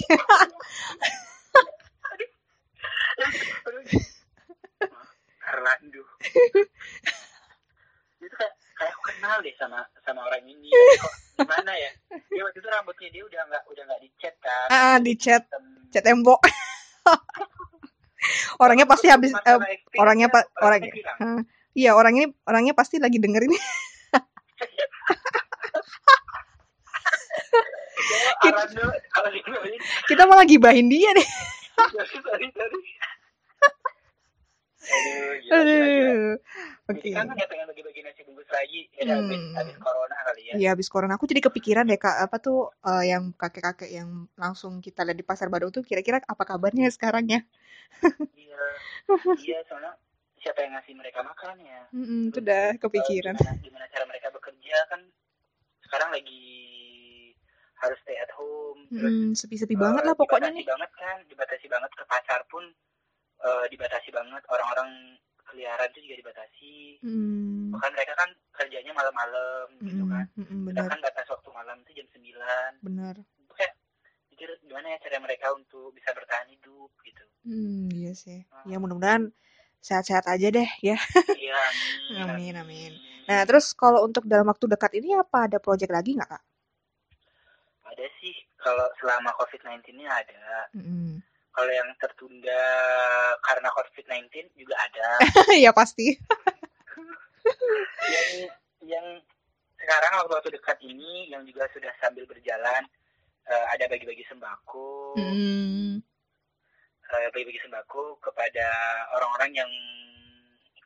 Aduh. 3.69 3.85
Arlando. 5.51 6.01
itu 6.25 6.61
kayak 8.81 8.97
aku 8.97 9.01
kenal 9.13 9.37
deh 9.45 9.53
sama 9.61 9.79
sama 10.01 10.25
orang 10.25 10.41
ini. 10.49 10.69
Kok 10.73 11.13
gimana 11.45 11.71
ya? 11.77 11.91
Dia 12.33 12.41
waktu 12.41 12.57
itu 12.57 12.67
rambutnya 12.69 13.09
dia 13.13 13.23
udah 13.29 13.41
nggak 13.45 13.63
udah 13.69 13.83
nggak 13.85 14.01
dicat 14.01 14.33
kan. 14.41 14.67
Ah 14.73 14.97
di 14.97 15.13
chat 15.13 15.45
Hitam. 15.45 15.63
chat 15.93 16.01
tembok. 16.01 16.41
orangnya 18.61 18.85
pasti 18.85 19.09
habis 19.09 19.33
eh, 19.33 19.57
orangnya 19.97 20.29
kan, 20.29 20.45
pak 20.61 20.61
Hah. 21.17 21.41
iya 21.73 21.97
orang 21.97 22.13
ini 22.21 22.25
orangnya 22.45 22.77
pasti 22.77 23.01
lagi 23.01 23.17
denger 23.17 23.49
ini 23.49 23.57
"Ya, 28.45 28.53
Arlando 28.53 28.85
kalau 29.09 29.29
dengerin 29.33 29.81
kita 30.05 30.23
malah 30.29 30.45
gibahin 30.45 30.85
dia 30.85 31.09
nih 31.17 31.25
aduh 34.89 35.33
gila, 35.43 35.63
aduh 35.81 36.37
oke 36.91 36.97
Jadi 36.97 37.09
kangen 37.15 37.39
ya 37.41 37.47
pengen 37.49 37.67
bagi-bagi 37.71 38.01
nasi 38.03 38.21
bungkus 38.27 38.49
lagi 38.51 38.87
ya 38.93 39.05
habis, 39.15 39.41
Hmm. 39.41 39.55
habis 39.57 39.77
corona 39.79 40.17
kali 40.27 40.43
ya 40.51 40.59
Iya 40.59 40.67
habis 40.75 40.89
corona 40.93 41.13
aku 41.15 41.25
jadi 41.31 41.41
kepikiran 41.47 41.85
deh 41.89 41.99
kak 42.03 42.15
apa 42.25 42.35
tuh 42.45 42.57
eh, 42.87 43.03
yang 43.11 43.23
kakek-kakek 43.41 43.89
yang 43.97 44.09
langsung 44.43 44.73
kita 44.85 45.01
lihat 45.07 45.17
di 45.21 45.25
pasar 45.29 45.47
Badung 45.53 45.71
tuh 45.75 45.83
kira-kira 45.89 46.17
apa 46.33 46.43
kabarnya 46.49 46.87
sekarang 46.95 47.25
ya? 47.33 47.39
iya 48.35 48.63
iya 49.43 49.57
soalnya 49.67 49.93
siapa 50.41 50.59
yang 50.63 50.73
ngasih 50.75 50.95
mereka 51.01 51.19
makan 51.23 51.57
ya 51.61 51.81
Mm-mm, 51.95 52.31
itu 52.31 52.39
Terus, 52.39 52.43
udah 52.43 52.63
kepikiran. 52.79 53.35
gimana, 53.35 53.51
gimana 53.65 53.85
cara 53.93 54.05
mereka 54.11 54.27
bekerja 54.35 54.77
kan 54.91 55.01
sekarang 55.85 56.09
lagi 56.15 56.41
harus 57.81 57.97
stay 58.05 58.17
at 58.21 58.31
home 58.37 58.87
terus 58.95 59.15
Mm, 59.15 59.33
sepi-sepi 59.39 59.75
eh, 59.75 59.83
banget 59.83 60.03
lah 60.07 60.15
pokoknya 60.19 60.49
dibatasi 60.51 60.61
nih. 60.61 60.65
banget 60.67 60.91
kan 61.01 61.17
dibatasi 61.27 61.65
banget 61.71 61.91
ke 61.99 62.03
pasar 62.07 62.41
pun 62.51 62.63
eh, 63.49 63.65
dibatasi 63.73 64.09
banget 64.17 64.43
orang-orang 64.53 64.89
keliaran 65.47 65.89
itu 65.91 65.99
juga 66.07 66.17
dibatasi 66.21 66.75
Mm, 67.03 67.71
bahkan 67.73 67.91
mereka 67.95 68.13
kan 68.21 68.29
kerjanya 68.57 68.91
malam-malam 68.93 69.67
gitu 69.87 70.03
mm-mm, 70.03 70.11
kan 70.11 70.25
mm-mm, 70.37 70.59
bener 70.67 70.91
sedangkan 70.91 70.99
batas 71.05 71.27
waktu 71.33 71.49
malam 71.55 71.77
itu 71.83 71.91
jam 71.99 72.07
9 72.13 72.73
bener. 72.83 73.15
Itu 73.43 73.53
kayak 73.57 73.73
mikir 74.31 74.49
gimana 74.65 74.87
ya 74.93 74.97
cara 75.03 75.17
mereka 75.23 75.47
untuk 75.55 75.91
bisa 75.97 76.09
bertahan 76.17 76.47
hidup 76.53 76.91
gitu 77.07 77.25
Hmm, 77.45 77.89
iya 77.97 78.11
sih. 78.23 78.39
Ya 78.69 78.77
mudah-mudahan 78.81 79.23
sehat-sehat 79.87 80.25
aja 80.33 80.47
deh 80.57 80.69
ya. 80.89 80.97
iya 81.35 81.57
amin 81.71 82.13
Amin, 82.23 82.53
amin. 82.63 82.91
Nah 83.27 83.39
terus 83.47 83.65
kalau 83.81 83.99
untuk 84.07 84.23
dalam 84.31 84.45
waktu 84.51 84.65
dekat 84.73 84.91
ini 84.99 85.09
apa 85.23 85.37
ada 85.49 85.57
project 85.65 85.91
lagi 85.97 86.11
nggak 86.17 86.29
kak? 86.33 86.43
ada 87.91 88.05
sih 88.21 88.33
kalau 88.63 88.87
selama 88.99 89.29
COVID-19 89.39 89.93
ini 89.97 90.05
ada 90.07 90.69
Mm-mm. 90.75 91.21
Kalau 91.51 91.71
yang 91.71 91.89
tertunda 91.99 92.63
karena 93.43 93.67
COVID-19 93.75 94.55
juga 94.55 94.75
ada 94.79 95.07
ya 95.63 95.71
pasti. 95.75 96.15
yang 98.13 98.29
yang 98.81 99.05
sekarang 99.81 100.13
waktu-waktu 100.21 100.49
dekat 100.55 100.77
ini 100.85 101.33
yang 101.33 101.41
juga 101.43 101.65
sudah 101.73 101.89
sambil 101.97 102.23
berjalan 102.29 102.85
eh, 103.49 103.65
ada 103.73 103.85
bagi-bagi 103.89 104.25
sembako 104.29 105.17
Mm, 105.17 105.99
eh, 107.11 107.29
bagi-bagi 107.35 107.59
sembako 107.67 108.21
kepada 108.23 108.67
orang-orang 109.19 109.51
yang 109.51 109.71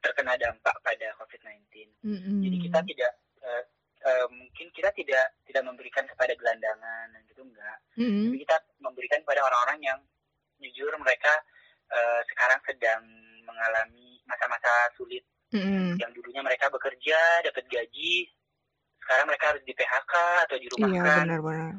terkena 0.01 0.33
dampak 0.37 0.73
pada 0.81 1.13
COVID-19 1.21 1.61
mm-mm. 2.01 2.39
jadi 2.41 2.57
kita 2.65 2.79
tidak 2.89 3.11
eh, 3.45 3.63
eh, 4.05 4.27
mungkin 4.33 4.67
kita 4.73 4.89
tidak 4.95 5.37
tidak 5.45 5.63
memberikan 5.65 6.05
kepada 6.09 6.33
gelandangan 6.33 7.05
dan 7.13 7.21
gitu 7.29 7.41
enggak 7.45 7.77
Mm-mm. 8.01 8.33
tapi 8.33 8.37
kita 8.41 8.57
memberikan 8.81 9.19
kepada 9.21 9.41
orang-orang 9.45 9.79
yang 9.81 9.99
jujur 10.59 10.91
mereka 10.99 11.33
eh, 11.89 12.21
sekarang 12.33 12.59
sedang 12.65 13.01
mengalami 13.45 14.19
masa-masa 14.25 14.71
sulit 14.97 15.21
Mm-mm. 15.53 15.95
yang 16.01 16.11
dulunya 16.11 16.41
mereka 16.41 16.67
bekerja 16.67 17.17
dapat 17.45 17.63
gaji 17.69 18.25
sekarang 19.05 19.29
mereka 19.29 19.53
harus 19.53 19.61
di 19.63 19.73
PHK 19.73 20.13
atau 20.49 20.55
Iya, 20.57 20.63
dirumahkan 20.65 21.25
benar-benar. 21.29 21.73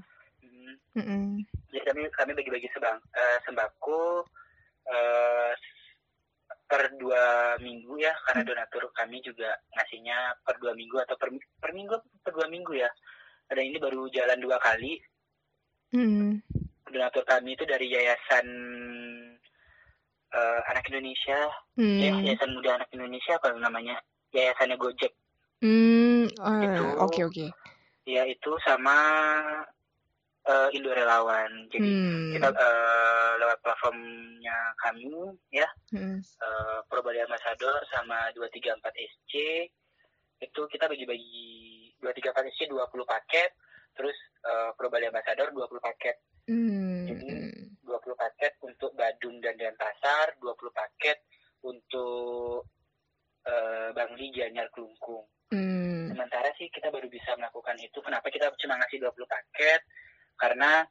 Mm-mm. 0.96 1.42
jadi 1.68 1.82
kami 1.92 2.00
kami 2.14 2.32
bagi-bagi 2.32 2.68
sebang 2.72 2.96
eh, 3.12 3.38
sembako 3.44 4.24
eh, 4.88 5.52
per 6.66 6.82
dua 6.98 7.54
minggu 7.58 7.98
ya 7.98 8.10
karena 8.26 8.42
Hmm. 8.42 8.50
donatur 8.50 8.90
kami 8.90 9.22
juga 9.22 9.54
ngasihnya 9.74 10.42
per 10.42 10.58
dua 10.58 10.74
minggu 10.74 10.98
atau 10.98 11.14
per, 11.14 11.30
per 11.62 11.70
minggu 11.70 11.94
per 12.22 12.32
dua 12.34 12.46
minggu 12.50 12.74
ya 12.74 12.90
ada 13.46 13.62
ini 13.62 13.78
baru 13.78 14.10
jalan 14.10 14.38
dua 14.42 14.58
kali. 14.58 14.98
Donatur 16.96 17.22
kami 17.22 17.52
itu 17.52 17.62
dari 17.62 17.86
yayasan 17.86 18.46
eh, 20.32 20.60
anak 20.66 20.88
Indonesia 20.88 21.38
ya 21.76 22.10
Hmm. 22.10 22.24
yayasan 22.24 22.50
muda 22.50 22.70
anak 22.74 22.88
Indonesia 22.90 23.36
apa 23.36 23.52
namanya 23.54 24.00
yayasannya 24.32 24.76
Gojek 24.76 25.12
Hmm, 25.60 26.28
Itu- 26.28 26.96
oke 26.98 27.20
oke. 27.24 27.46
ya 28.04 28.22
itu 28.24 28.50
sama 28.60 28.96
eh, 30.42 30.68
Indo 30.72 30.90
Relawan 30.90 31.68
jadi 31.68 31.84
Hmm. 31.84 32.32
kita 32.32 32.48
eh, 32.48 33.30
lewat 33.36 33.58
platformnya 33.60 34.56
kami 34.78 35.10
ya 35.50 35.66
Mm-mm. 35.90 36.20
eh, 36.22 36.78
Pro 36.86 37.02
Bali 37.02 37.18
Ambassador 37.18 37.82
sama 37.90 38.30
234 38.32 38.80
SC 38.94 39.32
itu 40.38 40.60
kita 40.68 40.86
bagi-bagi 40.86 41.48
234 41.98 42.46
SC 42.52 42.68
20 42.68 42.78
paket 43.04 43.50
terus 43.92 44.14
eh, 44.44 44.70
Pro 44.74 44.86
Bali 44.86 45.06
Ambassador 45.06 45.50
20 45.50 45.60
paket 45.82 46.16
Hmm. 46.46 46.85
Jadi- 47.86 48.02
20 48.02 48.18
paket 48.18 48.52
untuk 48.66 48.90
Badung 48.98 49.38
dan 49.38 49.54
Denpasar 49.54 50.34
20 50.42 50.74
paket 50.74 51.22
untuk 51.62 52.66
eh, 53.46 53.94
Bangli 53.94 54.34
Gianyar 54.34 54.66
Kelungkung. 54.74 55.22
Hmm. 55.46 56.10
sementara 56.10 56.50
sih 56.58 56.66
kita 56.74 56.90
baru 56.90 57.06
bisa 57.06 57.38
melakukan 57.38 57.78
itu. 57.78 58.02
Kenapa 58.02 58.26
kita 58.34 58.50
cuma 58.58 58.74
ngasih 58.82 58.98
20 58.98 59.30
paket? 59.30 59.78
Karena 60.34 60.82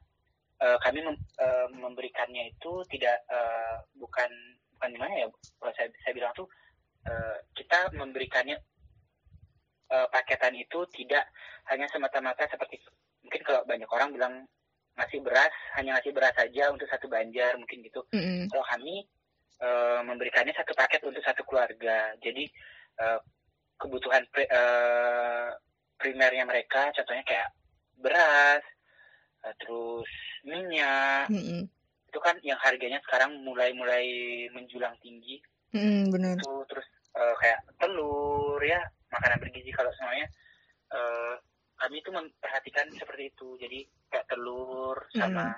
eh, 0.56 0.78
kami 0.80 1.04
mem- 1.04 1.20
eh, 1.36 1.68
memberikannya 1.76 2.56
itu 2.56 2.80
tidak 2.88 3.20
eh, 3.28 3.76
bukan 4.00 4.32
bukan 4.72 4.88
gimana 4.88 5.12
ya 5.12 5.26
kalau 5.60 5.72
saya 5.76 5.92
saya 6.00 6.12
bilang 6.16 6.32
tuh 6.32 6.48
eh, 7.04 7.36
kita 7.52 7.92
memberikannya 7.92 8.56
eh, 9.92 10.06
paketan 10.08 10.56
itu 10.56 10.80
tidak 10.96 11.28
hanya 11.68 11.84
semata-mata 11.92 12.48
seperti 12.48 12.80
mungkin 13.20 13.42
kalau 13.44 13.60
banyak 13.68 13.88
orang 13.92 14.08
bilang 14.16 14.34
ngasih 14.96 15.20
beras 15.20 15.52
hanya 15.76 15.96
ngasih 16.00 16.12
beras 16.16 16.32
saja 16.32 16.72
untuk 16.72 16.88
satu 16.88 17.06
banjar 17.06 17.52
mungkin 17.60 17.84
gitu 17.84 18.00
Mm-mm. 18.16 18.48
kalau 18.48 18.64
kami 18.64 19.04
eh, 19.60 20.00
memberikannya 20.04 20.56
satu 20.56 20.72
paket 20.72 21.04
untuk 21.04 21.20
satu 21.20 21.44
keluarga 21.44 22.16
jadi 22.24 22.44
eh, 23.00 23.18
kebutuhan 23.76 24.24
pri- 24.32 24.48
eh, 24.48 25.48
primernya 26.00 26.48
mereka 26.48 26.92
contohnya 26.96 27.24
kayak 27.28 27.48
beras 28.00 28.64
eh, 29.44 29.54
terus 29.60 30.08
minyak 30.48 31.28
Mm-mm. 31.28 31.68
itu 32.08 32.18
kan 32.24 32.40
yang 32.40 32.56
harganya 32.64 32.96
sekarang 33.04 33.36
mulai 33.44 33.76
mulai 33.76 34.04
menjulang 34.56 34.96
tinggi 35.04 35.44
Mm-mm, 35.76 36.08
benar. 36.08 36.40
itu 36.40 36.52
terus 36.72 36.88
eh, 37.12 37.34
kayak 37.44 37.60
telur 37.76 38.60
ya 38.64 38.80
makanan 39.12 39.44
bergizi 39.44 39.68
kalau 39.76 39.92
semuanya 40.00 40.24
eh, 40.88 41.34
kami 41.76 42.00
itu 42.00 42.08
memperhatikan 42.08 42.88
seperti 42.96 43.28
itu 43.28 43.60
jadi 43.60 43.84
kayak 44.16 44.32
telur 44.32 44.96
sama 45.12 45.52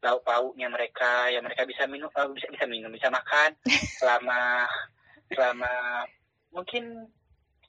lauk 0.00 0.24
pauknya 0.24 0.72
mereka. 0.72 1.28
Ya 1.28 1.44
mereka 1.44 1.68
bisa 1.68 1.84
minum 1.84 2.08
eh, 2.08 2.28
bisa 2.32 2.48
bisa 2.48 2.64
minum 2.64 2.88
bisa 2.88 3.12
makan 3.12 3.52
selama 4.00 4.64
selama 5.28 5.72
mungkin 6.48 7.04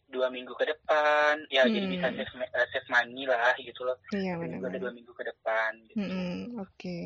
dua 0.08 0.32
minggu 0.32 0.56
ke 0.56 0.64
depan. 0.64 1.44
Ya 1.52 1.68
jadi 1.68 1.84
Hmm. 1.84 1.92
bisa 1.92 2.08
save, 2.16 2.34
ma- 2.40 2.54
eh, 2.56 2.68
save 2.72 2.88
money 2.88 3.28
lah 3.28 3.52
gitu 3.60 3.84
loh. 3.84 4.00
Iya 4.16 4.40
dua 4.80 4.96
minggu 4.96 5.12
ke 5.12 5.28
depan 5.28 5.76
gitu. 5.92 6.00
Mm-mm, 6.00 6.64
Oke, 6.64 7.00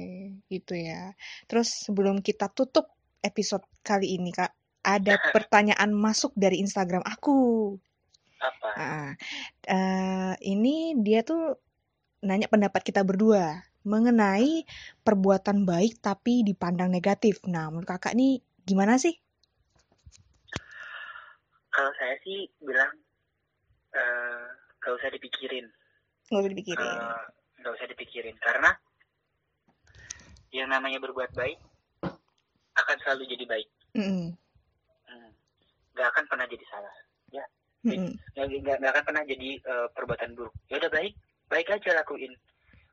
gitu 0.53 0.77
ya. 0.77 1.17
Terus 1.49 1.89
sebelum 1.89 2.21
kita 2.21 2.53
tutup 2.53 2.93
episode 3.25 3.65
kali 3.81 4.19
ini, 4.21 4.29
Kak, 4.29 4.53
ada 4.85 5.17
pertanyaan 5.35 5.89
masuk 5.89 6.35
dari 6.37 6.61
Instagram 6.61 7.01
aku. 7.01 7.73
apa? 8.43 8.69
Ah, 8.75 9.11
eh, 9.65 10.33
ini 10.43 10.99
dia 10.99 11.23
tuh 11.23 11.55
nanya 12.23 12.47
pendapat 12.47 12.81
kita 12.87 13.03
berdua 13.03 13.67
mengenai 13.83 14.63
perbuatan 15.03 15.67
baik 15.67 15.99
tapi 15.99 16.41
dipandang 16.47 16.87
negatif. 16.87 17.43
Nah, 17.43 17.67
menurut 17.67 17.87
kakak 17.87 18.15
nih 18.15 18.39
gimana 18.63 18.95
sih? 18.95 19.19
kalau 21.73 21.89
saya 21.97 22.13
sih 22.21 22.45
bilang 22.61 22.93
gak 24.77 24.93
usah 24.93 25.09
dipikirin 25.09 25.65
Nggak 26.29 26.39
usah 26.45 26.51
dipikirin. 26.53 26.89
Nggak 27.59 27.73
usah 27.73 27.87
dipikirin 27.89 28.35
karena 28.37 28.71
yang 30.53 30.69
namanya 30.69 31.01
berbuat 31.01 31.33
baik 31.33 31.57
akan 32.77 32.97
selalu 33.01 33.25
jadi 33.25 33.45
baik 33.49 33.67
Mm-mm, 33.97 34.37
Hmm. 35.09 35.29
nggak 35.93 36.07
akan 36.13 36.25
pernah 36.29 36.45
jadi 36.45 36.65
salah 36.69 36.93
nggak 37.33 37.47
nggak 38.33 38.77
nggak 38.81 38.91
akan 38.93 39.03
pernah 39.05 39.23
jadi 39.25 39.49
eh, 39.61 39.87
perbuatan 39.93 40.29
buruk 40.37 40.53
ya 40.69 40.77
udah 40.81 40.91
baik 40.93 41.13
baik 41.53 41.69
aja 41.69 41.93
lakuin. 41.93 42.33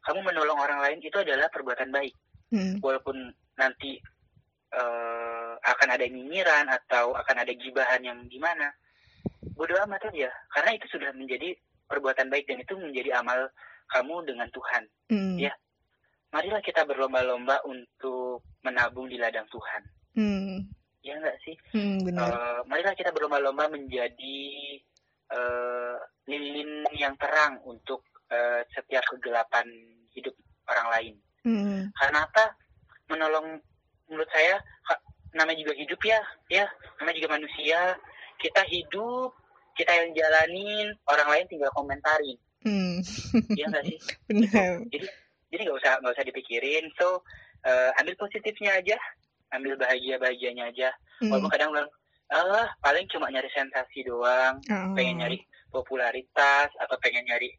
Kamu 0.05 0.21
menolong 0.21 0.61
orang 0.61 0.85
lain 0.85 1.01
itu 1.01 1.17
adalah 1.17 1.49
perbuatan 1.49 1.89
baik. 1.89 2.13
Mm-mm, 2.53 2.83
walaupun 2.85 3.17
nanti 3.57 3.97
eh, 4.71 5.53
akan 5.57 5.89
ada 5.89 6.05
nyinyiran 6.05 6.69
atau 6.69 7.17
akan 7.17 7.37
ada 7.41 7.53
gibahan 7.57 8.05
yang 8.05 8.19
gimana. 8.29 8.69
Bodo 9.57 9.73
amat 9.89 10.13
aja. 10.13 10.29
Karena 10.53 10.71
itu 10.77 10.87
sudah 10.93 11.11
menjadi 11.17 11.57
perbuatan 11.89 12.29
baik 12.29 12.47
dan 12.47 12.61
itu 12.61 12.77
menjadi 12.77 13.19
amal 13.19 13.49
kamu 13.91 14.29
dengan 14.29 14.49
Tuhan. 14.53 14.85
Mm-mm, 15.11 15.37
Ya. 15.41 15.53
marilah 16.31 16.63
kita 16.63 16.87
berlomba-lomba 16.87 17.59
untuk 17.67 18.47
menabung 18.63 19.11
di 19.11 19.19
ladang 19.19 19.51
Tuhan. 19.51 19.83
Mm, 20.15 20.63
ya 21.03 21.19
enggak 21.19 21.37
sih? 21.43 21.59
Mm, 21.75 22.07
benar. 22.07 22.31
Eh, 22.31 22.61
marilah 22.71 22.95
kita 22.95 23.11
berlomba-lomba 23.11 23.67
menjadi 23.67 24.39
eh, 25.31 25.97
lilin 26.31 26.87
yang 26.95 27.15
terang 27.19 27.59
untuk 27.67 28.07
eh, 28.31 28.61
setiap 28.73 29.05
kegelapan 29.11 29.67
hidup 30.15 30.35
orang 30.71 30.89
lain. 30.95 31.15
Mm, 31.47 31.81
karena 31.97 32.19
apa? 32.25 32.45
Menolong 33.11 33.59
menurut 34.11 34.31
saya 34.31 34.59
namanya 35.35 35.59
juga 35.63 35.75
hidup 35.79 36.01
ya 36.03 36.21
ya. 36.51 36.67
Namanya 37.03 37.17
juga 37.19 37.31
manusia. 37.39 37.81
Kita 38.41 38.63
hidup 38.67 39.35
kita 39.77 39.93
yang 39.93 40.11
jalanin 40.13 40.89
orang 41.09 41.29
lain 41.31 41.47
tinggal 41.51 41.71
komentarin. 41.73 42.39
Mm, 42.67 43.01
ya 43.57 43.65
enggak 43.71 43.85
sih? 43.89 43.99
Benar. 44.29 44.85
jadi 45.51 45.61
nggak 45.67 45.79
usah 45.81 45.93
nggak 46.03 46.15
usah 46.15 46.27
dipikirin. 46.27 46.85
So 46.99 47.27
eh, 47.67 47.91
ambil 47.99 48.15
positifnya 48.21 48.79
aja. 48.79 48.97
Ambil 49.51 49.75
bahagia 49.75 50.21
bahagianya 50.23 50.71
aja. 50.71 50.89
Mm, 51.25 51.35
walaupun 51.35 51.51
kadang 51.51 51.71
bilang 51.75 51.91
ah 52.31 52.71
paling 52.79 53.11
cuma 53.11 53.27
nyari 53.27 53.51
sensasi 53.51 54.07
doang. 54.07 54.63
Oh, 54.71 54.95
pengen 54.95 55.19
nyari 55.19 55.43
popularitas 55.75 56.71
atau 56.79 56.97
pengen 57.03 57.27
nyari 57.27 57.51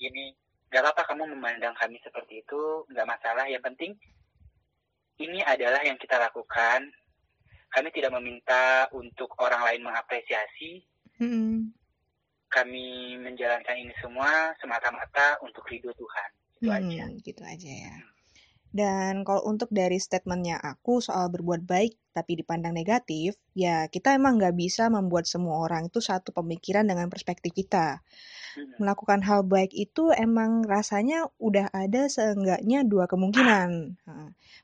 ini 0.00 0.32
nggak 0.70 0.96
apa 0.96 1.02
kamu 1.04 1.34
memandang 1.36 1.74
kami 1.76 2.00
seperti 2.00 2.40
itu 2.42 2.88
nggak 2.88 3.08
masalah. 3.08 3.44
Yang 3.46 3.62
penting 3.72 3.92
ini 5.20 5.44
adalah 5.44 5.84
yang 5.84 6.00
kita 6.00 6.16
lakukan. 6.16 6.88
Kami 7.70 7.88
tidak 7.94 8.10
meminta 8.18 8.90
untuk 8.90 9.30
orang 9.38 9.62
lain 9.62 9.86
mengapresiasi. 9.86 10.82
Mm, 11.22 11.70
kami 12.50 13.14
menjalankan 13.22 13.78
ini 13.78 13.94
semua 14.02 14.50
semata-mata 14.58 15.38
untuk 15.46 15.62
ridho 15.70 15.94
Tuhan. 15.94 16.30
Itu 16.58 16.66
aja. 16.66 17.02
Hmm, 17.06 17.22
gitu 17.22 17.42
aja 17.46 17.70
ya. 17.70 17.96
Dan 18.70 19.26
kalau 19.26 19.46
untuk 19.50 19.70
dari 19.70 19.98
statementnya 19.98 20.58
aku 20.58 21.02
soal 21.02 21.30
berbuat 21.30 21.66
baik 21.66 21.94
tapi 22.14 22.38
dipandang 22.38 22.74
negatif, 22.74 23.38
ya 23.54 23.86
kita 23.86 24.18
emang 24.18 24.38
nggak 24.38 24.54
bisa 24.54 24.90
membuat 24.90 25.30
semua 25.30 25.62
orang 25.62 25.90
itu 25.90 25.98
satu 26.02 26.34
pemikiran 26.34 26.86
dengan 26.86 27.06
perspektif 27.06 27.54
kita. 27.54 28.02
Hmm. 28.56 28.74
Melakukan 28.82 29.20
hal 29.22 29.46
baik 29.46 29.70
itu 29.76 30.10
emang 30.14 30.66
rasanya 30.66 31.28
udah 31.38 31.70
ada 31.70 32.10
seenggaknya 32.10 32.82
dua 32.82 33.06
kemungkinan, 33.06 33.94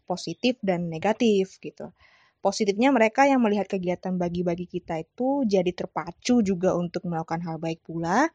positif 0.09 0.59
dan 0.65 0.89
negatif 0.91 1.61
gitu. 1.63 1.93
Positifnya 2.41 2.95
mereka 2.95 3.27
yang 3.27 3.43
melihat 3.43 3.67
kegiatan 3.67 4.15
bagi-bagi 4.15 4.71
kita 4.71 5.03
itu 5.03 5.43
jadi 5.43 5.71
terpacu 5.75 6.47
juga 6.47 6.79
untuk 6.79 7.03
melakukan 7.11 7.43
hal 7.43 7.59
baik 7.59 7.83
pula. 7.83 8.31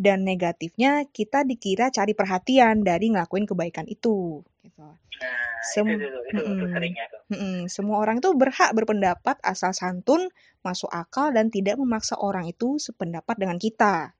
Dan 0.00 0.24
negatifnya 0.24 1.04
kita 1.12 1.44
dikira 1.44 1.92
cari 1.92 2.16
perhatian 2.16 2.80
dari 2.80 3.12
ngelakuin 3.12 3.44
kebaikan 3.44 3.84
itu. 3.84 4.40
Gitu. 4.64 4.80
nah 4.80 4.96
Sem- 5.60 5.92
itu 5.92 6.08
itu, 6.08 6.40
itu, 6.40 6.40
itu 6.40 6.66
seringnya 6.72 7.04
tuh 7.12 7.20
Semua 7.68 8.00
orang 8.00 8.24
itu 8.24 8.32
berhak 8.32 8.72
berpendapat 8.72 9.36
asal 9.44 9.76
santun, 9.76 10.32
masuk 10.64 10.88
akal 10.88 11.28
dan 11.36 11.52
tidak 11.52 11.76
memaksa 11.76 12.16
orang 12.16 12.48
itu 12.48 12.80
sependapat 12.80 13.36
dengan 13.36 13.60
kita. 13.60 14.16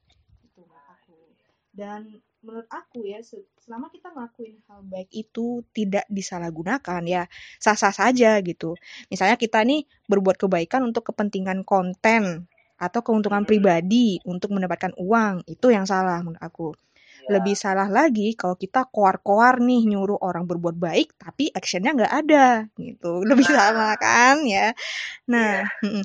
Dan 1.80 2.00
menurut 2.44 2.68
aku 2.80 2.98
ya, 3.12 3.18
se- 3.28 3.48
selama 3.64 3.86
kita 3.94 4.08
ngelakuin 4.14 4.56
hal 4.68 4.80
baik 4.92 5.08
itu 5.22 5.46
tidak 5.76 6.04
disalahgunakan 6.18 7.02
ya 7.14 7.22
sah-sah 7.64 7.94
saja 8.00 8.30
gitu. 8.50 8.70
Misalnya 9.12 9.36
kita 9.44 9.58
nih 9.70 9.80
berbuat 10.10 10.36
kebaikan 10.42 10.80
untuk 10.88 11.02
kepentingan 11.12 11.60
konten 11.72 12.22
atau 12.86 13.00
keuntungan 13.06 13.44
Hmm. 13.44 13.50
pribadi 13.50 14.06
untuk 14.32 14.50
mendapatkan 14.56 14.92
uang. 15.06 15.34
Itu 15.54 15.66
yang 15.76 15.84
salah 15.92 16.18
menurut 16.24 16.40
aku. 16.48 16.68
Ya. 17.28 17.36
Lebih 17.36 17.54
salah 17.64 17.88
lagi 17.98 18.32
kalau 18.40 18.56
kita 18.56 18.80
koar-koar 18.94 19.60
nih 19.68 19.82
nyuruh 19.92 20.18
orang 20.28 20.44
berbuat 20.50 20.76
baik 20.86 21.08
tapi 21.20 21.44
actionnya 21.58 21.92
nggak 21.96 22.14
ada 22.24 22.46
gitu. 22.80 23.12
Lebih 23.30 23.46
Nah. 23.46 23.56
salah 23.56 23.92
kan 24.00 24.36
ya. 24.48 24.72
Nah, 25.32 25.64
mm-mm. 25.84 26.04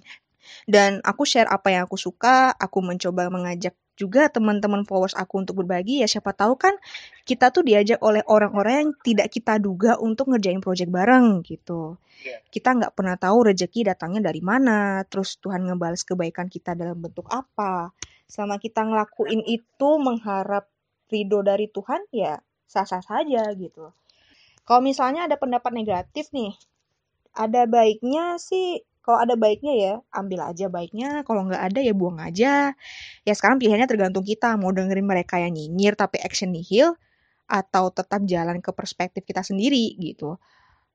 dan 0.69 1.01
aku 1.05 1.23
share 1.27 1.49
apa 1.49 1.67
yang 1.73 1.83
aku 1.89 1.97
suka, 1.99 2.53
aku 2.57 2.79
mencoba 2.85 3.29
mengajak 3.33 3.73
juga 3.95 4.27
teman-teman 4.27 4.83
followers 4.83 5.15
aku 5.15 5.43
untuk 5.43 5.63
berbagi 5.63 6.03
ya 6.03 6.07
siapa 6.07 6.35
tahu 6.35 6.59
kan 6.59 6.75
kita 7.23 7.49
tuh 7.49 7.63
diajak 7.63 8.03
oleh 8.03 8.21
orang-orang 8.27 8.73
yang 8.83 8.91
tidak 9.01 9.27
kita 9.31 9.55
duga 9.57 9.95
untuk 9.97 10.29
ngerjain 10.31 10.59
project 10.59 10.91
bareng 10.91 11.41
gitu. 11.47 11.95
Iya. 12.21 12.37
Kita 12.47 12.75
nggak 12.75 12.93
pernah 12.95 13.15
tahu 13.15 13.51
rezeki 13.51 13.91
datangnya 13.91 14.31
dari 14.31 14.43
mana, 14.43 15.03
terus 15.07 15.39
Tuhan 15.39 15.63
ngebales 15.67 16.03
kebaikan 16.03 16.51
kita 16.51 16.75
dalam 16.75 16.99
bentuk 16.99 17.27
apa. 17.31 17.91
Selama 18.27 18.59
kita 18.59 18.83
ngelakuin 18.83 19.41
itu 19.47 19.89
mengharap 19.99 20.67
ridho 21.09 21.39
dari 21.45 21.69
Tuhan 21.71 22.01
ya 22.11 22.39
sah-sah 22.65 23.03
saja 23.03 23.45
gitu. 23.55 23.93
Kalau 24.65 24.81
misalnya 24.81 25.29
ada 25.29 25.37
pendapat 25.37 25.71
negatif 25.77 26.33
nih, 26.33 26.57
ada 27.37 27.69
baiknya 27.69 28.41
sih 28.41 28.81
kalau 29.05 29.21
ada 29.21 29.37
baiknya 29.37 29.73
ya 29.77 29.93
ambil 30.09 30.49
aja 30.49 30.65
baiknya. 30.65 31.21
Kalau 31.29 31.45
nggak 31.45 31.61
ada 31.61 31.77
ya 31.77 31.93
buang 31.93 32.17
aja. 32.17 32.73
Ya 33.21 33.33
sekarang 33.37 33.61
pilihannya 33.61 33.85
tergantung 33.85 34.25
kita. 34.25 34.57
Mau 34.57 34.73
dengerin 34.73 35.05
mereka 35.05 35.37
yang 35.37 35.53
nyinyir 35.53 35.93
tapi 35.93 36.17
action 36.25 36.49
nihil 36.49 36.97
atau 37.45 37.93
tetap 37.93 38.25
jalan 38.25 38.57
ke 38.65 38.73
perspektif 38.73 39.21
kita 39.21 39.45
sendiri 39.45 39.93
gitu. 40.01 40.41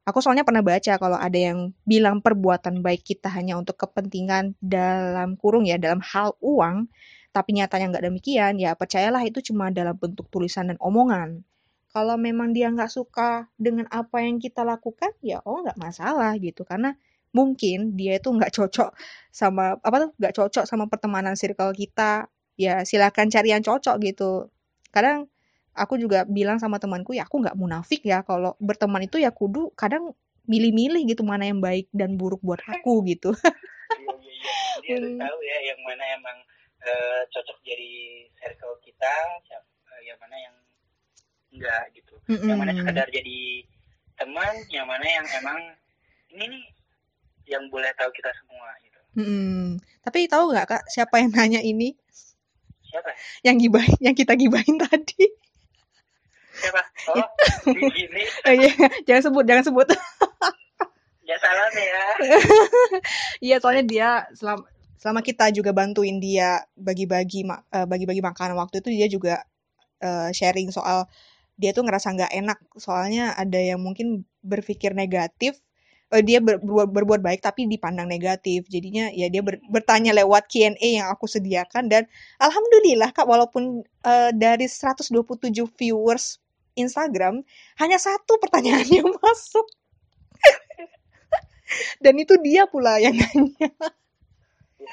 Aku 0.02 0.18
soalnya 0.18 0.42
pernah 0.42 0.58
baca 0.58 0.98
kalau 0.98 1.14
ada 1.14 1.38
yang 1.38 1.70
bilang 1.86 2.18
perbuatan 2.18 2.82
baik 2.82 3.06
kita 3.06 3.30
hanya 3.30 3.54
untuk 3.54 3.78
kepentingan 3.78 4.58
dalam 4.58 5.38
kurung 5.38 5.62
ya 5.70 5.78
dalam 5.78 6.02
hal 6.02 6.34
uang 6.42 6.90
tapi 7.30 7.54
nyatanya 7.54 7.94
nggak 7.94 8.04
demikian 8.10 8.58
ya 8.58 8.74
percayalah 8.74 9.22
itu 9.22 9.38
cuma 9.38 9.70
dalam 9.70 9.94
bentuk 9.94 10.26
tulisan 10.34 10.74
dan 10.74 10.78
omongan. 10.82 11.46
Kalau 11.94 12.18
memang 12.18 12.50
dia 12.50 12.74
nggak 12.74 12.90
suka 12.90 13.46
dengan 13.54 13.86
apa 13.94 14.18
yang 14.26 14.42
kita 14.42 14.66
lakukan 14.66 15.14
ya 15.22 15.38
oh 15.46 15.62
nggak 15.62 15.78
masalah 15.78 16.34
gitu. 16.42 16.66
Karena 16.66 16.98
mungkin 17.30 17.94
dia 17.94 18.18
itu 18.18 18.28
nggak 18.30 18.50
cocok 18.50 18.90
sama 19.30 19.78
apa 19.78 19.96
tuh 20.06 20.10
nggak 20.18 20.34
cocok 20.34 20.64
sama 20.66 20.90
pertemanan 20.90 21.38
circle 21.38 21.70
kita 21.74 22.26
ya 22.58 22.82
silakan 22.82 23.30
cari 23.30 23.54
yang 23.54 23.62
cocok 23.62 23.96
gitu 24.02 24.50
kadang 24.90 25.30
aku 25.72 25.94
juga 25.96 26.26
bilang 26.26 26.58
sama 26.58 26.82
temanku 26.82 27.14
ya 27.14 27.24
aku 27.24 27.38
nggak 27.40 27.54
munafik 27.54 28.02
ya 28.02 28.26
kalau 28.26 28.58
berteman 28.58 29.06
itu 29.06 29.22
ya 29.22 29.30
kudu 29.30 29.70
kadang 29.78 30.12
milih-milih 30.50 31.06
gitu 31.06 31.22
mana 31.22 31.46
yang 31.46 31.62
baik 31.62 31.86
dan 31.94 32.18
buruk 32.18 32.42
buat 32.42 32.58
aku 32.66 33.00
gitu 33.10 33.30
Iya, 33.94 34.10
iya, 34.16 34.34
iya. 34.34 34.52
Harus 34.96 35.12
Hmm. 35.12 35.20
tahu 35.20 35.38
ya 35.44 35.58
yang 35.70 35.80
mana 35.86 36.04
emang 36.16 36.38
eh, 36.80 37.22
cocok 37.28 37.58
jadi 37.60 37.92
circle 38.40 38.80
kita, 38.80 39.14
siap- 39.44 39.68
eh, 39.94 40.02
yang 40.08 40.18
mana 40.18 40.36
yang 40.40 40.56
enggak 41.52 41.84
gitu. 41.92 42.14
Yang 42.48 42.58
mana 42.58 42.72
Mm-mm. 42.72 42.80
sekedar 42.80 43.06
jadi 43.12 43.38
teman, 44.16 44.54
yang 44.72 44.86
mana 44.88 45.04
yang 45.06 45.26
emang 45.38 45.58
ini 46.32 46.44
nih 46.56 46.64
yang 47.50 47.66
boleh 47.68 47.90
tahu 47.98 48.10
kita 48.14 48.30
semua 48.38 48.68
gitu. 48.86 48.98
Mm-mm. 49.18 49.82
tapi 50.06 50.30
tahu 50.30 50.54
nggak 50.54 50.66
kak 50.70 50.82
siapa 50.86 51.18
yang 51.18 51.34
nanya 51.34 51.60
ini 51.60 51.98
Siapa? 52.86 53.10
yang 53.42 53.58
gibahin 53.58 53.98
yang 53.98 54.14
kita 54.14 54.38
gibahin 54.38 54.78
tadi 54.78 55.26
Siapa? 56.60 56.82
Oh, 57.16 57.24
di 57.72 57.88
sini. 57.88 58.22
Eh, 58.44 58.54
iya, 58.60 58.72
jangan 59.08 59.32
sebut 59.32 59.44
jangan 59.48 59.64
sebut 59.64 59.88
Ya 61.24 61.38
salam 61.38 61.72
ya. 61.72 62.04
Iya, 63.46 63.56
soalnya 63.62 63.84
dia 63.86 64.08
selama 64.34 64.66
selama 65.00 65.24
kita 65.24 65.48
juga 65.54 65.72
bantuin 65.72 66.20
dia 66.20 66.60
bagi-bagi 66.76 67.48
eh, 67.48 67.86
bagi-bagi 67.88 68.20
makanan 68.20 68.58
waktu 68.58 68.84
itu 68.84 68.88
dia 68.92 69.08
juga 69.08 69.34
eh, 70.04 70.28
sharing 70.34 70.68
soal 70.68 71.08
dia 71.56 71.72
tuh 71.72 71.86
ngerasa 71.88 72.12
nggak 72.12 72.32
enak 72.36 72.58
soalnya 72.76 73.32
ada 73.38 73.56
yang 73.56 73.80
mungkin 73.80 74.28
berpikir 74.44 74.92
negatif 74.92 75.56
eh, 76.10 76.22
dia 76.26 76.38
ber- 76.42 76.58
berbuat, 76.58 76.90
berbuat 76.90 77.20
baik 77.22 77.40
tapi 77.42 77.70
dipandang 77.70 78.10
negatif. 78.10 78.66
Jadinya 78.66 79.08
ya 79.14 79.30
dia 79.30 79.42
ber- 79.42 79.62
bertanya 79.70 80.10
lewat 80.14 80.50
Q&A 80.50 80.76
yang 80.78 81.08
aku 81.10 81.30
sediakan 81.30 81.86
dan 81.86 82.06
alhamdulillah 82.42 83.14
Kak 83.14 83.26
walaupun 83.26 83.86
eh, 84.04 84.30
dari 84.34 84.66
127 84.66 85.14
viewers 85.78 86.42
Instagram 86.78 87.42
hanya 87.78 87.98
satu 87.98 88.38
pertanyaan 88.42 88.86
yang 88.86 89.08
masuk. 89.22 89.66
Dan 92.02 92.18
itu 92.18 92.34
dia 92.42 92.66
pula 92.66 92.98
yang 92.98 93.14
nanya. 93.14 93.70
Ya. 94.80 94.90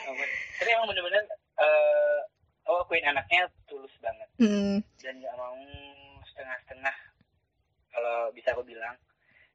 Tapi 0.62 0.70
emang 0.74 0.88
bener-bener 0.94 1.24
eh 1.58 2.20
oh 2.70 2.84
akuin 2.86 3.02
anaknya 3.08 3.50
tulus 3.66 3.94
banget. 4.04 4.30
Hmm, 4.38 4.78
dan 5.02 5.14
nggak 5.18 5.36
mau 5.40 5.58
setengah-setengah 6.30 6.96
kalau 7.90 8.30
bisa 8.36 8.54
aku 8.54 8.62
bilang. 8.68 8.94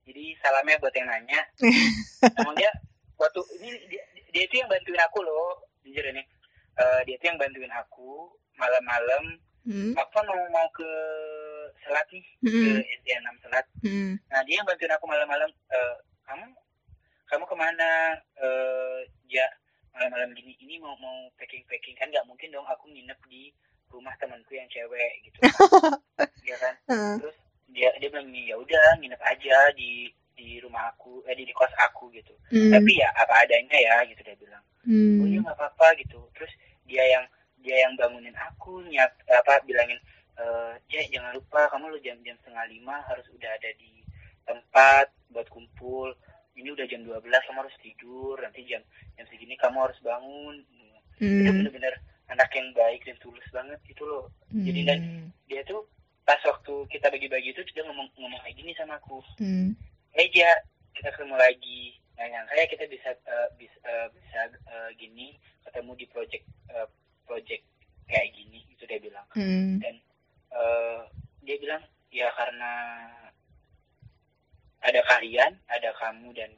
Jadi 0.03 0.24
salamnya 0.42 0.80
buat 0.82 0.94
yang 0.94 1.09
nanya. 1.09 1.40
Emang 2.38 2.55
dia 2.59 2.70
waktu 3.16 3.40
ini 3.61 3.68
dia, 3.86 4.03
dia 4.34 4.42
itu 4.44 4.55
yang 4.59 4.68
bantuin 4.68 4.98
aku 4.98 5.22
loh, 5.22 5.62
jujur 5.82 6.03
ini. 6.03 6.22
Eh, 6.78 7.00
dia 7.07 7.14
itu 7.14 7.24
yang 7.26 7.38
bantuin 7.38 7.70
aku 7.70 8.30
malam-malam. 8.59 9.38
hmm, 9.62 9.94
Aku 9.94 10.11
kan 10.11 10.26
mau 10.26 10.42
mau 10.50 10.66
ke 10.74 10.90
Selat 11.82 12.07
nih, 12.14 12.24
ke 12.42 12.50
hmm, 12.50 12.82
SD 13.03 13.07
6 13.18 13.42
Selat. 13.42 13.66
hmm, 13.82 14.12
Nah 14.30 14.40
dia 14.46 14.55
yang 14.59 14.66
bantuin 14.66 14.92
aku 14.94 15.05
malam-malam. 15.07 15.50
Eh, 15.70 15.96
kamu 16.26 16.46
kamu 17.26 17.44
ke 17.46 17.57
mana? 17.57 17.90
Eh, 18.38 18.98
ya 19.30 19.46
malam-malam 19.92 20.32
gini 20.32 20.57
ini 20.59 20.80
mau 20.80 20.96
mau 20.98 21.28
packing 21.36 21.62
packing 21.68 21.92
kan 22.00 22.09
nggak 22.09 22.24
mungkin 22.24 22.48
dong 22.48 22.64
aku 22.64 22.88
nginep 22.88 23.16
di 23.28 23.53
rumah 23.92 24.16
temanku 24.16 24.57
yang 24.57 24.64
cewek 24.72 25.20
gitu 25.20 25.36
ya 26.48 26.57
kan 26.57 26.74
Heeh. 26.88 27.14
terus 27.20 27.36
dia 27.73 27.89
dia 27.99 28.09
bilang 28.12 28.29
ya 28.33 28.57
udah 28.61 29.01
nginep 29.01 29.20
aja 29.20 29.57
di 29.75 30.12
di 30.37 30.61
rumah 30.61 30.93
aku 30.93 31.25
eh 31.29 31.35
di, 31.37 31.49
di 31.49 31.55
kos 31.57 31.73
aku 31.77 32.12
gitu. 32.12 32.33
Hmm, 32.53 32.73
tapi 32.73 33.01
ya 33.01 33.09
apa 33.16 33.45
adanya 33.45 33.79
ya 33.79 33.97
gitu 34.09 34.20
dia 34.25 34.37
bilang. 34.37 34.62
Oh 34.85 35.27
iya 35.27 35.39
hmm, 35.41 35.45
nggak 35.49 35.57
apa-apa 35.57 35.87
gitu. 36.01 36.20
Terus 36.37 36.53
dia 36.85 37.05
yang 37.07 37.25
dia 37.62 37.77
yang 37.87 37.95
bangunin 37.95 38.35
aku 38.37 38.83
nyat 38.91 39.12
apa 39.31 39.62
bilangin 39.64 39.99
eh 40.37 40.73
ya 40.89 41.01
jangan 41.12 41.37
lupa 41.37 41.68
kamu 41.68 41.93
lo 41.93 41.99
jam-jam 42.01 42.37
setengah 42.41 42.64
lima 42.73 42.97
harus 43.09 43.25
udah 43.33 43.51
ada 43.53 43.70
di 43.81 44.05
tempat 44.45 45.09
buat 45.33 45.49
kumpul. 45.49 46.12
Ini 46.53 46.68
udah 46.68 46.85
jam 46.85 47.01
12 47.01 47.25
kamu 47.25 47.59
harus 47.64 47.77
tidur. 47.81 48.37
Nanti 48.41 48.61
jam 48.68 48.85
jam 49.16 49.25
segini 49.29 49.57
kamu 49.57 49.89
harus 49.89 49.99
bangun. 50.05 50.61
Itu 51.16 51.25
hmm, 51.25 51.49
bener-bener 51.64 51.95
anak 52.29 52.51
yang 52.57 52.68
baik 52.73 53.05
dan 53.05 53.16
tulus 53.20 53.45
banget 53.53 53.79
gitu 53.89 54.05
loh. 54.05 54.25
Jadi 54.53 54.81
dan 54.85 54.99
hmm, 55.01 55.27
dia 55.49 55.64
tuh 55.64 55.85
pas 56.33 56.49
waktu 56.49 56.89
kita 56.89 57.12
bagi-bagi 57.12 57.53
itu 57.53 57.61
dia 57.76 57.85
ngomong 57.85 58.09
ngomong 58.16 58.41
kayak 58.41 58.57
gini 58.57 58.72
sama 58.72 58.97
aku. 58.97 59.20
Hmm, 59.37 59.76
eh 60.16 60.28
ja 60.33 60.49
kita 60.97 61.12
ketemu 61.12 61.37
lagi. 61.37 62.01
Nah 62.16 62.24
nyangka 62.24 62.57
ya 62.57 62.64
kita 62.72 62.89
bisa 62.89 63.12
eh, 63.12 63.49
bisa 63.61 63.76
eh, 63.85 64.09
bisa 64.16 64.41
eh, 64.49 64.91
gini 64.97 65.37
ketemu 65.68 65.93
di 65.93 66.07
project 66.09 66.45
eh, 66.72 66.89
project 67.28 67.61
kayak 68.09 68.33
gini 68.33 68.64
itu 68.72 68.80
dia 68.89 68.97
bilang. 68.97 69.28
Hmm, 69.37 69.76
dan 69.85 70.01
eh, 70.57 71.01
dia 71.45 71.57
bilang 71.61 71.85
ya 72.09 72.33
karena 72.33 72.72
ada 74.80 75.01
kalian 75.12 75.53
ada 75.68 75.93
kamu 76.01 76.33
dan 76.33 76.49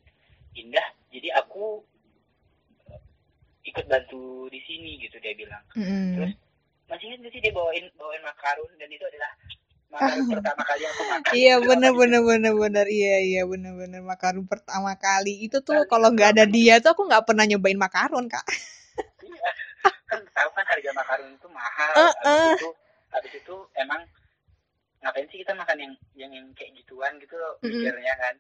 Indah 0.54 0.86
jadi 1.10 1.34
aku 1.34 1.82
ikut 3.66 3.90
bantu 3.90 4.46
di 4.54 4.62
sini 4.70 5.02
gitu 5.02 5.18
dia 5.18 5.34
bilang. 5.34 5.66
Hmm. 5.74 6.14
terus 6.14 6.32
masih 6.86 7.10
ingat 7.10 7.26
nggak 7.26 7.32
sih 7.34 7.42
dia 7.42 7.50
bawain 7.50 7.90
bawain 7.98 8.22
makarun 8.22 8.70
dan 8.78 8.86
itu 8.86 9.02
adalah 9.02 9.34
pertama 9.96 10.62
kali 10.66 10.82
aku 10.84 11.02
makan 11.06 11.30
Iya 11.32 11.54
bener 11.62 11.92
bener 11.94 12.20
bener 12.22 12.52
bener 12.54 12.86
iya 12.90 13.16
iya 13.22 13.42
bener 13.46 13.72
bener 13.78 14.00
makaron 14.02 14.44
pertama 14.46 14.94
kali 14.98 15.46
itu 15.46 15.62
tuh 15.62 15.86
kalau 15.86 16.10
nggak 16.10 16.34
ada 16.38 16.44
dia 16.46 16.82
tuh 16.82 16.92
aku 16.94 17.06
nggak 17.06 17.24
pernah 17.28 17.44
nyobain 17.46 17.78
makaron 17.78 18.26
kak. 18.26 18.42
Iya. 19.22 19.50
kan 20.08 20.20
tahu 20.30 20.50
kan 20.54 20.64
harga 20.68 20.90
makarun 20.94 21.30
itu 21.34 21.48
mahal 21.50 21.94
Eh, 21.96 22.12
habis 22.22 22.38
eh. 22.38 22.56
itu 22.58 22.70
habis 23.10 23.32
itu 23.34 23.54
emang 23.74 24.00
ngapain 25.02 25.26
sih 25.28 25.38
kita 25.42 25.52
makan 25.52 25.76
yang 25.76 25.92
yang, 26.16 26.30
yang 26.32 26.46
kayak 26.56 26.72
gituan 26.80 27.12
gitu 27.20 27.34
loh 27.36 27.58
Mm-mm. 27.60 27.82
pikirnya 27.82 28.14
kan 28.16 28.34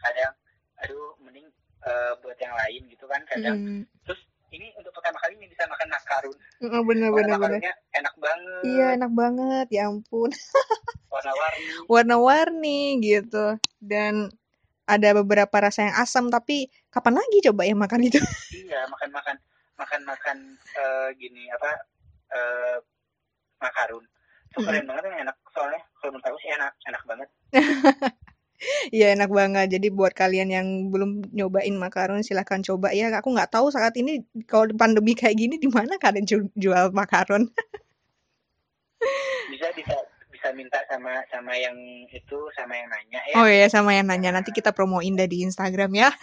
kadang 0.00 0.32
aduh 0.78 1.12
mending 1.20 1.44
eh, 1.84 2.12
buat 2.22 2.38
yang 2.38 2.54
lain 2.54 2.82
gitu 2.88 3.04
kan 3.04 3.20
kadang 3.28 3.56
Hmm. 3.58 3.82
terus 4.06 4.20
ini 4.48 4.72
untuk 4.80 4.92
pertama 4.96 5.20
kali 5.20 5.36
ini 5.36 5.46
bisa 5.50 5.68
makan 5.68 5.88
makarun. 5.92 6.36
Oh, 6.64 6.82
bener 6.84 7.10
bener 7.12 7.36
bener. 7.36 7.60
enak 7.92 8.14
banget. 8.16 8.62
Iya 8.64 8.86
enak 8.96 9.12
banget 9.12 9.66
ya 9.68 9.82
ampun. 9.92 10.30
Warna-warni. 11.12 11.64
Warna-warni 11.88 12.80
gitu. 13.04 13.60
Dan 13.76 14.32
ada 14.88 15.08
beberapa 15.20 15.52
rasa 15.52 15.92
yang 15.92 15.96
asam 16.00 16.32
tapi 16.32 16.72
kapan 16.88 17.20
lagi 17.20 17.38
coba 17.44 17.68
ya 17.68 17.76
makan 17.76 18.08
itu? 18.08 18.20
iya 18.64 18.88
makan 18.88 19.10
makan 19.12 19.36
makan 19.76 20.00
makan 20.08 20.36
eh, 20.56 21.08
gini 21.20 21.52
apa 21.52 21.70
eh, 22.32 22.76
makarun. 23.60 24.04
Itu 24.48 24.64
keren 24.64 24.88
banget 24.88 25.12
yang 25.12 25.28
enak. 25.28 25.36
Soalnya 25.52 25.80
kalau 26.00 26.16
menurut 26.16 26.28
aku 26.32 26.38
sih 26.40 26.50
enak 26.56 26.72
enak 26.88 27.02
banget 27.04 27.28
Iya 28.90 29.14
enak 29.14 29.30
banget. 29.30 29.66
Jadi 29.78 29.88
buat 29.94 30.12
kalian 30.12 30.48
yang 30.50 30.66
belum 30.90 31.30
nyobain 31.30 31.74
makaron 31.78 32.26
silahkan 32.26 32.58
coba 32.62 32.90
ya. 32.90 33.10
Aku 33.14 33.30
nggak 33.30 33.54
tahu 33.54 33.70
saat 33.70 33.94
ini 33.94 34.26
kalau 34.50 34.66
pandemi 34.74 35.14
kayak 35.14 35.38
gini 35.38 35.56
di 35.62 35.70
mana 35.70 35.94
kalian 35.96 36.26
ju- 36.26 36.52
jual 36.58 36.90
makaron. 36.90 37.46
bisa 39.48 39.70
bisa 39.72 39.94
bisa 40.28 40.48
minta 40.54 40.78
sama 40.90 41.22
sama 41.30 41.54
yang 41.54 41.74
itu 42.10 42.38
sama 42.54 42.74
yang 42.74 42.90
nanya 42.90 43.20
ya 43.30 43.34
Oh 43.38 43.46
iya 43.46 43.66
sama 43.70 43.94
yang 43.94 44.06
nanya 44.10 44.30
nanti 44.34 44.50
kita 44.54 44.74
promoin 44.74 45.14
deh 45.14 45.30
di 45.30 45.46
Instagram 45.46 45.90
ya. 45.94 46.10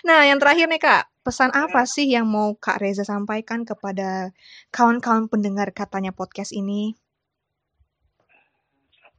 Nah 0.00 0.24
yang 0.24 0.40
terakhir 0.40 0.66
nih 0.66 0.80
kak, 0.80 1.04
pesan 1.22 1.52
apa 1.52 1.84
sih 1.84 2.08
yang 2.08 2.24
mau 2.26 2.56
Kak 2.56 2.80
Reza 2.80 3.04
sampaikan 3.04 3.68
kepada 3.68 4.32
kawan-kawan 4.72 5.28
pendengar 5.28 5.68
katanya 5.76 6.10
podcast 6.10 6.56
ini? 6.56 6.96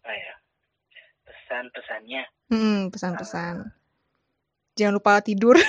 apa 0.02 0.12
ya 0.18 0.41
pesan-pesannya 1.52 2.24
Hmm 2.48 2.88
pesan-pesan. 2.88 3.56
Jangan 4.80 4.96
lupa 4.96 5.20
tidur. 5.20 5.60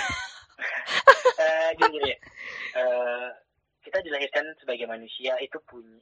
Eh, 1.42 1.70
gini 1.74 1.98
gini 1.98 2.14
Eh, 2.78 3.28
kita 3.82 3.98
dilahirkan 3.98 4.46
sebagai 4.62 4.86
manusia 4.86 5.34
itu 5.42 5.58
punya 5.66 5.98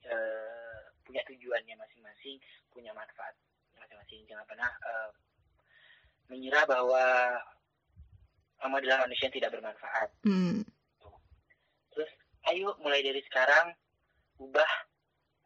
punya 1.01 1.23
tujuannya 1.25 1.81
masing-masing 1.81 2.37
punya 2.69 2.93
manfaat 2.93 3.33
masing-masing 3.81 4.21
jangan 4.29 4.45
pernah 4.45 4.69
eh, 4.69 5.11
mengira 6.29 6.69
bahwa 6.69 7.03
kamu 8.61 8.85
adalah 8.85 8.99
manusia 9.09 9.33
yang 9.33 9.37
tidak 9.41 9.51
bermanfaat 9.57 10.09
Hmm. 10.23 10.61
terus 11.97 12.11
ayo 12.53 12.77
mulai 12.85 13.01
dari 13.01 13.25
sekarang 13.25 13.73
ubah 14.45 14.71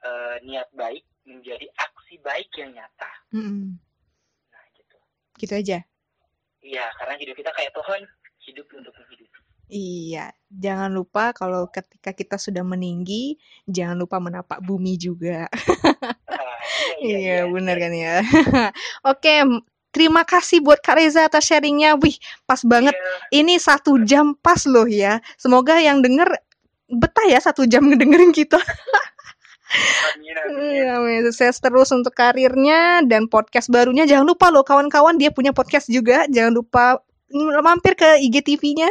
eh, 0.03 0.37
niat 0.43 0.69
baik 0.75 1.07
menjadi 1.23 1.71
aksi 1.79 2.19
baik 2.19 2.51
yang 2.59 2.75
nyata 2.75 3.13
Mm-mm. 3.31 3.79
Gitu 5.37 5.55
aja. 5.55 5.79
iya 6.65 6.85
karena 6.97 7.15
hidup 7.21 7.37
kita 7.37 7.51
kayak 7.53 7.73
pohon 7.75 8.01
hidup 8.45 8.67
untuk 8.73 8.95
menghidupi 8.95 9.33
Iya, 9.65 10.29
jangan 10.53 10.93
lupa 10.93 11.33
kalau 11.33 11.65
ketika 11.73 12.13
kita 12.13 12.37
sudah 12.37 12.61
meninggi, 12.61 13.41
jangan 13.65 13.97
lupa 13.97 14.21
menapak 14.21 14.61
bumi 14.61 15.01
juga. 15.01 15.49
Ah, 16.29 16.59
Iya, 17.01 17.49
benar 17.55 17.81
kan 17.81 17.93
ya. 17.97 18.21
Oke, 19.11 19.41
terima 19.89 20.21
kasih 20.29 20.61
buat 20.61 20.85
Kak 20.85 21.01
Reza 21.01 21.25
atas 21.27 21.49
sharingnya. 21.49 21.97
Wih, 21.97 22.13
pas 22.45 22.61
banget. 22.61 22.93
Iya, 22.93 23.41
Ini 23.41 23.55
satu 23.57 23.97
jam 24.05 24.37
pas 24.37 24.61
loh 24.69 24.85
ya. 24.85 25.25
Semoga 25.41 25.81
yang 25.81 26.05
denger 26.05 26.29
betah 26.93 27.25
ya 27.25 27.41
satu 27.41 27.65
jam 27.65 27.89
ngedengerin 27.89 28.31
kita. 28.37 28.61
amin 30.15 30.35
amin 30.39 30.63
Iya, 30.65 30.87
amin. 31.01 31.21
Sukses 31.31 31.59
terus 31.59 31.89
untuk 31.91 32.15
karirnya 32.15 33.03
dan 33.07 33.27
podcast 33.27 33.71
barunya. 33.71 34.07
Jangan 34.07 34.27
lupa 34.27 34.51
loh 34.51 34.63
kawan-kawan 34.63 35.19
dia 35.19 35.35
punya 35.35 35.51
podcast 35.51 35.91
juga. 35.91 36.27
Jangan 36.31 36.53
lupa 36.55 37.03
mampir 37.63 37.99
ke 37.99 38.23
IGTV-nya. 38.23 38.91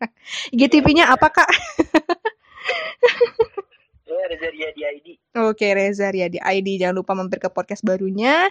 IGTV-nya 0.54 1.12
apa 1.12 1.28
Kak? 1.28 1.50
Reza 4.32 4.48
di 4.72 4.80
ID 4.80 5.06
Oke 5.32 5.68
Reza 5.76 6.08
ya 6.12 6.28
di 6.28 6.40
ID 6.40 6.80
jangan 6.80 6.96
lupa 6.96 7.12
mampir 7.12 7.40
ke 7.40 7.48
podcast 7.52 7.80
barunya. 7.84 8.48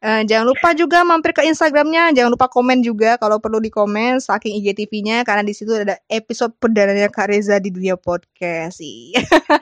Eh, 0.00 0.22
jangan 0.28 0.48
lupa 0.48 0.72
juga 0.76 1.04
mampir 1.04 1.32
ke 1.32 1.44
Instagramnya. 1.44 2.12
Jangan 2.12 2.32
lupa 2.32 2.48
komen 2.48 2.80
juga 2.84 3.16
kalau 3.16 3.40
perlu 3.40 3.60
di 3.60 3.68
komen. 3.72 4.20
Saking 4.20 4.56
IGTV-nya 4.60 5.24
karena 5.24 5.40
di 5.44 5.52
situ 5.56 5.72
ada 5.76 5.96
episode 6.08 6.52
perdananya 6.56 7.08
Kak 7.08 7.32
Reza 7.32 7.56
di 7.60 7.72
dunia 7.72 7.96
podcast. 7.96 8.80
Iya. 8.80 9.24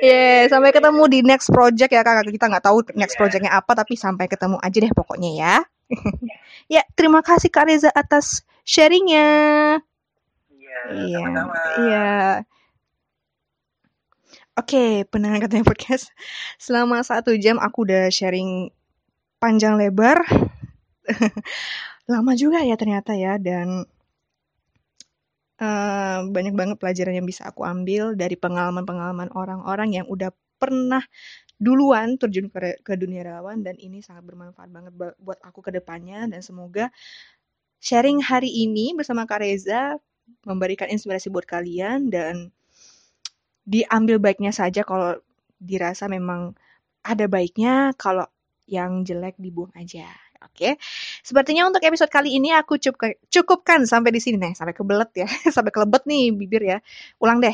Yeah, 0.00 0.48
sampai 0.48 0.72
ketemu 0.72 1.04
di 1.12 1.20
next 1.20 1.52
project 1.52 1.92
ya 1.92 2.00
kakak 2.00 2.32
kita 2.32 2.48
nggak 2.48 2.64
tahu 2.64 2.80
next 2.96 3.14
Iya. 3.14 3.20
projectnya 3.20 3.52
apa 3.52 3.76
tapi 3.76 3.92
sampai 3.92 4.24
ketemu 4.32 4.56
aja 4.56 4.78
deh 4.80 4.92
pokoknya 4.96 5.30
ya. 5.36 5.54
Ya 6.72 6.82
terima 6.96 7.20
kasih 7.20 7.52
Kak 7.52 7.68
Reza 7.68 7.92
atas 7.92 8.40
sharingnya. 8.64 9.28
Iya 10.88 11.18
Iya, 11.76 12.10
Oke, 14.60 15.08
pendengar 15.08 15.40
katanya 15.48 15.64
podcast. 15.64 16.12
Selama 16.60 17.00
satu 17.00 17.32
jam 17.40 17.56
aku 17.56 17.88
udah 17.88 18.12
sharing 18.12 18.68
panjang 19.40 19.80
lebar. 19.80 20.20
Lama 22.12 22.32
juga 22.36 22.60
ya 22.60 22.76
ternyata 22.76 23.16
ya, 23.16 23.40
dan 23.40 23.88
eh, 25.64 26.18
banyak 26.28 26.54
banget 26.60 26.76
pelajaran 26.76 27.16
yang 27.16 27.24
bisa 27.24 27.48
aku 27.48 27.64
ambil 27.64 28.12
dari 28.12 28.36
pengalaman-pengalaman 28.36 29.32
orang-orang 29.32 29.96
yang 29.96 30.06
udah 30.12 30.28
pernah 30.60 31.00
duluan 31.56 32.20
terjun 32.20 32.52
ke, 32.52 32.84
ke 32.84 32.92
dunia 33.00 33.24
relawan 33.24 33.64
dan 33.64 33.76
ini 33.80 34.04
sangat 34.04 34.28
bermanfaat 34.28 34.68
banget 34.68 34.92
ba- 34.92 35.16
buat 35.16 35.40
aku 35.40 35.64
ke 35.64 35.72
depannya 35.72 36.28
dan 36.28 36.40
semoga 36.44 36.92
sharing 37.80 38.20
hari 38.20 38.48
ini 38.48 38.92
bersama 38.92 39.24
Kak 39.24 39.40
Reza 39.40 39.96
memberikan 40.44 40.88
inspirasi 40.92 41.32
buat 41.32 41.48
kalian 41.48 42.12
dan 42.12 42.52
diambil 43.64 44.16
baiknya 44.22 44.52
saja 44.54 44.82
kalau 44.86 45.16
dirasa 45.60 46.08
memang 46.08 46.56
ada 47.04 47.26
baiknya 47.30 47.92
kalau 47.96 48.26
yang 48.68 49.02
jelek 49.04 49.36
dibuang 49.40 49.72
aja. 49.76 50.08
Oke, 50.40 50.80
sepertinya 51.20 51.68
untuk 51.68 51.84
episode 51.84 52.08
kali 52.08 52.32
ini 52.40 52.48
aku 52.56 52.80
cukup 52.80 53.12
cukupkan 53.28 53.84
sampai 53.84 54.08
di 54.08 54.20
sini 54.24 54.40
nih, 54.40 54.52
sampai 54.56 54.72
kebelet 54.72 55.10
ya, 55.12 55.28
sampai 55.56 55.68
kelebet 55.68 56.02
nih 56.08 56.32
bibir 56.32 56.62
ya. 56.64 56.78
Ulang 57.20 57.44
deh. 57.44 57.52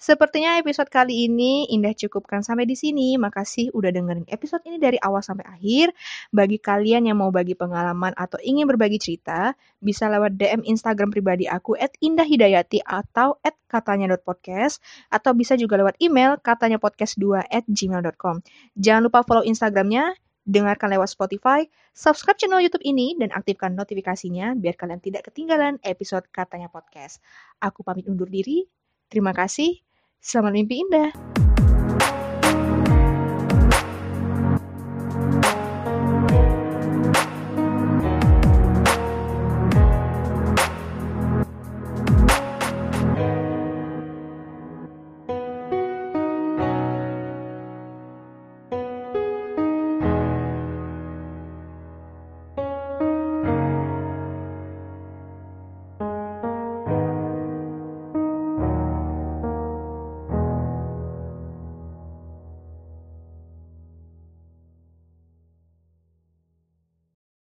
Sepertinya 0.00 0.56
episode 0.56 0.88
kali 0.88 1.28
ini 1.28 1.68
Indah 1.68 1.92
cukupkan 1.92 2.40
sampai 2.40 2.64
di 2.64 2.72
sini. 2.72 3.20
Makasih 3.20 3.68
udah 3.76 3.92
dengerin 3.92 4.24
episode 4.32 4.64
ini 4.64 4.80
dari 4.80 4.96
awal 4.96 5.20
sampai 5.20 5.44
akhir. 5.44 5.92
Bagi 6.32 6.56
kalian 6.56 7.04
yang 7.04 7.20
mau 7.20 7.28
bagi 7.28 7.52
pengalaman 7.52 8.16
atau 8.16 8.40
ingin 8.40 8.64
berbagi 8.64 8.96
cerita, 8.96 9.52
bisa 9.76 10.08
lewat 10.08 10.40
DM 10.40 10.64
Instagram 10.64 11.12
pribadi 11.12 11.44
aku 11.44 11.76
@indahhidayati 11.76 12.80
atau 12.80 13.36
@katanya.podcast 13.68 14.80
atau 15.12 15.36
bisa 15.36 15.52
juga 15.60 15.76
lewat 15.76 16.00
email 16.00 16.40
katanya 16.40 16.80
podcast2 16.80 17.44
at 17.44 17.68
gmail.com. 17.68 18.40
Jangan 18.80 19.04
lupa 19.04 19.20
follow 19.20 19.44
Instagramnya, 19.44 20.16
dengarkan 20.48 20.96
lewat 20.96 21.12
Spotify, 21.12 21.68
subscribe 21.92 22.40
channel 22.40 22.64
YouTube 22.64 22.88
ini, 22.88 23.20
dan 23.20 23.36
aktifkan 23.36 23.76
notifikasinya 23.76 24.56
biar 24.56 24.80
kalian 24.80 25.04
tidak 25.04 25.28
ketinggalan 25.28 25.76
episode 25.84 26.24
katanya 26.32 26.72
podcast. 26.72 27.20
Aku 27.60 27.84
pamit 27.84 28.08
undur 28.08 28.32
diri. 28.32 28.64
Terima 29.12 29.36
kasih. 29.36 29.89
Selamat 30.20 30.52
mimpi 30.52 30.84
indah. 30.84 31.08